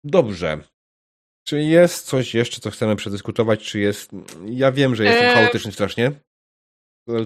[0.04, 0.58] Dobrze.
[1.48, 3.64] Czy jest coś jeszcze, co chcemy przedyskutować?
[3.64, 4.10] Czy jest.
[4.46, 6.12] Ja wiem, że jestem Eee, chaotyczny strasznie.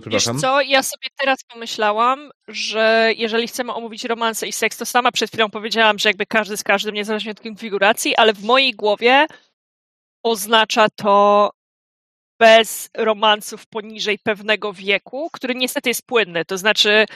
[0.06, 5.12] Wiesz co, ja sobie teraz pomyślałam, że jeżeli chcemy omówić romanse i seks, to sama
[5.12, 9.26] przed chwilą powiedziałam, że jakby każdy z każdym, niezależnie od konfiguracji, ale w mojej głowie
[10.26, 11.50] oznacza to
[12.40, 16.44] bez romansów poniżej pewnego wieku, który niestety jest płynny.
[16.44, 17.06] To znaczy,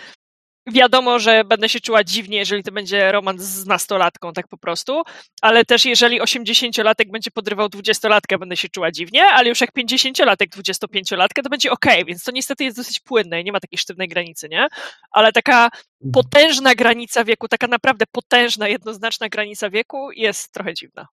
[0.66, 5.02] wiadomo, że będę się czuła dziwnie, jeżeli to będzie romans z nastolatką, tak po prostu,
[5.42, 10.46] ale też jeżeli 80-latek będzie podrywał 20-latkę, będę się czuła dziwnie, ale już jak 50-latek
[10.56, 14.08] 25-latkę, to będzie ok, więc to niestety jest dosyć płynne i nie ma takiej sztywnej
[14.08, 14.66] granicy, nie?
[15.10, 15.68] Ale taka
[16.12, 21.06] potężna granica wieku, taka naprawdę potężna, jednoznaczna granica wieku jest trochę dziwna.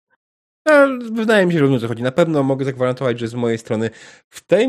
[0.68, 2.04] Ale wydaje mi się, że równo o co chodzi.
[2.04, 3.90] Na pewno mogę zagwarantować, że z mojej strony
[4.30, 4.68] w tej,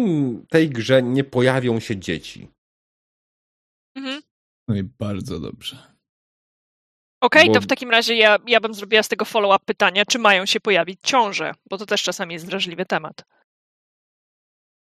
[0.49, 2.49] tej grze nie pojawią się dzieci.
[3.97, 4.23] Mhm.
[4.69, 5.77] No i bardzo dobrze.
[7.23, 10.19] Okej, Bo- to w takim razie ja, ja bym zrobiła z tego follow-up pytania, czy
[10.19, 13.25] mają się pojawić ciąże, bo to też czasami jest wrażliwy temat.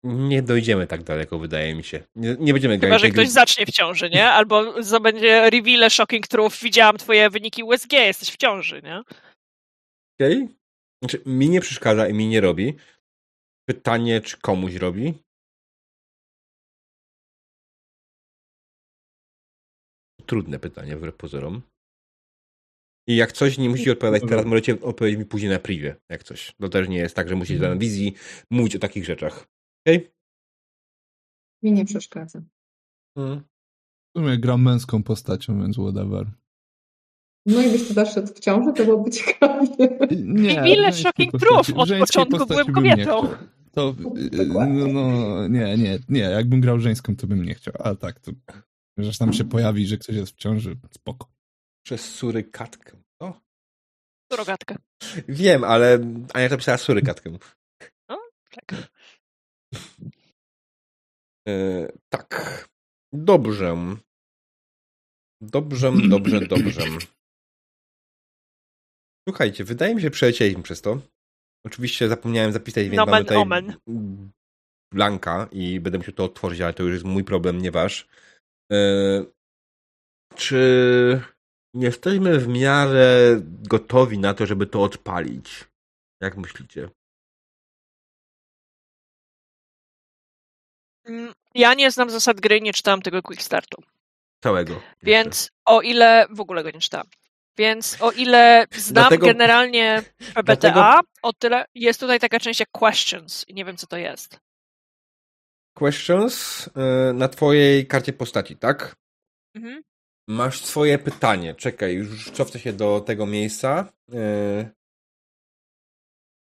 [0.04, 2.04] Nie dojdziemy tak daleko, wydaje mi się.
[2.16, 4.28] Nie, nie będziemy Chyba, grać że gry- ktoś zacznie w ciąży, nie?
[4.30, 9.02] Albo to będzie reveal shocking truth, widziałam twoje wyniki USG, jesteś w ciąży, nie?
[10.18, 10.48] Okej?
[11.02, 12.76] Znaczy, mi nie przeszkadza i mi nie robi.
[13.68, 15.14] Pytanie, czy komuś robi?
[20.26, 21.62] Trudne pytanie, wbrew pozorom.
[23.08, 26.54] I jak coś nie musicie odpowiadać teraz, możecie odpowiedzieć mi później na privie, jak coś.
[26.60, 28.14] To też nie jest tak, że musicie na wizji
[28.50, 29.46] mówić o takich rzeczach.
[29.86, 30.10] Okej?
[31.62, 32.42] Mi nie przeszkadza.
[33.16, 33.40] Mm.
[34.14, 36.26] W sumie gram męską postacią, więc whatever.
[37.48, 39.68] No i byś tu zaszedł w ciąży, to byłoby ciekawie.
[40.10, 43.02] Nie, żeńskiej shocking postaci- truth, od początku byłem bym kobietą.
[43.02, 43.28] chciał.
[43.72, 43.94] To,
[44.48, 48.32] no, no, nie, nie, nie, jakbym grał żeńską, to bym nie chciał, ale tak, to,
[48.98, 51.28] że tam się pojawi, że ktoś jest w ciąży, spoko.
[51.86, 52.96] Przez surykatkę.
[53.22, 53.40] O,
[54.32, 54.76] Surogatkę.
[55.28, 55.98] wiem, ale
[56.34, 57.30] Ania to pisała surykatkę.
[58.50, 58.90] Tak.
[61.48, 62.68] E, tak.
[63.12, 63.76] Dobrze.
[65.40, 66.80] Dobrze, dobrze, dobrze.
[69.28, 70.98] Słuchajcie, wydaje mi się, że przelecieliśmy przez to.
[71.66, 73.76] Oczywiście zapomniałem zapisać, więc Nomen mamy tutaj omen.
[74.92, 78.08] blanka i będę musiał to otworzyć, ale to już jest mój problem, nie wasz.
[78.72, 78.76] E,
[80.36, 81.22] czy
[81.74, 85.64] jesteśmy w miarę gotowi na to, żeby to odpalić?
[86.22, 86.88] Jak myślicie?
[91.04, 93.82] Mm, Ja nie znam zasad gry, nie czytałam tego quick startu.
[94.44, 94.72] Całego.
[94.72, 94.96] jeszcze.
[95.02, 97.06] Więc o ile w ogóle go nie czytałam.
[97.58, 100.02] Więc o ile znam Dlatego- generalnie
[100.34, 103.96] PBTA, dlatego- o tyle jest tutaj taka część jak questions i nie wiem co to
[103.96, 104.40] jest.
[105.78, 108.96] Questions e, na twojej karcie postaci, tak?
[109.56, 109.82] Mhm.
[110.28, 111.54] Masz swoje pytanie.
[111.54, 113.92] Czekaj, już cofnę się do tego miejsca.
[114.12, 114.70] E,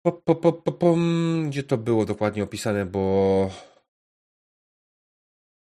[0.06, 1.00] Po, po, po, po, pom,
[1.50, 3.50] gdzie to było dokładnie opisane, bo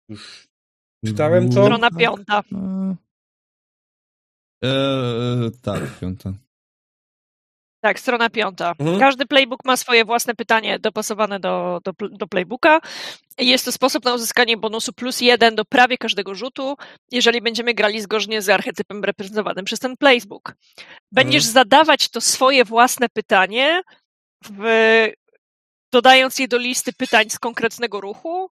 [0.09, 0.47] już
[1.05, 1.65] czytałem to.
[1.65, 2.43] Strona piąta.
[4.63, 6.33] Eee, tak, piąta.
[7.83, 8.73] Tak, strona piąta.
[8.79, 8.99] Mhm.
[8.99, 12.79] Każdy playbook ma swoje własne pytanie dopasowane do, do, do playbooka.
[13.37, 16.75] Jest to sposób na uzyskanie bonusu plus jeden do prawie każdego rzutu,
[17.11, 20.55] jeżeli będziemy grali zgodnie z archetypem reprezentowanym przez ten playbook.
[21.11, 21.53] Będziesz Mhm.
[21.53, 23.81] zadawać to swoje własne pytanie,
[24.49, 24.63] w,
[25.93, 28.49] dodając je do listy pytań z konkretnego ruchu,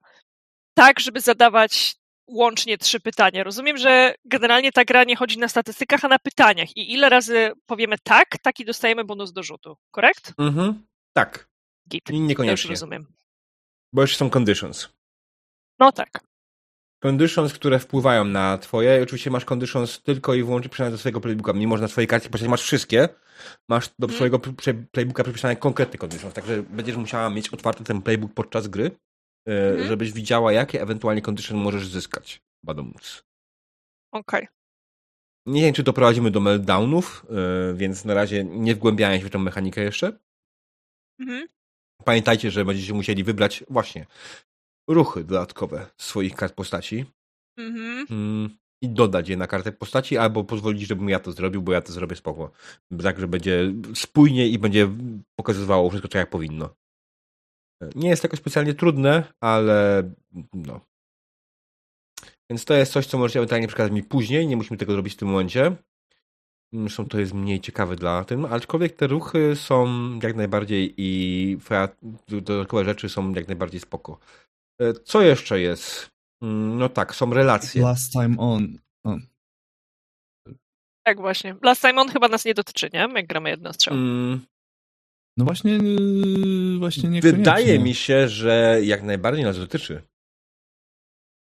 [0.74, 1.94] tak, żeby zadawać
[2.30, 3.44] łącznie trzy pytania.
[3.44, 6.76] Rozumiem, że generalnie ta gra nie chodzi na statystykach, a na pytaniach.
[6.76, 9.76] I ile razy powiemy tak, taki dostajemy bonus do rzutu.
[9.90, 10.32] Korekt?
[10.38, 10.82] Mhm.
[11.12, 11.48] Tak.
[11.90, 12.10] Git.
[12.10, 12.70] I Ja już niekoniecznie.
[12.70, 13.06] rozumiem.
[13.92, 14.88] Bo jeszcze są conditions.
[15.78, 16.20] No tak.
[17.02, 19.02] Conditions, które wpływają na twoje.
[19.02, 21.52] Oczywiście masz conditions tylko i wyłącznie przypisane do swojego playbooka.
[21.52, 23.08] Mimo, że na swojej karcie masz wszystkie,
[23.68, 24.16] masz do Mhm.
[24.16, 26.34] swojego pl- playbooka przypisane konkretne conditions.
[26.34, 28.90] Także będziesz musiała mieć otwarty ten playbook podczas gry,
[29.52, 29.88] Mhm.
[29.88, 32.42] żebyś widziała, jakie ewentualnie condition możesz zyskać.
[32.64, 33.22] Badumc.
[34.12, 34.48] Okej.
[35.46, 39.38] Nie wiem, czy doprowadzimy do meltdownów, e, więc na razie nie wgłębiałem się w tę
[39.38, 40.18] mechanikę jeszcze.
[41.20, 41.48] Mhm.
[42.04, 44.06] Pamiętajcie, że będziecie musieli wybrać właśnie
[44.88, 47.04] ruchy dodatkowe swoich kart postaci.
[47.58, 48.06] Mhm.
[48.10, 51.80] Mm, i dodać je na kartę postaci, albo pozwolić, żebym ja to zrobił, bo ja
[51.80, 52.50] to zrobię spoko.
[53.02, 54.88] Tak, że będzie spójnie i będzie
[55.36, 56.74] pokazywało wszystko tak jak powinno.
[57.94, 60.10] Nie jest jakoś specjalnie trudne, ale
[60.54, 60.80] no.
[62.50, 65.16] Więc to jest coś, co możecie ewentualnie przekazać mi później, nie musimy tego zrobić w
[65.16, 65.76] tym momencie.
[66.72, 69.88] Zresztą to jest mniej ciekawe dla tym, aczkolwiek te ruchy są
[70.22, 71.58] jak najbardziej i
[72.28, 74.18] dodatkowe rzeczy są jak najbardziej spoko.
[74.80, 76.10] E, co jeszcze jest?
[76.42, 77.82] Mm, no tak, są relacje.
[77.82, 78.78] Last time on.
[79.04, 79.18] Oh.
[81.06, 81.56] Tak właśnie.
[81.62, 83.08] Last time on chyba nas nie dotyczy, nie?
[83.14, 83.94] Jak gramy jednostrzał.
[83.94, 84.40] Mm.
[85.40, 87.20] No właśnie, yy, właśnie nie.
[87.20, 90.02] Wydaje mi się, że jak najbardziej nas dotyczy.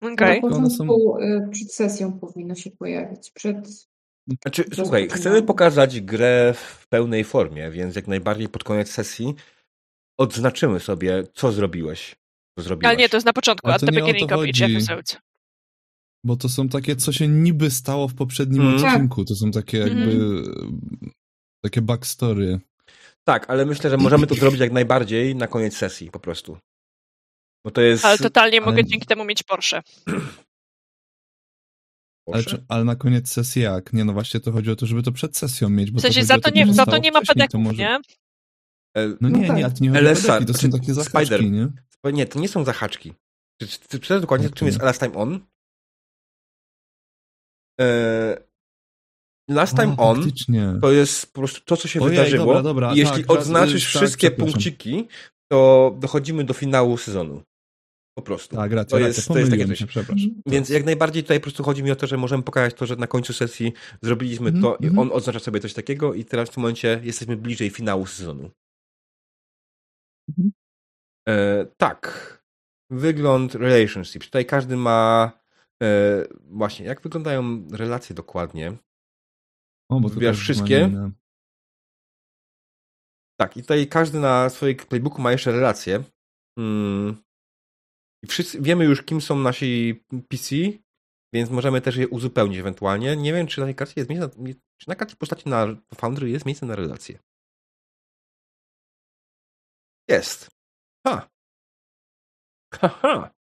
[0.01, 0.13] Okej.
[0.13, 0.35] Okay.
[0.35, 3.31] Na początku y, przed sesją powinno się pojawić.
[3.31, 3.89] Przed
[4.43, 9.35] znaczy, słuchaj, chcemy pokazać grę w pełnej formie, więc jak najbardziej pod koniec sesji
[10.19, 12.15] odznaczymy sobie, co zrobiłeś.
[12.57, 12.89] Co zrobiłaś.
[12.89, 15.21] Ale nie, to jest na początku, at the beginning of each episode.
[16.23, 18.75] Bo to są takie, co się niby stało w poprzednim mm.
[18.75, 19.25] odcinku.
[19.25, 21.11] To są takie jakby mm.
[21.63, 22.59] takie backstory.
[23.29, 26.57] Tak, ale myślę, że możemy to zrobić jak najbardziej na koniec sesji po prostu.
[27.65, 28.05] Bo to jest...
[28.05, 28.65] Ale totalnie ale...
[28.65, 29.81] mogę dzięki temu mieć Porsche.
[32.33, 33.93] Ale, czy, ale, na koniec sesji jak?
[33.93, 35.91] Nie, no właśnie to chodzi o to, żeby to przed sesją mieć.
[35.91, 37.77] Bo w sensie za to, nie, za to nie ma pedeków, może...
[37.77, 37.99] nie?
[38.97, 41.43] E, no nie, nie, to nie chodzi LSA, o pedeki, to są takie zahaczki, Spider.
[41.51, 41.67] nie?
[42.13, 43.13] Nie, to nie są zahaczki.
[43.61, 44.57] Czy, czy, czy dokładnie, okay.
[44.57, 45.39] czym jest Last Time On?
[47.81, 48.37] E,
[49.49, 50.73] last Time o, On faktycznie.
[50.81, 52.45] to jest po prostu to, co się Ojej, wydarzyło.
[52.45, 55.07] Dobra, dobra, jeśli tak, odznaczysz tak, wszystkie tak, punkciki,
[55.51, 57.43] to dochodzimy do finału sezonu.
[58.17, 58.55] Po prostu.
[58.55, 59.83] Tak, racja, to, jest, to jest takie coś.
[59.85, 60.29] Przepraszam.
[60.45, 62.95] Więc jak najbardziej tutaj po prostu chodzi mi o to, że możemy pokazać to, że
[62.95, 64.99] na końcu sesji zrobiliśmy mm to i mhm.
[64.99, 68.49] on oznacza sobie coś takiego i teraz w tym momencie jesteśmy bliżej finału sezonu.
[70.37, 70.51] Mm
[71.29, 72.39] e, tak.
[72.91, 74.25] Wygląd relationships.
[74.25, 75.31] Tutaj każdy ma
[75.83, 78.77] e, właśnie, jak wyglądają relacje dokładnie.
[79.89, 80.91] O, bo Wybierasz wszystkie.
[83.39, 86.03] Tak, i tutaj każdy na swoim playbooku ma jeszcze relacje.
[86.59, 87.23] Hmm.
[88.23, 90.55] I wszyscy wiemy już, kim są nasi PC,
[91.33, 93.17] więc możemy też je uzupełnić ewentualnie.
[93.17, 96.29] Nie wiem, czy na tej karcie jest miejsce, na, czy na karcie postaci na Foundry
[96.29, 97.19] jest miejsce na relacje.
[100.09, 100.49] Jest.
[101.07, 101.29] Ha.
[102.73, 103.31] Haha.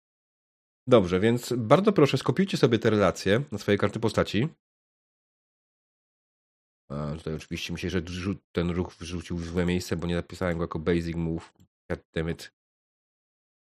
[0.89, 4.49] Dobrze, więc bardzo proszę, skopiujcie sobie te relacje na swoje karty postaci.
[6.89, 10.65] A, tutaj oczywiście myślę, że ten ruch wrzucił w złe miejsce, bo nie napisałem go
[10.65, 11.53] jako basic move.
[11.91, 12.53] Goddammit.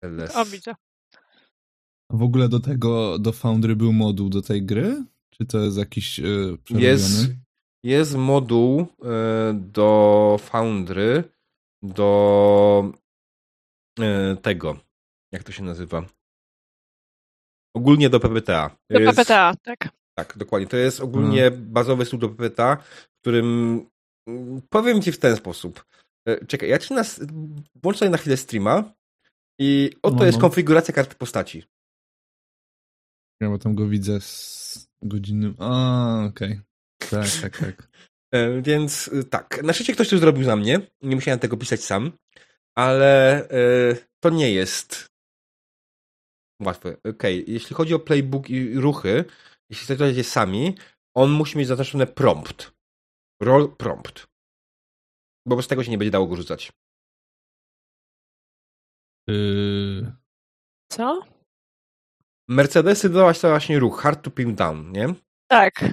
[0.04, 0.36] LS.
[0.36, 0.74] O, widzę.
[2.10, 5.04] W ogóle do tego, do Foundry był moduł do tej gry?
[5.30, 7.30] Czy to jest jakiś yy, Jest,
[7.84, 11.24] jest moduł yy, do Foundry,
[11.82, 12.92] do
[13.98, 14.76] yy, tego,
[15.32, 16.04] jak to się nazywa?
[17.74, 18.76] Ogólnie do PPTA.
[18.90, 19.88] Do jest, PPTA, tak.
[20.18, 20.68] Tak, dokładnie.
[20.68, 21.72] To jest ogólnie hmm.
[21.72, 23.80] bazowy stół do w którym
[24.28, 25.84] mm, powiem ci w ten sposób.
[26.48, 27.20] Czekaj, ja ci nas
[27.82, 28.92] włączę na chwilę streama
[29.60, 30.42] i oto no, jest no.
[30.42, 31.64] konfiguracja karty postaci.
[33.40, 35.54] Ja bo tam go widzę z godziny.
[35.58, 36.60] A, okej.
[37.00, 37.10] Okay.
[37.10, 37.88] Tak, tak, tak.
[38.34, 40.80] E, więc y, tak, na szczęście ktoś to zrobił za mnie.
[41.02, 42.12] Nie musiałem tego pisać sam,
[42.74, 45.06] ale e, to nie jest
[46.62, 46.96] łatwe.
[46.98, 47.10] Okej,
[47.42, 47.44] okay.
[47.54, 49.24] jeśli chodzi o playbook i ruchy,
[49.70, 50.76] jeśli chcecie sami,
[51.14, 52.72] on musi mieć zaznaczone prompt.
[53.42, 54.26] Roll prompt.
[55.46, 56.72] Bo bez tego się nie będzie dało go rzucać.
[59.28, 60.12] Yy...
[60.92, 61.22] Co?
[62.48, 65.14] Mercedesy dodałaś to właśnie ruch, hard to pin down, nie?
[65.50, 65.84] Tak.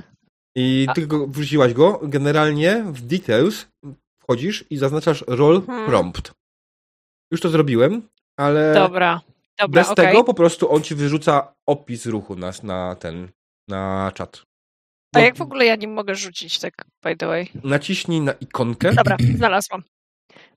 [0.55, 0.93] I A...
[0.93, 3.67] tylko wrzuciłaś go, generalnie w details
[4.19, 5.85] wchodzisz i zaznaczasz roll hmm.
[5.87, 6.33] prompt.
[7.31, 9.21] Już to zrobiłem, ale Dobra.
[9.59, 10.05] Dobra, bez okay.
[10.05, 13.31] tego po prostu on ci wyrzuca opis ruchu na, na ten,
[13.67, 14.43] na czat.
[15.15, 16.73] A jak w ogóle ja nie mogę rzucić tak,
[17.03, 17.49] by the way?
[17.63, 18.93] Naciśnij na ikonkę.
[18.93, 19.83] Dobra, znalazłam.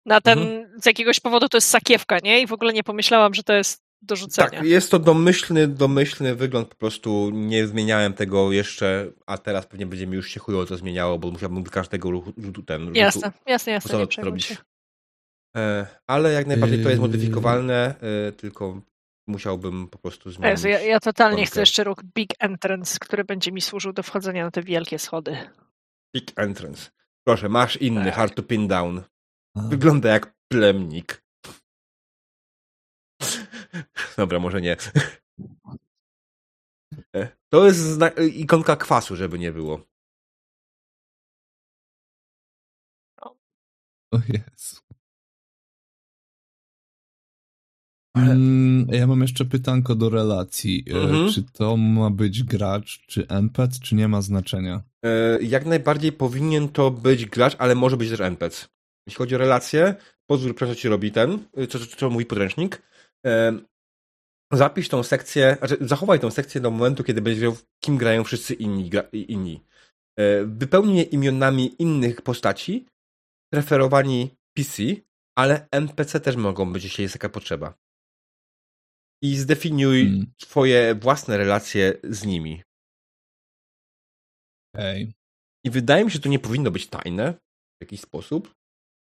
[0.06, 0.80] Na ten, mhm.
[0.80, 2.42] z jakiegoś powodu to jest sakiewka, nie?
[2.42, 4.50] I w ogóle nie pomyślałam, że to jest do rzucenia.
[4.50, 9.86] Tak, jest to domyślny, domyślny wygląd, po prostu nie zmieniałem tego jeszcze, a teraz pewnie
[9.86, 12.94] będzie mi już się chujowo to zmieniało, bo musiałbym do każdego ruchu, rzutu ten...
[12.94, 14.56] Jasne, rzutu, jasne, jasne, nie robić.
[15.56, 17.08] E, ale jak najbardziej to jest yy.
[17.08, 17.94] modyfikowalne,
[18.28, 18.80] e, tylko
[19.28, 20.50] musiałbym po prostu zmienić.
[20.50, 24.44] Jezu, ja, ja totalnie chcę jeszcze ruch Big Entrance, który będzie mi służył do wchodzenia
[24.44, 25.36] na te wielkie schody.
[26.16, 26.90] Big Entrance.
[27.24, 28.14] Proszę, masz inny, tak.
[28.14, 29.02] hard to pin down.
[29.54, 31.24] Wygląda jak plemnik.
[34.16, 34.76] Dobra, może nie.
[37.16, 38.00] E, to jest
[38.34, 39.80] ikonka kwasu, żeby nie było.
[44.12, 44.87] O Jezu.
[48.88, 50.84] Ja mam jeszcze pytanko do relacji.
[50.90, 51.32] E, mhm.
[51.32, 54.82] Czy to ma być gracz, czy NPC, czy nie ma znaczenia?
[55.04, 58.66] E, jak najbardziej powinien to być gracz, ale może być też NPC.
[59.06, 59.94] Jeśli chodzi o relacje,
[60.26, 62.82] pozwól, proszę ci robi ten, co, co, co mówi podręcznik
[64.52, 68.54] zapisz tą sekcję, znaczy zachowaj tą sekcję do momentu, kiedy będziesz wiedział, kim grają wszyscy
[68.54, 68.90] inni.
[68.90, 69.64] Gra, inni.
[70.18, 72.86] E, wypełnij je imionami innych postaci,
[73.52, 74.82] preferowani PC,
[75.38, 77.74] ale NPC też mogą być, jeśli jest taka potrzeba.
[79.22, 80.26] I zdefiniuj Hmm.
[80.42, 82.62] swoje własne relacje z nimi.
[84.74, 85.12] Ej.
[85.64, 87.32] I wydaje mi się, że to nie powinno być tajne
[87.78, 88.48] w jakiś sposób.
[88.48, 88.54] To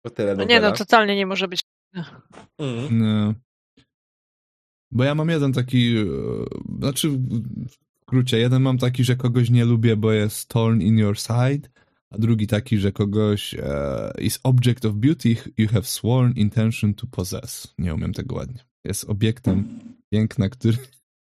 [0.05, 0.49] No telenowela.
[0.49, 1.61] nie, no totalnie nie może być.
[2.59, 2.99] Mhm.
[3.01, 3.33] Nie.
[4.91, 6.05] Bo ja mam jeden taki, e,
[6.79, 11.17] znaczy w skrócie, jeden mam taki, że kogoś nie lubię, bo jest torn in your
[11.19, 11.69] side,
[12.09, 17.07] a drugi taki, że kogoś e, is object of beauty you have sworn intention to
[17.07, 17.73] possess.
[17.77, 18.65] Nie umiem tego ładnie.
[18.85, 19.79] Jest obiektem
[20.13, 20.77] piękna, który,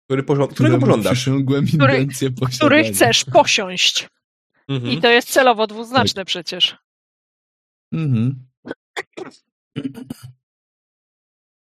[0.09, 1.29] Który któremu Którego pożądasz?
[1.75, 2.07] Który-
[2.57, 4.09] Który chcesz posiąść.
[4.69, 4.93] Mhm.
[4.93, 6.77] I to jest celowo dwuznaczne przecież.
[7.95, 8.47] Mhm.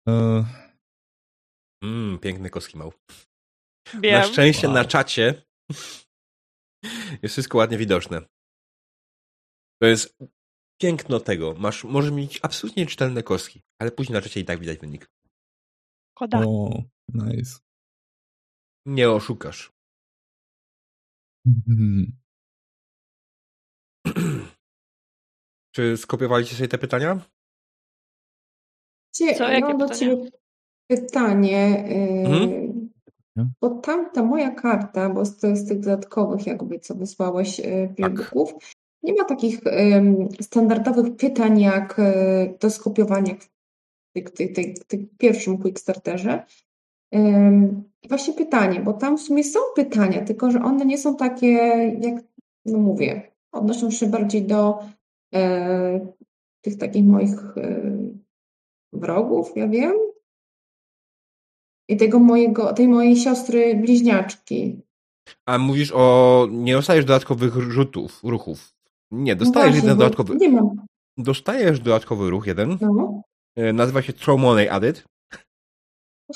[0.08, 0.44] E,
[1.84, 2.92] Mm, piękny koskimał.
[3.94, 4.74] Na szczęście Wow.
[4.74, 5.42] na czacie
[7.22, 8.20] jest wszystko ładnie widoczne.
[9.82, 10.18] To jest
[10.80, 11.54] piękno tego.
[11.58, 15.10] Masz, możesz mieć absolutnie czytelne kostki, ale później na czacie i tak widać wynik.
[16.14, 16.38] Koda.
[16.46, 16.82] o,
[17.14, 17.58] nice.
[18.86, 19.72] Nie oszukasz.
[21.46, 22.12] Mhm.
[25.74, 27.20] Czy skopiowaliście sobie te pytania?
[29.14, 30.00] Cie- Co, ja jakie mam do pytania?
[30.16, 30.30] ciebie
[30.90, 31.84] pytanie,
[32.26, 32.90] Mhm.
[33.60, 37.60] bo tamta moja karta, bo to jest z tych dodatkowych jakby, co wysłałeś
[37.96, 38.52] playbooków,
[39.02, 43.34] nie ma takich ym, standardowych pytań jak yy, do skopiowania
[44.86, 46.44] tych pierwszym Quickstarterze.
[48.02, 51.52] I właśnie pytanie, bo tam w sumie są pytania, tylko że one nie są takie,
[52.00, 52.24] jak
[52.64, 54.78] no mówię, odnoszą się bardziej do
[55.32, 55.40] yy,
[56.60, 58.18] tych takich moich yy,
[58.92, 59.92] wrogów, ja wiem.
[61.88, 64.82] I tego mojego, tej mojej siostry bliźniaczki.
[65.46, 66.46] A mówisz o...
[66.50, 68.74] Nie dostajesz dodatkowych rzutów, ruchów.
[69.10, 70.36] Nie, dostajesz No właśnie, jeden dodatkowy...
[70.36, 70.86] Nie mam.
[71.16, 72.78] Dostajesz dodatkowy ruch, jeden.
[72.80, 73.22] No.
[73.56, 75.04] E, Nazywa się Throw Money Added.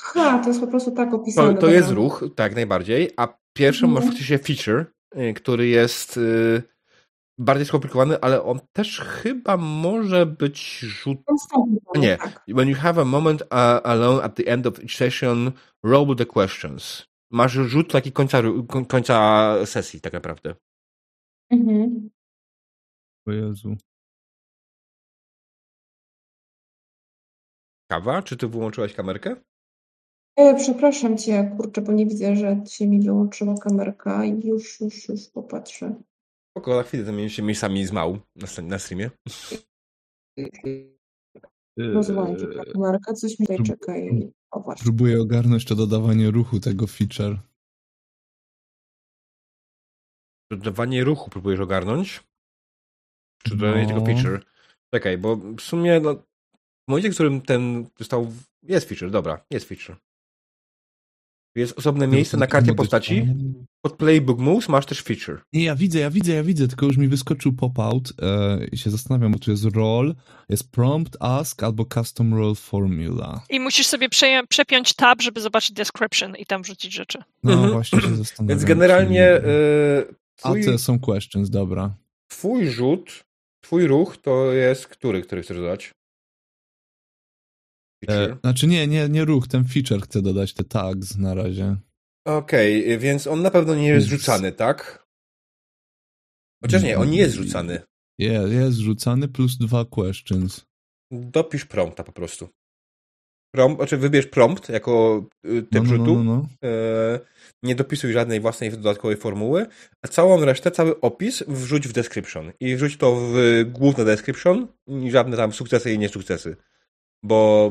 [0.03, 1.55] Aha, to jest po prostu tak To, opisane.
[1.55, 1.77] to dobra.
[1.77, 3.11] jest ruch, tak najbardziej.
[3.17, 3.95] A pierwszy Mhm.
[4.05, 4.87] masz faktycznie feature,
[5.17, 6.63] y, który jest y,
[7.39, 11.19] bardziej skomplikowany, ale on też chyba może być rzut.
[11.55, 12.17] To Nie.
[12.17, 12.45] Tak.
[12.49, 13.49] When you have a moment uh,
[13.85, 15.53] alone at the end of each session,
[15.85, 17.07] roll the questions.
[17.33, 20.55] Masz rzut taki końca, koń- końca sesji, tak naprawdę.
[21.51, 22.11] Mhm.
[23.29, 23.77] O Jezu.
[27.91, 29.37] Kawa, czy ty wyłączyłaś kamerkę?
[30.37, 35.09] E, przepraszam cię, kurczę, bo nie widzę, że ci mi wyłączyła kamerka i już, już,
[35.09, 36.03] już popatrzę.
[36.51, 39.11] Spoko, na chwilę zamienię się miejscami z mału na, na streamie.
[41.79, 44.33] Rozłączy ta kamerka, coś mi tutaj prób- czekaj.
[44.51, 44.85] O właśnie.
[44.85, 47.39] Próbuję ogarnąć to dodawanie ruchu tego feature.
[50.51, 52.25] Dodawanie ruchu próbujesz ogarnąć?
[53.43, 53.89] Czy dodawanie No.
[53.89, 54.45] tylko feature?
[54.95, 56.23] Czekaj, bo w sumie no,
[56.89, 58.33] w momencie, w którym ten został...
[58.63, 59.97] Jest feature, dobra, jest feature.
[61.57, 63.27] Jest osobne miejsce na karcie postaci.
[63.83, 65.41] Pod Playbook Moves masz też feature.
[65.53, 68.91] Nie, ja widzę, ja widzę, ja widzę, tylko już mi wyskoczył pop-out e, i się
[68.91, 70.15] zastanawiam, bo tu jest roll,
[70.49, 73.41] jest prompt, ask albo custom roll formula.
[73.51, 74.09] I musisz sobie
[74.49, 77.19] przepiąć tab, żeby zobaczyć description i tam wrzucić rzeczy.
[77.45, 77.73] No Mhm.
[77.73, 78.49] właśnie się zastanawiam.
[78.59, 81.95] Więc generalnie czy- y, A twój, to są questions, dobra.
[82.29, 83.25] twój rzut,
[83.61, 85.91] twój ruch to jest który, który chcesz dodać?
[88.05, 88.33] Feature.
[88.33, 91.77] E, znaczy nie, nie, nie ruch, ten feature chcę dodać, te tags na razie.
[92.27, 95.07] Okej, więc on na pewno nie jest rzucany, tak?
[96.65, 97.81] Chociaż nie, on nie jest rzucany.
[98.19, 100.67] Je, jest rzucany plus dwa questions.
[101.11, 102.49] Dopisz prompta po prostu.
[103.55, 106.15] Prompt, znaczy wybierz prompt jako y, typ No, no, no, rzutu.
[106.15, 106.69] no, no.
[106.69, 107.21] E,
[107.63, 109.67] nie dopisuj żadnej własnej dodatkowej formuły,
[110.03, 112.53] a całą resztę, cały opis wrzuć w description.
[112.61, 113.35] I wrzuć to w
[113.67, 116.57] główne description i żadne tam sukcesy i niesukcesy.
[117.23, 117.71] Bo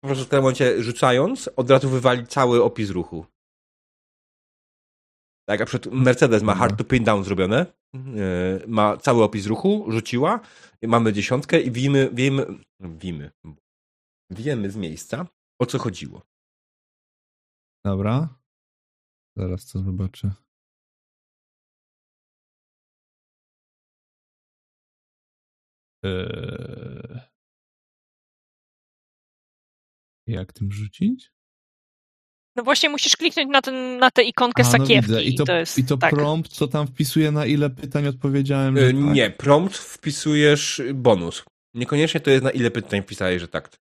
[0.00, 3.26] po prostu w tym momencie rzucając, od razu wywali cały opis ruchu.
[5.48, 9.86] Tak, a przykład Mercedes ma hard to pin down zrobione, e, ma cały opis ruchu,
[9.88, 10.40] rzuciła,
[10.82, 12.46] mamy dziesiątkę i wiemy, wiemy,
[12.80, 13.30] wiemy,
[14.30, 15.26] wiemy z miejsca,
[15.60, 16.22] o co chodziło.
[17.84, 18.28] Dobra.
[19.36, 20.30] Zaraz to zobaczę.
[26.04, 27.35] Eee...
[30.26, 31.30] Jak tym rzucić?
[32.56, 35.10] No właśnie musisz kliknąć na, ten, na tę ikonkę A, no sakiewki.
[35.10, 35.22] widzę.
[35.22, 36.14] I to, to jest, i to tak.
[36.14, 38.76] prompt, co tam wpisuje, na ile pytań odpowiedziałem?
[38.76, 38.96] Że tak?
[38.96, 41.44] Nie, prompt wpisujesz bonus.
[41.74, 43.76] Niekoniecznie to jest na ile pytań wpisałeś, że tak.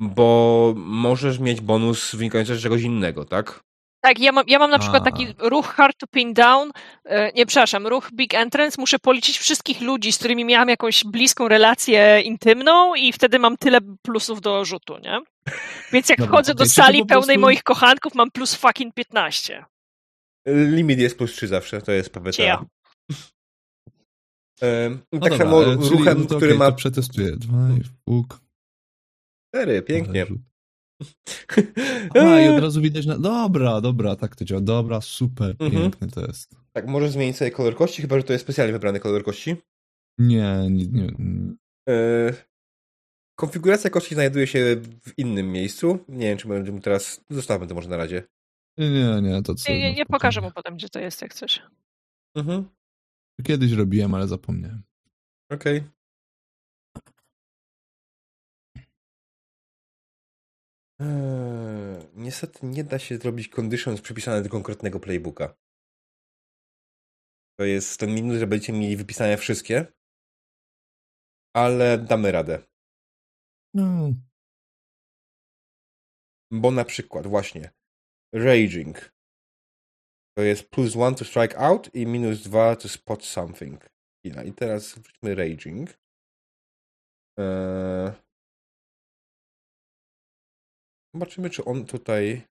[0.00, 3.60] Bo możesz mieć bonus wynikający z czegoś innego, tak?
[4.06, 5.04] Tak, ja mam, ja mam na przykład A.
[5.04, 6.70] taki ruch hard to pin down,
[7.04, 11.48] e, nie, przepraszam, ruch big entrance, muszę policzyć wszystkich ludzi, z którymi miałam jakąś bliską
[11.48, 15.20] relację intymną i wtedy mam tyle plusów do rzutu, nie?
[15.92, 19.64] Więc jak Dobra, wchodzę do sali pełnej prostu- moich kochanków, mam plus fucking 15.
[20.46, 22.32] Limit jest plus 3 zawsze, to jest PBTA.
[22.32, 22.64] Cia.
[24.62, 27.36] Ym, No tak dobra, samo e, ruchem, no to który okej, ma To przetestuję.
[27.36, 28.40] Dwa i w puk.
[29.54, 30.26] 4, pięknie.
[32.14, 33.18] A, i od razu widać na...
[33.18, 34.60] Dobra, dobra, tak to działa.
[34.60, 35.82] Dobra, super, Mhm.
[35.82, 36.56] piękny to jest.
[36.72, 39.56] Tak, możesz zmienić sobie kolor kości, chyba że to jest specjalnie wybrany kolor kości.
[40.18, 41.12] Nie, nie, nie.
[41.88, 42.34] Yy,
[43.38, 45.98] konfiguracja kości znajduje się w innym miejscu.
[46.08, 47.24] Nie wiem, czy będziemy teraz.
[47.30, 48.22] Zostawmy to może na razie.
[48.78, 49.72] Nie, nie, to co.
[49.72, 51.62] Nie, nie, no, nie pokażę mu potem, gdzie to jest, jak chcesz.
[52.36, 52.64] Mhm.
[53.44, 54.82] Kiedyś robiłem, ale zapomniałem.
[55.52, 55.82] Okej.
[61.00, 65.56] Eee, niestety nie da się zrobić conditions przypisane do konkretnego playbooka.
[67.58, 69.86] To jest ten minus, że będziecie mieli wypisane wszystkie.
[71.54, 72.62] Ale damy radę.
[73.74, 74.12] No,
[76.50, 77.70] Bo na przykład właśnie
[78.34, 79.12] raging
[80.36, 83.90] to jest plus one to strike out i minus dwa to spot something.
[84.24, 85.90] I teraz wróćmy raging.
[87.38, 88.25] Eee...
[91.16, 92.42] Zobaczymy, czy on tutaj.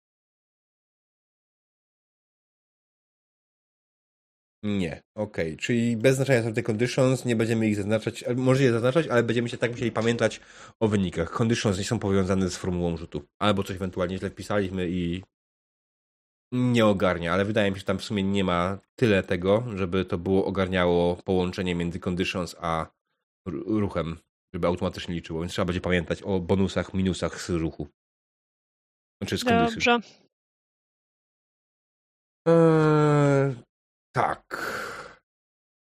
[4.63, 5.57] Nie, okej.
[5.57, 9.23] Czyli bez znaczenia są te conditions, nie będziemy ich zaznaczać, e, może je zaznaczać, ale
[9.23, 10.41] będziemy się tak musieli pamiętać
[10.81, 11.41] o wynikach.
[11.41, 13.23] Conditions nie są powiązane z formułą rzutu.
[13.39, 15.23] Albo coś ewentualnie źle wpisaliśmy i
[16.53, 20.05] nie ogarnia, ale wydaje mi się, że tam w sumie nie ma tyle tego, żeby
[20.05, 22.87] to było ogarniało połączenie między conditions a
[23.49, 24.17] ru- ruchem,
[24.55, 25.41] żeby automatycznie liczyło.
[25.41, 27.89] Więc trzeba będzie pamiętać o bonusach, minusach z ruchu.
[29.25, 29.45] Znaczy z.
[29.75, 29.99] Dobrze.
[32.49, 33.63] Eee,
[34.17, 34.45] tak.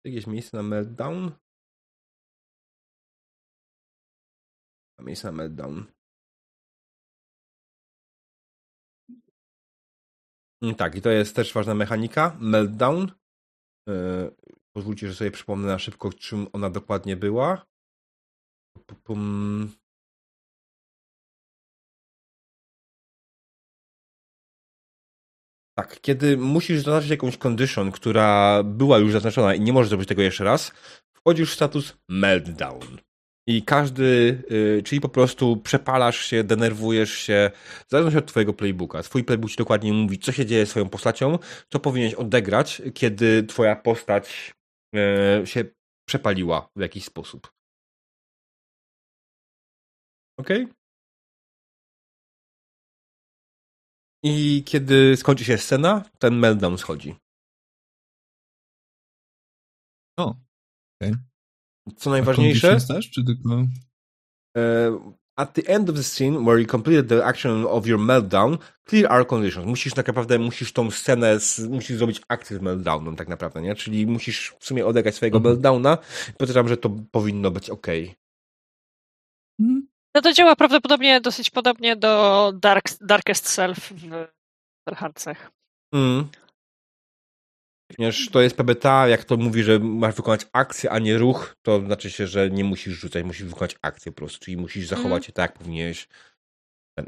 [0.05, 1.31] Jakieś miejsce na meltdown?
[4.99, 5.85] Ma miejsce na meltdown.
[10.64, 12.38] Mm, Tak, i to jest też ważna mechanika.
[12.39, 13.11] Meltdown.
[13.89, 14.31] Eee,
[14.76, 17.65] pozwólcie, że sobie przypomnę na szybko, czym ona dokładnie była.
[19.03, 19.72] Pum,
[25.76, 30.22] Tak, kiedy musisz zaznaczyć jakąś condition, która była już zaznaczona i nie możesz zrobić tego
[30.22, 30.72] jeszcze raz,
[31.14, 32.98] wchodzisz w status meltdown.
[33.48, 34.04] I każdy,
[34.52, 37.52] y, czyli po prostu przepalasz się, denerwujesz się,
[37.88, 39.04] w zależności od twojego playbooka.
[39.04, 41.40] Twój playbook ci dokładnie mówi, co się dzieje z swoją postacią,
[41.70, 44.54] co powinieneś odegrać, kiedy twoja postać
[44.95, 45.66] y, się
[46.08, 47.52] przepaliła w jakiś sposób.
[50.38, 50.68] Okej?
[54.24, 57.16] I kiedy skończy się scena, ten meltdown schodzi.
[60.20, 60.36] O,
[61.02, 61.16] okej.
[61.98, 63.66] Co najważniejsze, też, czy tylko...
[64.58, 64.91] e,
[65.36, 69.12] at the end of the scene where you completed the action of your meltdown, clear
[69.12, 69.66] our conditions.
[69.68, 71.38] Musisz tak naprawdę, musisz tą scenę,
[71.70, 73.76] musisz zrobić akcję z meltdownem tak naprawdę, nie?
[73.76, 75.54] Czyli musisz w sumie odegrać swojego Mhm.
[75.54, 75.98] meltdowna
[76.38, 77.88] podejrzewam, że to powinno być ok.
[80.15, 83.94] No to działa prawdopodobnie dosyć podobnie do Dark, Darkest Self
[84.90, 85.52] w Hardcech.
[85.94, 86.27] Mm.
[87.95, 91.80] Ponieważ to jest PBTA, jak to mówi, że masz wykonać akcję, a nie ruch, to
[91.80, 95.23] znaczy się, że nie musisz rzucać, musisz wykonać akcję po prostu, czyli musisz zachować Mhm.
[95.23, 96.07] się tak, jak powinieneś.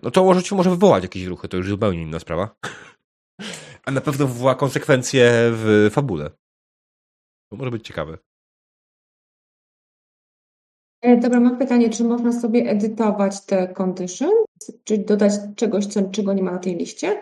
[0.03, 2.55] No to może ci może wywołać jakieś ruchy, to już zupełnie inna sprawa.
[3.85, 6.29] A na pewno wywoła konsekwencje w fabule.
[7.49, 8.17] To może być ciekawe.
[11.05, 14.33] E, Dobra, mam pytanie, czy można sobie edytować te conditions?
[14.83, 17.21] Czy dodać czegoś, co, czego nie ma na tej liście?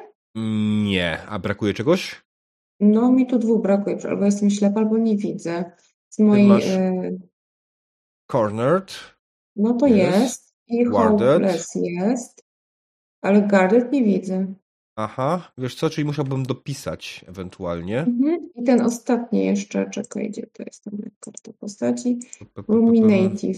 [0.84, 1.18] Nie.
[1.30, 2.23] A brakuje czegoś?
[2.80, 5.72] No, mi tu dwóch brakuje, albo jestem ślepa, albo nie widzę.
[6.10, 7.11] Z mojej, masz- e,
[8.31, 8.93] Cornered.
[9.55, 10.18] no to Jest.
[10.22, 10.53] jest.
[10.68, 11.19] I Guarded.
[11.34, 12.43] hopeless jest.
[13.22, 14.53] Ale guarded nie widzę.
[14.95, 15.52] Aha.
[15.57, 17.99] Wiesz co, czyli musiałbym dopisać ewentualnie.
[17.99, 18.49] Mhm.
[18.56, 22.20] I ten ostatni jeszcze, czekaj, gdzie to jest tam karta postaci?
[22.68, 23.57] Ruminative.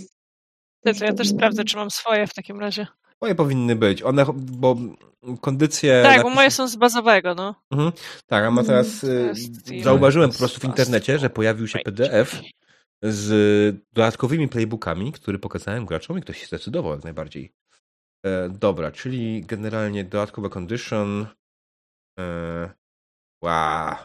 [0.81, 2.87] To, ja też sprawdzę, czy mam swoje w takim razie.
[3.21, 4.03] Moje powinny być.
[4.03, 4.75] One, bo
[5.41, 6.03] kondycje...
[6.03, 7.55] Tak, bo moje są z bazowego, no.
[7.71, 7.91] Mhm.
[8.25, 9.33] Tak, a ma Mm, teraz y,
[9.83, 11.79] zauważyłem po prostu w internecie, że pojawił się.
[11.79, 12.41] PDF
[13.01, 17.51] z dodatkowymi playbookami, który pokazałem graczom i ktoś się zdecydował jak najbardziej.
[18.25, 21.27] E, dobra, czyli generalnie dodatkowe condition.
[22.19, 22.69] E,
[23.43, 23.95] wow.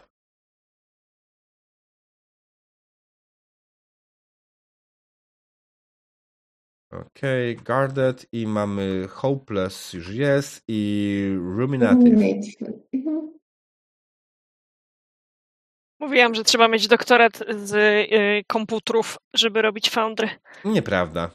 [6.93, 12.23] Okej, guarded i mamy hopeless już jest i ruminative.
[12.95, 13.39] Mhm.
[16.01, 20.29] Mówiłam, że trzeba mieć doktorat z y, komputerów, żeby robić foundry.
[20.65, 21.31] Nieprawda.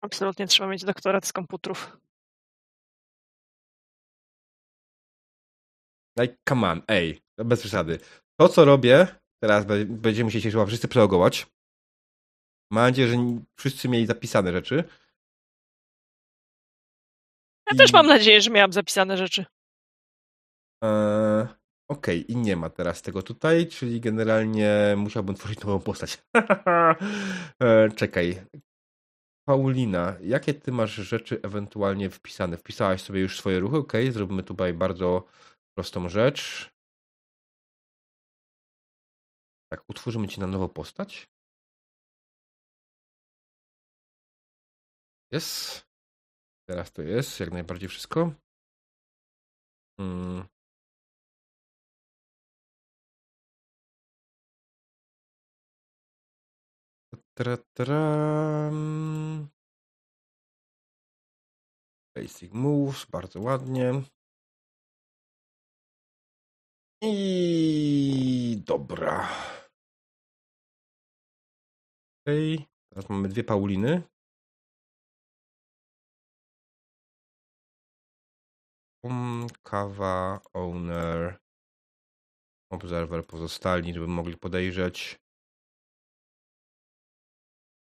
[0.00, 1.96] Absolutnie trzeba mieć doktorat z komputerów.
[6.18, 7.98] Like, come on, ej, bez przesady.
[8.40, 9.06] To, co robię,
[9.42, 11.46] teraz będziemy się chyba wszyscy przelogować.
[12.72, 13.16] Mam nadzieję, że
[13.58, 14.84] wszyscy mieli zapisane rzeczy.
[17.70, 17.76] Ja I...
[17.76, 19.44] też mam nadzieję, że miałam zapisane rzeczy.
[20.82, 21.46] Eee,
[21.90, 22.36] Okej, okay.
[22.36, 26.22] i nie ma teraz tego tutaj, czyli generalnie musiałbym tworzyć nową postać.
[27.60, 28.44] eee, czekaj.
[29.48, 32.56] Paulina, jakie ty masz rzeczy ewentualnie wpisane?
[32.56, 33.76] Wpisałaś sobie już swoje ruchy?
[33.76, 35.24] Okej, okay, zrobimy tutaj bardzo
[35.78, 36.70] prostą rzecz.
[39.70, 41.28] Tak, utworzymy ci na nowo postać.
[45.32, 45.86] Jest.
[46.68, 48.32] Teraz to jest, jak najbardziej wszystko.
[50.00, 50.48] Hmm.
[57.34, 58.70] Tra, tra.
[62.16, 64.17] Basic moves, bardzo ładnie.
[67.02, 69.28] I dobra.
[72.26, 72.66] Okej, okay.
[72.88, 74.02] teraz mamy dwie Pauliny.
[79.62, 81.38] Kawa, owner,
[82.72, 85.18] observer pozostali, żeby mogli podejrzeć.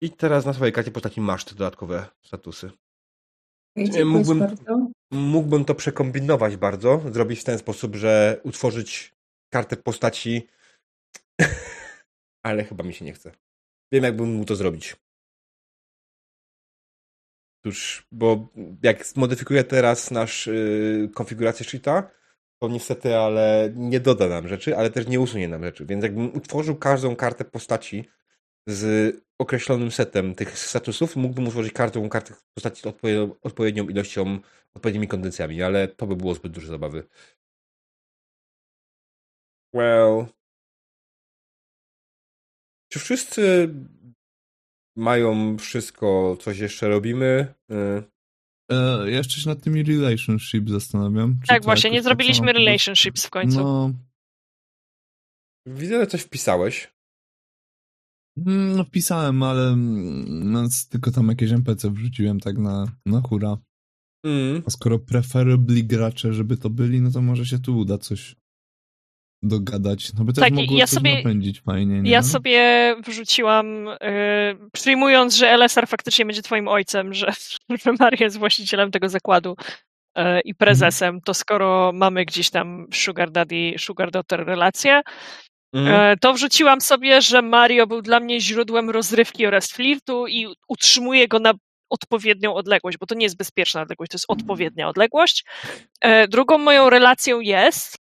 [0.02, 2.70] I teraz na swojej karcie postaci masz te dodatkowe statusy.
[4.05, 4.56] Mógłbym,
[5.12, 9.14] mógłbym to przekombinować bardzo, zrobić w ten sposób, że utworzyć
[9.51, 10.48] kartę postaci,
[12.47, 13.32] ale chyba mi się nie chce.
[13.93, 14.97] Wiem, jakbym mógł to zrobić.
[17.64, 18.48] Cóż, bo
[18.82, 22.10] jak zmodyfikuję teraz nasz yy, konfigurację sheeta,
[22.62, 25.86] to niestety, ale nie doda nam rzeczy, ale też nie usunie nam rzeczy.
[25.86, 28.09] Więc jakbym utworzył każdą kartę postaci
[28.66, 34.39] z określonym setem tych statusów, mógłbym utworzyć każdą kartę postaci z odpowiednią, odpowiednią ilością,
[34.76, 37.08] odpowiednimi kondycjami, ale to by było zbyt dużo zabawy.
[39.74, 40.26] Well.
[42.92, 43.74] Czy wszyscy
[44.96, 47.54] mają wszystko, coś jeszcze robimy?
[47.70, 48.02] Y,
[48.72, 51.40] e, jeszcze się nad tymi relationship zastanawiam.
[51.46, 53.58] tak, właśnie, nie zrobiliśmy relationships w końcu.
[53.58, 53.92] No.
[55.66, 56.92] Widzę, że coś wpisałeś.
[58.36, 59.76] Mm, no wpisałem, ale
[60.26, 63.56] no, tylko tam jakieś NPC wrzuciłem tak na, na hura.
[64.24, 64.62] Mm.
[64.66, 68.36] A skoro preferably gracze, żeby to byli, no to może się tu uda coś
[69.42, 70.14] dogadać.
[70.14, 72.10] No by też tak, mogło ja sobie, napędzić fajnie, nie?
[72.10, 77.32] Ja sobie wrzuciłam, yy, przyjmując, że LSR faktycznie będzie twoim ojcem, że,
[77.84, 79.56] że Maria jest właścicielem tego zakładu
[80.16, 81.20] yy, i prezesem, mm.
[81.20, 85.00] to skoro mamy gdzieś tam Sugar Daddy, Sugar Daughter relację,
[85.74, 86.18] mm.
[86.18, 91.38] to wrzuciłam sobie, że Mario był dla mnie źródłem rozrywki oraz flirtu i utrzymuje go
[91.38, 91.54] na
[91.93, 95.44] odpowiednią odległość, bo to nie jest bezpieczna odległość, to jest odpowiednia odległość.
[96.01, 97.98] E, drugą moją relacją jest,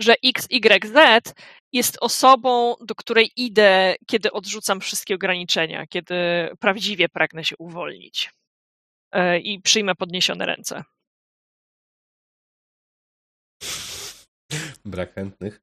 [0.00, 1.34] że XYZ
[1.72, 6.14] jest osobą, do której idę, kiedy odrzucam wszystkie ograniczenia, kiedy
[6.60, 8.30] prawdziwie pragnę się uwolnić
[9.12, 10.84] e, i przyjmę podniesione ręce.
[14.84, 15.60] Brak chętnych.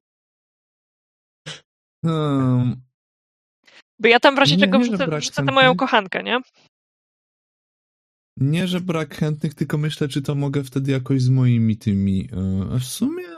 [2.04, 2.82] Um,
[3.98, 6.40] Bo ja tam w razie nie, czego wrzucę, wrzucę tę moją kochankę, nie?
[8.40, 12.28] Nie, że brak chętnych, tylko myślę, czy to mogę wtedy jakoś z moimi tymi.
[12.72, 13.28] E, w sumie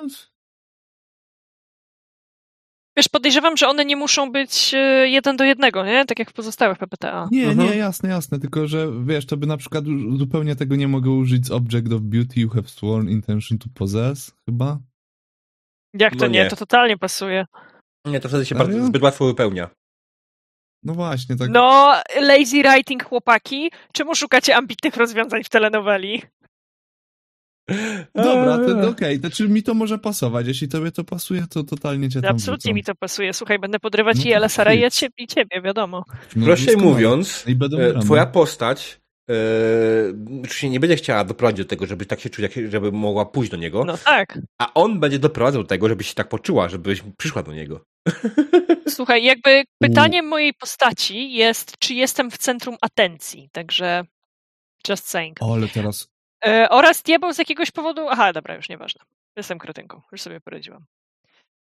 [2.97, 6.05] Wiesz, podejrzewam, że one nie muszą być e, jeden do jednego, nie?
[6.05, 7.29] Tak jak w pozostałych PPTA.
[7.33, 7.69] Nie, mhm.
[7.69, 9.85] nie, jasne, jasne, tylko że wiesz, to by na przykład
[10.19, 14.33] zupełnie tego nie mogę użyć z Object of Beauty you have sworn intention to possess,
[14.47, 14.79] chyba?
[15.95, 16.45] Jak to no nie?
[16.45, 16.51] nie?
[16.51, 17.45] To totalnie pasuje.
[18.05, 19.71] Nie, to wtedy się bardzo, zbyt łatwo wypełnia.
[20.83, 21.49] No właśnie, tak.
[21.51, 23.71] No, lazy writing chłopaki.
[23.93, 26.23] Czemu szukacie ambitnych rozwiązań w telenoweli?
[28.15, 29.19] Dobra, to okej, okay.
[29.19, 30.47] to czy mi to może pasować?
[30.47, 33.33] Jeśli tobie to pasuje, to totalnie cię tam Absolutnie mi to pasuje.
[33.33, 36.05] Słuchaj, będę podrywać no i Elasara i ciebie, ciebie, wiadomo.
[36.37, 37.45] No, Prościej mówiąc,
[37.79, 39.00] e, twoja postać
[40.63, 43.57] yy, nie będzie chciała doprowadzić do tego, żeby tak się czuć, żeby mogła pójść do
[43.57, 43.85] niego.
[43.85, 44.39] No tak.
[44.59, 47.85] A on będzie doprowadzał do tego, żebyś się tak poczuła, żebyś przyszła do niego.
[48.89, 54.05] Słuchaj, jakby pytaniem mojej postaci jest, czy jestem w centrum atencji, także
[54.89, 55.43] just saying.
[55.43, 56.09] O, ale teraz
[56.45, 58.09] E, oraz diabeł z jakiegoś powodu.
[58.09, 59.05] Aha, dobra, już nieważne.
[59.37, 60.85] Jestem kretynką, już sobie poradziłam.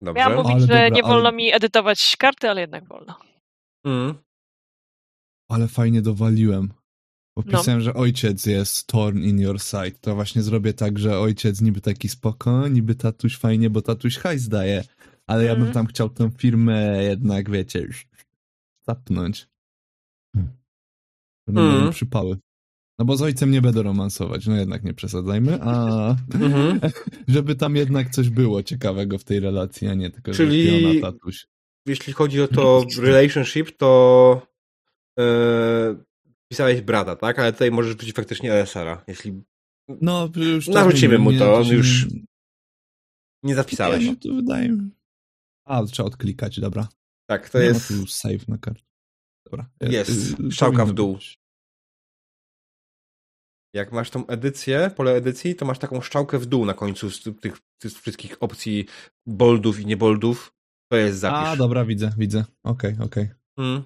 [0.03, 0.21] Dobrze.
[0.21, 1.37] Miałam mówić, ale że dobra, nie wolno ale...
[1.37, 3.19] mi edytować karty, ale jednak wolno.
[3.85, 4.15] Mm.
[5.49, 6.73] Ale fajnie dowaliłem.
[7.47, 7.81] Bo no.
[7.81, 10.01] że ojciec jest torn in your sight.
[10.01, 14.49] To właśnie zrobię tak, że ojciec niby taki spoko, niby tatuś fajnie, bo tatuś hajs
[14.49, 14.85] daje.
[15.27, 15.75] Ale ja bym Mhm.
[15.75, 18.07] tam chciał tę firmę jednak, wiecie, już
[18.89, 19.49] zapnąć.
[21.47, 21.81] Będą Mhm.
[21.81, 21.93] mm.
[21.93, 22.37] przypały.
[22.99, 26.81] No bo z ojcem nie będę romansować, no jednak nie przesadzajmy, a Mhm.
[27.29, 31.13] żeby tam jednak coś było ciekawego w tej relacji, a nie tylko, Czyli- że piona,
[31.13, 31.47] tatuś.
[31.87, 34.43] Jeśli chodzi o to relationship, to
[35.19, 35.25] e,
[36.53, 37.39] pisałeś brata, tak?
[37.39, 39.43] Ale tutaj możesz wrzucić faktycznie LSR-a, jeśli
[40.01, 42.07] No, już to Narzucimy mu to, on już
[43.43, 44.05] nie- zapisałeś.
[44.05, 44.91] Nie, no to wydaje mi
[45.65, 46.89] A, trzeba odklikać, dobra.
[47.31, 47.91] Tak, to nie jest...
[47.91, 48.85] ma tu save na karcie.
[49.45, 49.71] Dobra.
[49.81, 50.11] Jest,
[50.41, 51.15] Y, strzałka w dół.
[51.15, 51.39] być.
[53.75, 57.23] Jak masz tą edycję, pole edycji, to masz taką strzałkę w dół na końcu z
[57.41, 57.59] tych,
[58.03, 58.87] wszystkich opcji
[59.27, 60.55] boldów i nieboldów.
[60.93, 61.49] To jest zapisz.
[61.49, 62.45] A, dobra, widzę, widzę.
[62.63, 63.29] Okej, okej.
[63.59, 63.83] Mm.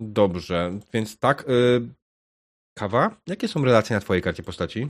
[0.00, 1.48] Dobrze, więc tak.
[1.50, 1.88] Y,
[2.78, 4.88] kawa, jakie są relacje na twojej karcie postaci?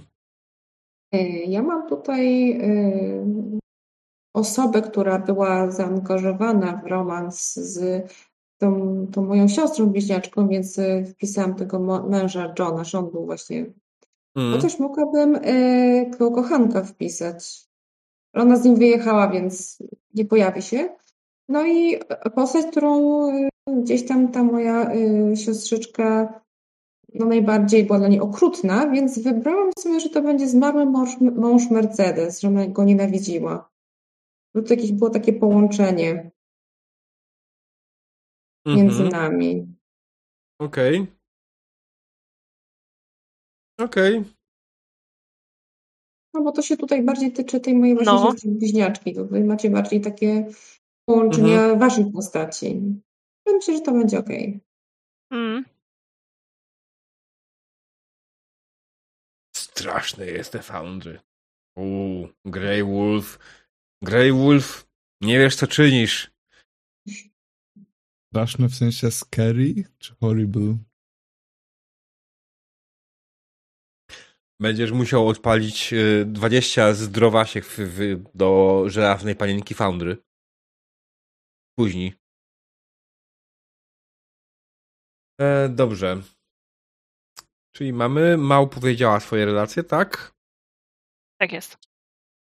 [1.13, 3.51] E, Ja mam tutaj e,
[4.35, 8.07] osobę, która była zaangażowana w romans z
[8.59, 13.67] tą, tą moją siostrą bliźniaczką, więc e, wpisałam tego męża Johna, że on był właśnie.
[14.37, 14.53] Mm.
[14.53, 15.39] Chociaż mogłabym
[16.13, 17.71] tego kochanka wpisać.
[18.35, 19.79] Ona z nim wyjechała, więc
[20.15, 20.97] nie pojawi się.
[21.49, 22.01] No i
[22.35, 23.01] postać, którą
[23.83, 26.41] gdzieś tam ta moja e, siostrzyczka
[27.15, 31.71] no najbardziej była dla niej okrutna, więc wybrałam sobie, że to będzie zmarły mąż, mąż
[31.71, 33.71] Mercedes, że ona go nienawidziła.
[34.55, 36.31] No to jakieś było takie połączenie
[38.67, 39.09] między Mhm.
[39.09, 39.77] nami.
[40.61, 41.07] Okej.
[43.81, 44.25] Okej.
[46.35, 48.23] No bo to się tutaj bardziej tyczy tej mojej właśnie No.
[48.31, 49.15] siostry bliźniaczki.
[49.15, 50.47] Tutaj macie bardziej takie
[51.09, 52.83] połączenia waszych postaci.
[53.47, 54.61] Ja myślę, że to będzie okej.
[55.33, 55.65] Mm.
[59.57, 61.21] Straszny jest te Foundry.
[61.77, 63.39] Uuu, Grey Wolf.
[64.03, 64.87] Grey Wolf,
[65.21, 66.31] nie wiesz co czynisz.
[68.33, 70.79] Straszne w sensie scary czy horrible?
[74.61, 77.99] Będziesz musiał odpalić y, 20 zdrowasiek w, w,
[78.35, 80.17] do żelaznej panienki Foundry.
[81.79, 82.20] Później.
[85.41, 86.23] E, dobrze.
[87.77, 90.35] Czyli mamy, Mał powiedziała swoje relacje, tak?
[91.41, 91.79] Tak jest.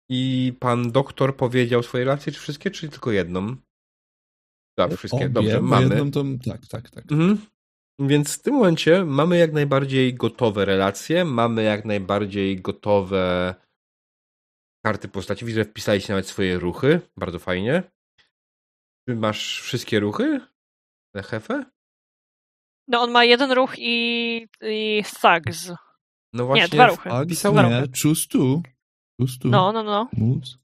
[0.10, 3.56] I pan doktor powiedział swoje relacje, czy wszystkie, czy tylko jedną?
[4.78, 5.18] Tak, wszystkie.
[5.18, 5.96] Obie, Dobrze, mamy.
[5.96, 7.12] Jedną to, tak, tak, tak.
[7.12, 7.46] Mhm.
[8.00, 13.56] Więc w tym momencie mamy jak najbardziej gotowe relacje, mamy jak najbardziej gotowe
[14.86, 15.46] karty postaci.
[15.46, 17.02] Widzę, że wpisaliście nawet swoje ruchy.
[17.18, 17.84] Bardzo fajnie.
[19.10, 20.42] Czy masz wszystkie ruchy?
[21.16, 21.66] Na hefę?
[22.90, 25.72] No on ma jeden ruch i, i thugs.
[26.34, 26.68] No właśnie.
[26.68, 27.10] dwa ruchy.
[27.10, 28.62] Tak, wpisałem- nie, choose two.
[29.22, 29.50] Choose two.
[29.50, 30.10] No, no, no.
[30.18, 30.58] Moves.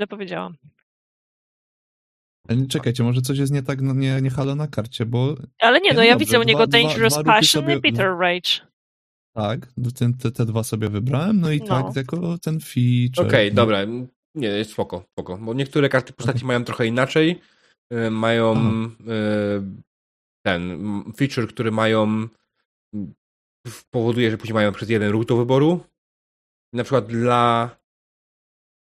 [0.00, 0.54] Źle powiedziałam.
[2.48, 5.80] Nie, czekajcie, może coś jest nie tak, no, nie, nie halo na karcie, bo Ale
[5.80, 7.76] nie, no Nie, ja dobrze, widzę u niego dwa- dwa- Dangerous dwa ruchy Passion sobie-
[7.76, 8.50] i Bitter Rage.
[9.36, 11.66] tak, ten, te, te dwa sobie wybrałem, no i No.
[11.66, 13.26] tak, jako ten feature.
[13.26, 13.54] Okej, no.
[13.56, 13.78] dobra.
[14.34, 15.38] Nie, jest spoko, spoko.
[15.38, 17.40] Bo niektóre karty postaci mają trochę inaczej.
[17.92, 18.70] Y, Mają Aha.
[20.46, 20.62] Ten
[21.16, 22.28] feature, który mają
[23.90, 25.84] powoduje, że później mają przez jeden ruch do wyboru.
[26.74, 27.76] Na przykład dla,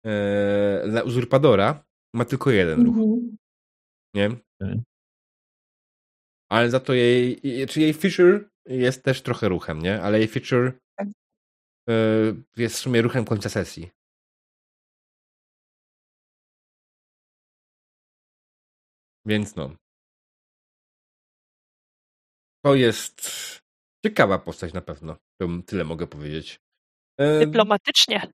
[0.05, 1.83] e, dla uzurpadora
[2.15, 3.37] ma tylko jeden ruch, Mhm.
[4.15, 4.25] nie?
[4.27, 4.83] Okej.
[6.51, 10.01] Ale za to jej, jej- czy jej feature jest też trochę ruchem, nie?
[10.01, 11.07] Ale jej feature Tak.
[11.89, 11.93] e,
[12.57, 13.89] jest w sumie ruchem końca sesji.
[19.25, 19.75] Więc no.
[22.65, 23.21] To jest
[24.05, 25.17] ciekawa postać na pewno.
[25.65, 26.59] Tyle mogę powiedzieć.
[27.39, 28.31] Dyplomatycznie.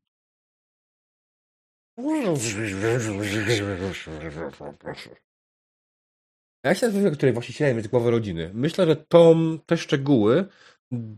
[6.65, 8.51] A Jak się nazywa, której właścicielem jest głowa rodziny?
[8.53, 10.45] Myślę, że tą, te szczegóły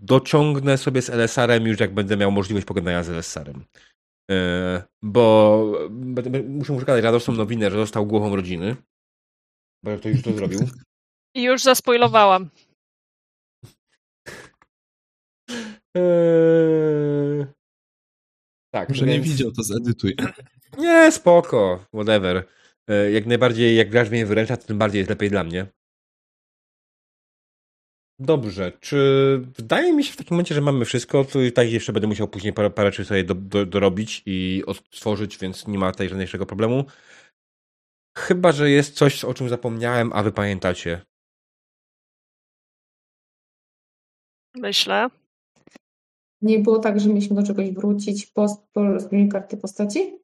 [0.02, 3.65] dociągnę sobie z LSR-em już jak będę miał możliwość pogadania z LSR-em.
[4.32, 8.76] E, bo będę, muszę mu przekazać radosną nowinę, że został głową rodziny.
[9.84, 10.60] Bo to już to zrobił.
[11.36, 12.49] I już zaspoilowałam.
[15.96, 17.46] Eee,
[18.74, 20.16] tak, Może nie więc- widział, to zedytuj.
[20.78, 22.44] Nie, spoko, whatever.
[22.90, 25.68] E, Jak najbardziej, jak gracz mnie wyręcza, to tym bardziej jest lepiej dla mnie.
[28.20, 28.98] Dobrze, czy
[29.58, 32.28] wydaje mi się w takim momencie, że mamy wszystko, to i tak jeszcze będę musiał
[32.28, 36.46] później parę, parę rzeczy sobie do, do, dorobić i odtworzyć, więc nie ma tutaj żadnego
[36.46, 36.86] problemu.
[38.18, 41.02] Chyba, że jest coś, o czym zapomniałem, a wy pamiętacie.
[44.56, 45.10] Myślę.
[46.41, 50.20] Nie było tak, że mieliśmy do czegoś wrócić po, po zmianie karty postaci?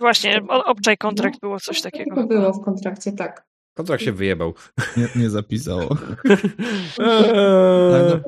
[0.00, 2.16] Właśnie, obczaj kontrakt No, było coś takiego.
[2.16, 3.48] To było w kontrakcie, tak.
[3.76, 4.54] Kontrakt się wyjebał.
[4.96, 5.88] Nie, nie zapisało.
[6.98, 8.22] Eee,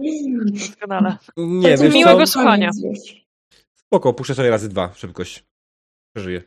[0.52, 1.16] Doskonale.
[1.36, 2.26] nie, wiesz miłego co?
[2.26, 2.70] słuchania.
[3.74, 5.44] Spoko, puszczę sobie razy dwa szybkość.
[6.16, 6.42] Przeżyję.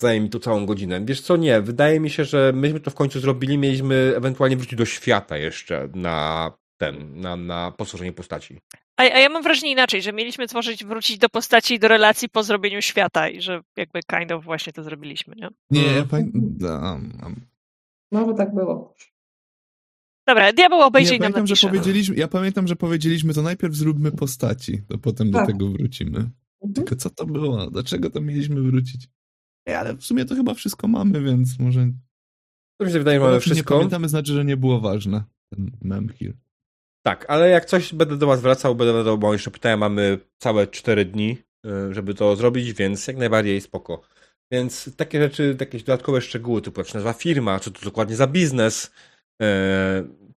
[0.00, 1.04] Zajmie mi to całą godzinę.
[1.04, 4.78] Wiesz co, nie, wydaje mi się, że myśmy to w końcu zrobili, mieliśmy ewentualnie wrócić
[4.78, 8.58] do świata jeszcze na ten, na, na posłużenie postaci.
[8.96, 12.28] A, a ja mam wrażenie inaczej, że mieliśmy tworzyć, wrócić do postaci i do relacji
[12.28, 15.48] po zrobieniu świata i że jakby kind of właśnie to zrobiliśmy, nie?
[15.70, 15.96] Nie, Mhm.
[15.98, 17.36] ja pamiętam.
[18.12, 18.94] Może tak było.
[20.26, 21.68] Dobra, diabeł Nie, obejrzyj nam pamiętam, że napisze.
[21.68, 25.46] powiedzieliśmy, ja pamiętam, że powiedzieliśmy, to najpierw zróbmy postaci, to potem do Tak.
[25.46, 26.18] tego wrócimy.
[26.18, 26.74] Mhm.
[26.74, 27.70] Tylko co to było?
[27.70, 29.08] Dlaczego to mieliśmy wrócić?
[29.66, 31.92] Ej, ale w sumie to chyba wszystko mamy, więc może...
[32.80, 33.74] To mi się wydaje, że mamy Nie wszystko.
[33.74, 35.24] pamiętamy, znaczy, że nie było ważne.
[35.50, 36.32] Ten mem here.
[37.06, 40.66] Tak, ale jak coś będę do was wracał, będę do bo jeszcze pytania, mamy całe
[40.66, 44.00] 4 dni, y, żeby to zrobić, więc jak najbardziej spoko.
[44.52, 48.26] Więc takie rzeczy, jakieś dodatkowe szczegóły, typu jak się nazywa firma, czy to dokładnie za
[48.26, 48.92] biznes,
[49.42, 49.46] y,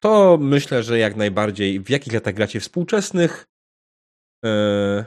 [0.02, 3.46] to myślę, że jak najbardziej w jakich latach gracie współczesnych.
[4.46, 5.04] y,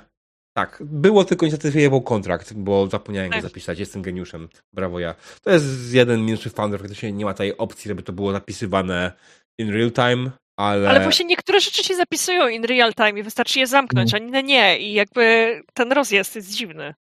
[0.57, 3.41] Tak, było tylko niestety wyjebał kontrakt, bo zapomniałem Tak.
[3.41, 5.15] go zapisać, jestem geniuszem, brawo ja.
[5.41, 9.11] To jest jeden minus founder, faktycznie nie ma tej opcji, żeby to było zapisywane
[9.59, 10.89] in real time, ale...
[10.89, 14.43] Ale właśnie niektóre rzeczy się zapisują in real time i wystarczy je zamknąć, a inne
[14.43, 14.79] nie.
[14.79, 16.93] I jakby ten rozjazd jest dziwny.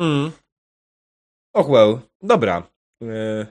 [0.00, 0.32] Mm.
[1.54, 2.62] Och well, dobra.
[3.02, 3.46] E,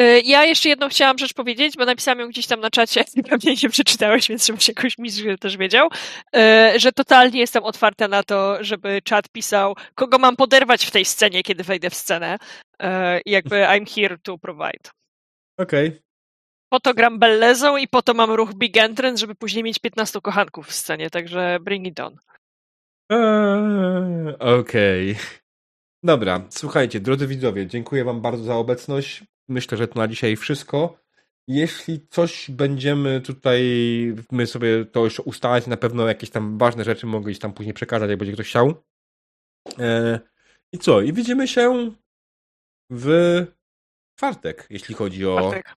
[0.00, 3.22] Y, Ja jeszcze jedną chciałam rzecz powiedzieć, bo napisałam ją gdzieś tam na czacie i
[3.30, 5.88] pewnie nie przeczytałeś, więc żebyś jakoś mistrz też wiedział,
[6.36, 11.04] y, że totalnie jestem otwarta na to, żeby czat pisał, kogo mam poderwać w tej
[11.04, 12.38] scenie, kiedy wejdę w scenę.
[12.82, 12.86] Y,
[13.26, 14.90] jakby I'm here to provide.
[15.58, 16.05] Okej.
[16.68, 20.20] Po to gram Bellezą i po to mam ruch Big Entrance, żeby później mieć 15
[20.20, 22.16] kochanków w scenie, także bring it on.
[23.10, 25.16] Eee, Okej.
[26.02, 29.24] Dobra, słuchajcie, drodzy widzowie, dziękuję wam bardzo za obecność.
[29.48, 30.98] Myślę, że to na dzisiaj wszystko.
[31.48, 33.62] Jeśli coś będziemy tutaj,
[34.32, 37.74] my sobie to jeszcze ustalać, na pewno jakieś tam ważne rzeczy mogę gdzieś tam później
[37.74, 38.74] przekazać, jak będzie ktoś chciał.
[39.78, 40.20] E,
[40.72, 41.00] I co?
[41.00, 41.92] I widzimy się
[42.90, 43.44] w
[44.18, 45.74] czwartek, jeśli chodzi o Bartek.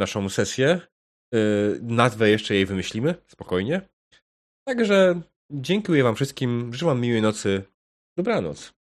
[0.00, 0.80] Naszą sesję.
[1.32, 3.80] Yy, nazwę jeszcze jej wymyślimy, spokojnie.
[4.68, 5.20] Także
[5.50, 7.62] dziękuję Wam wszystkim, życzę Wam miłej nocy.
[8.16, 8.79] Dobranoc.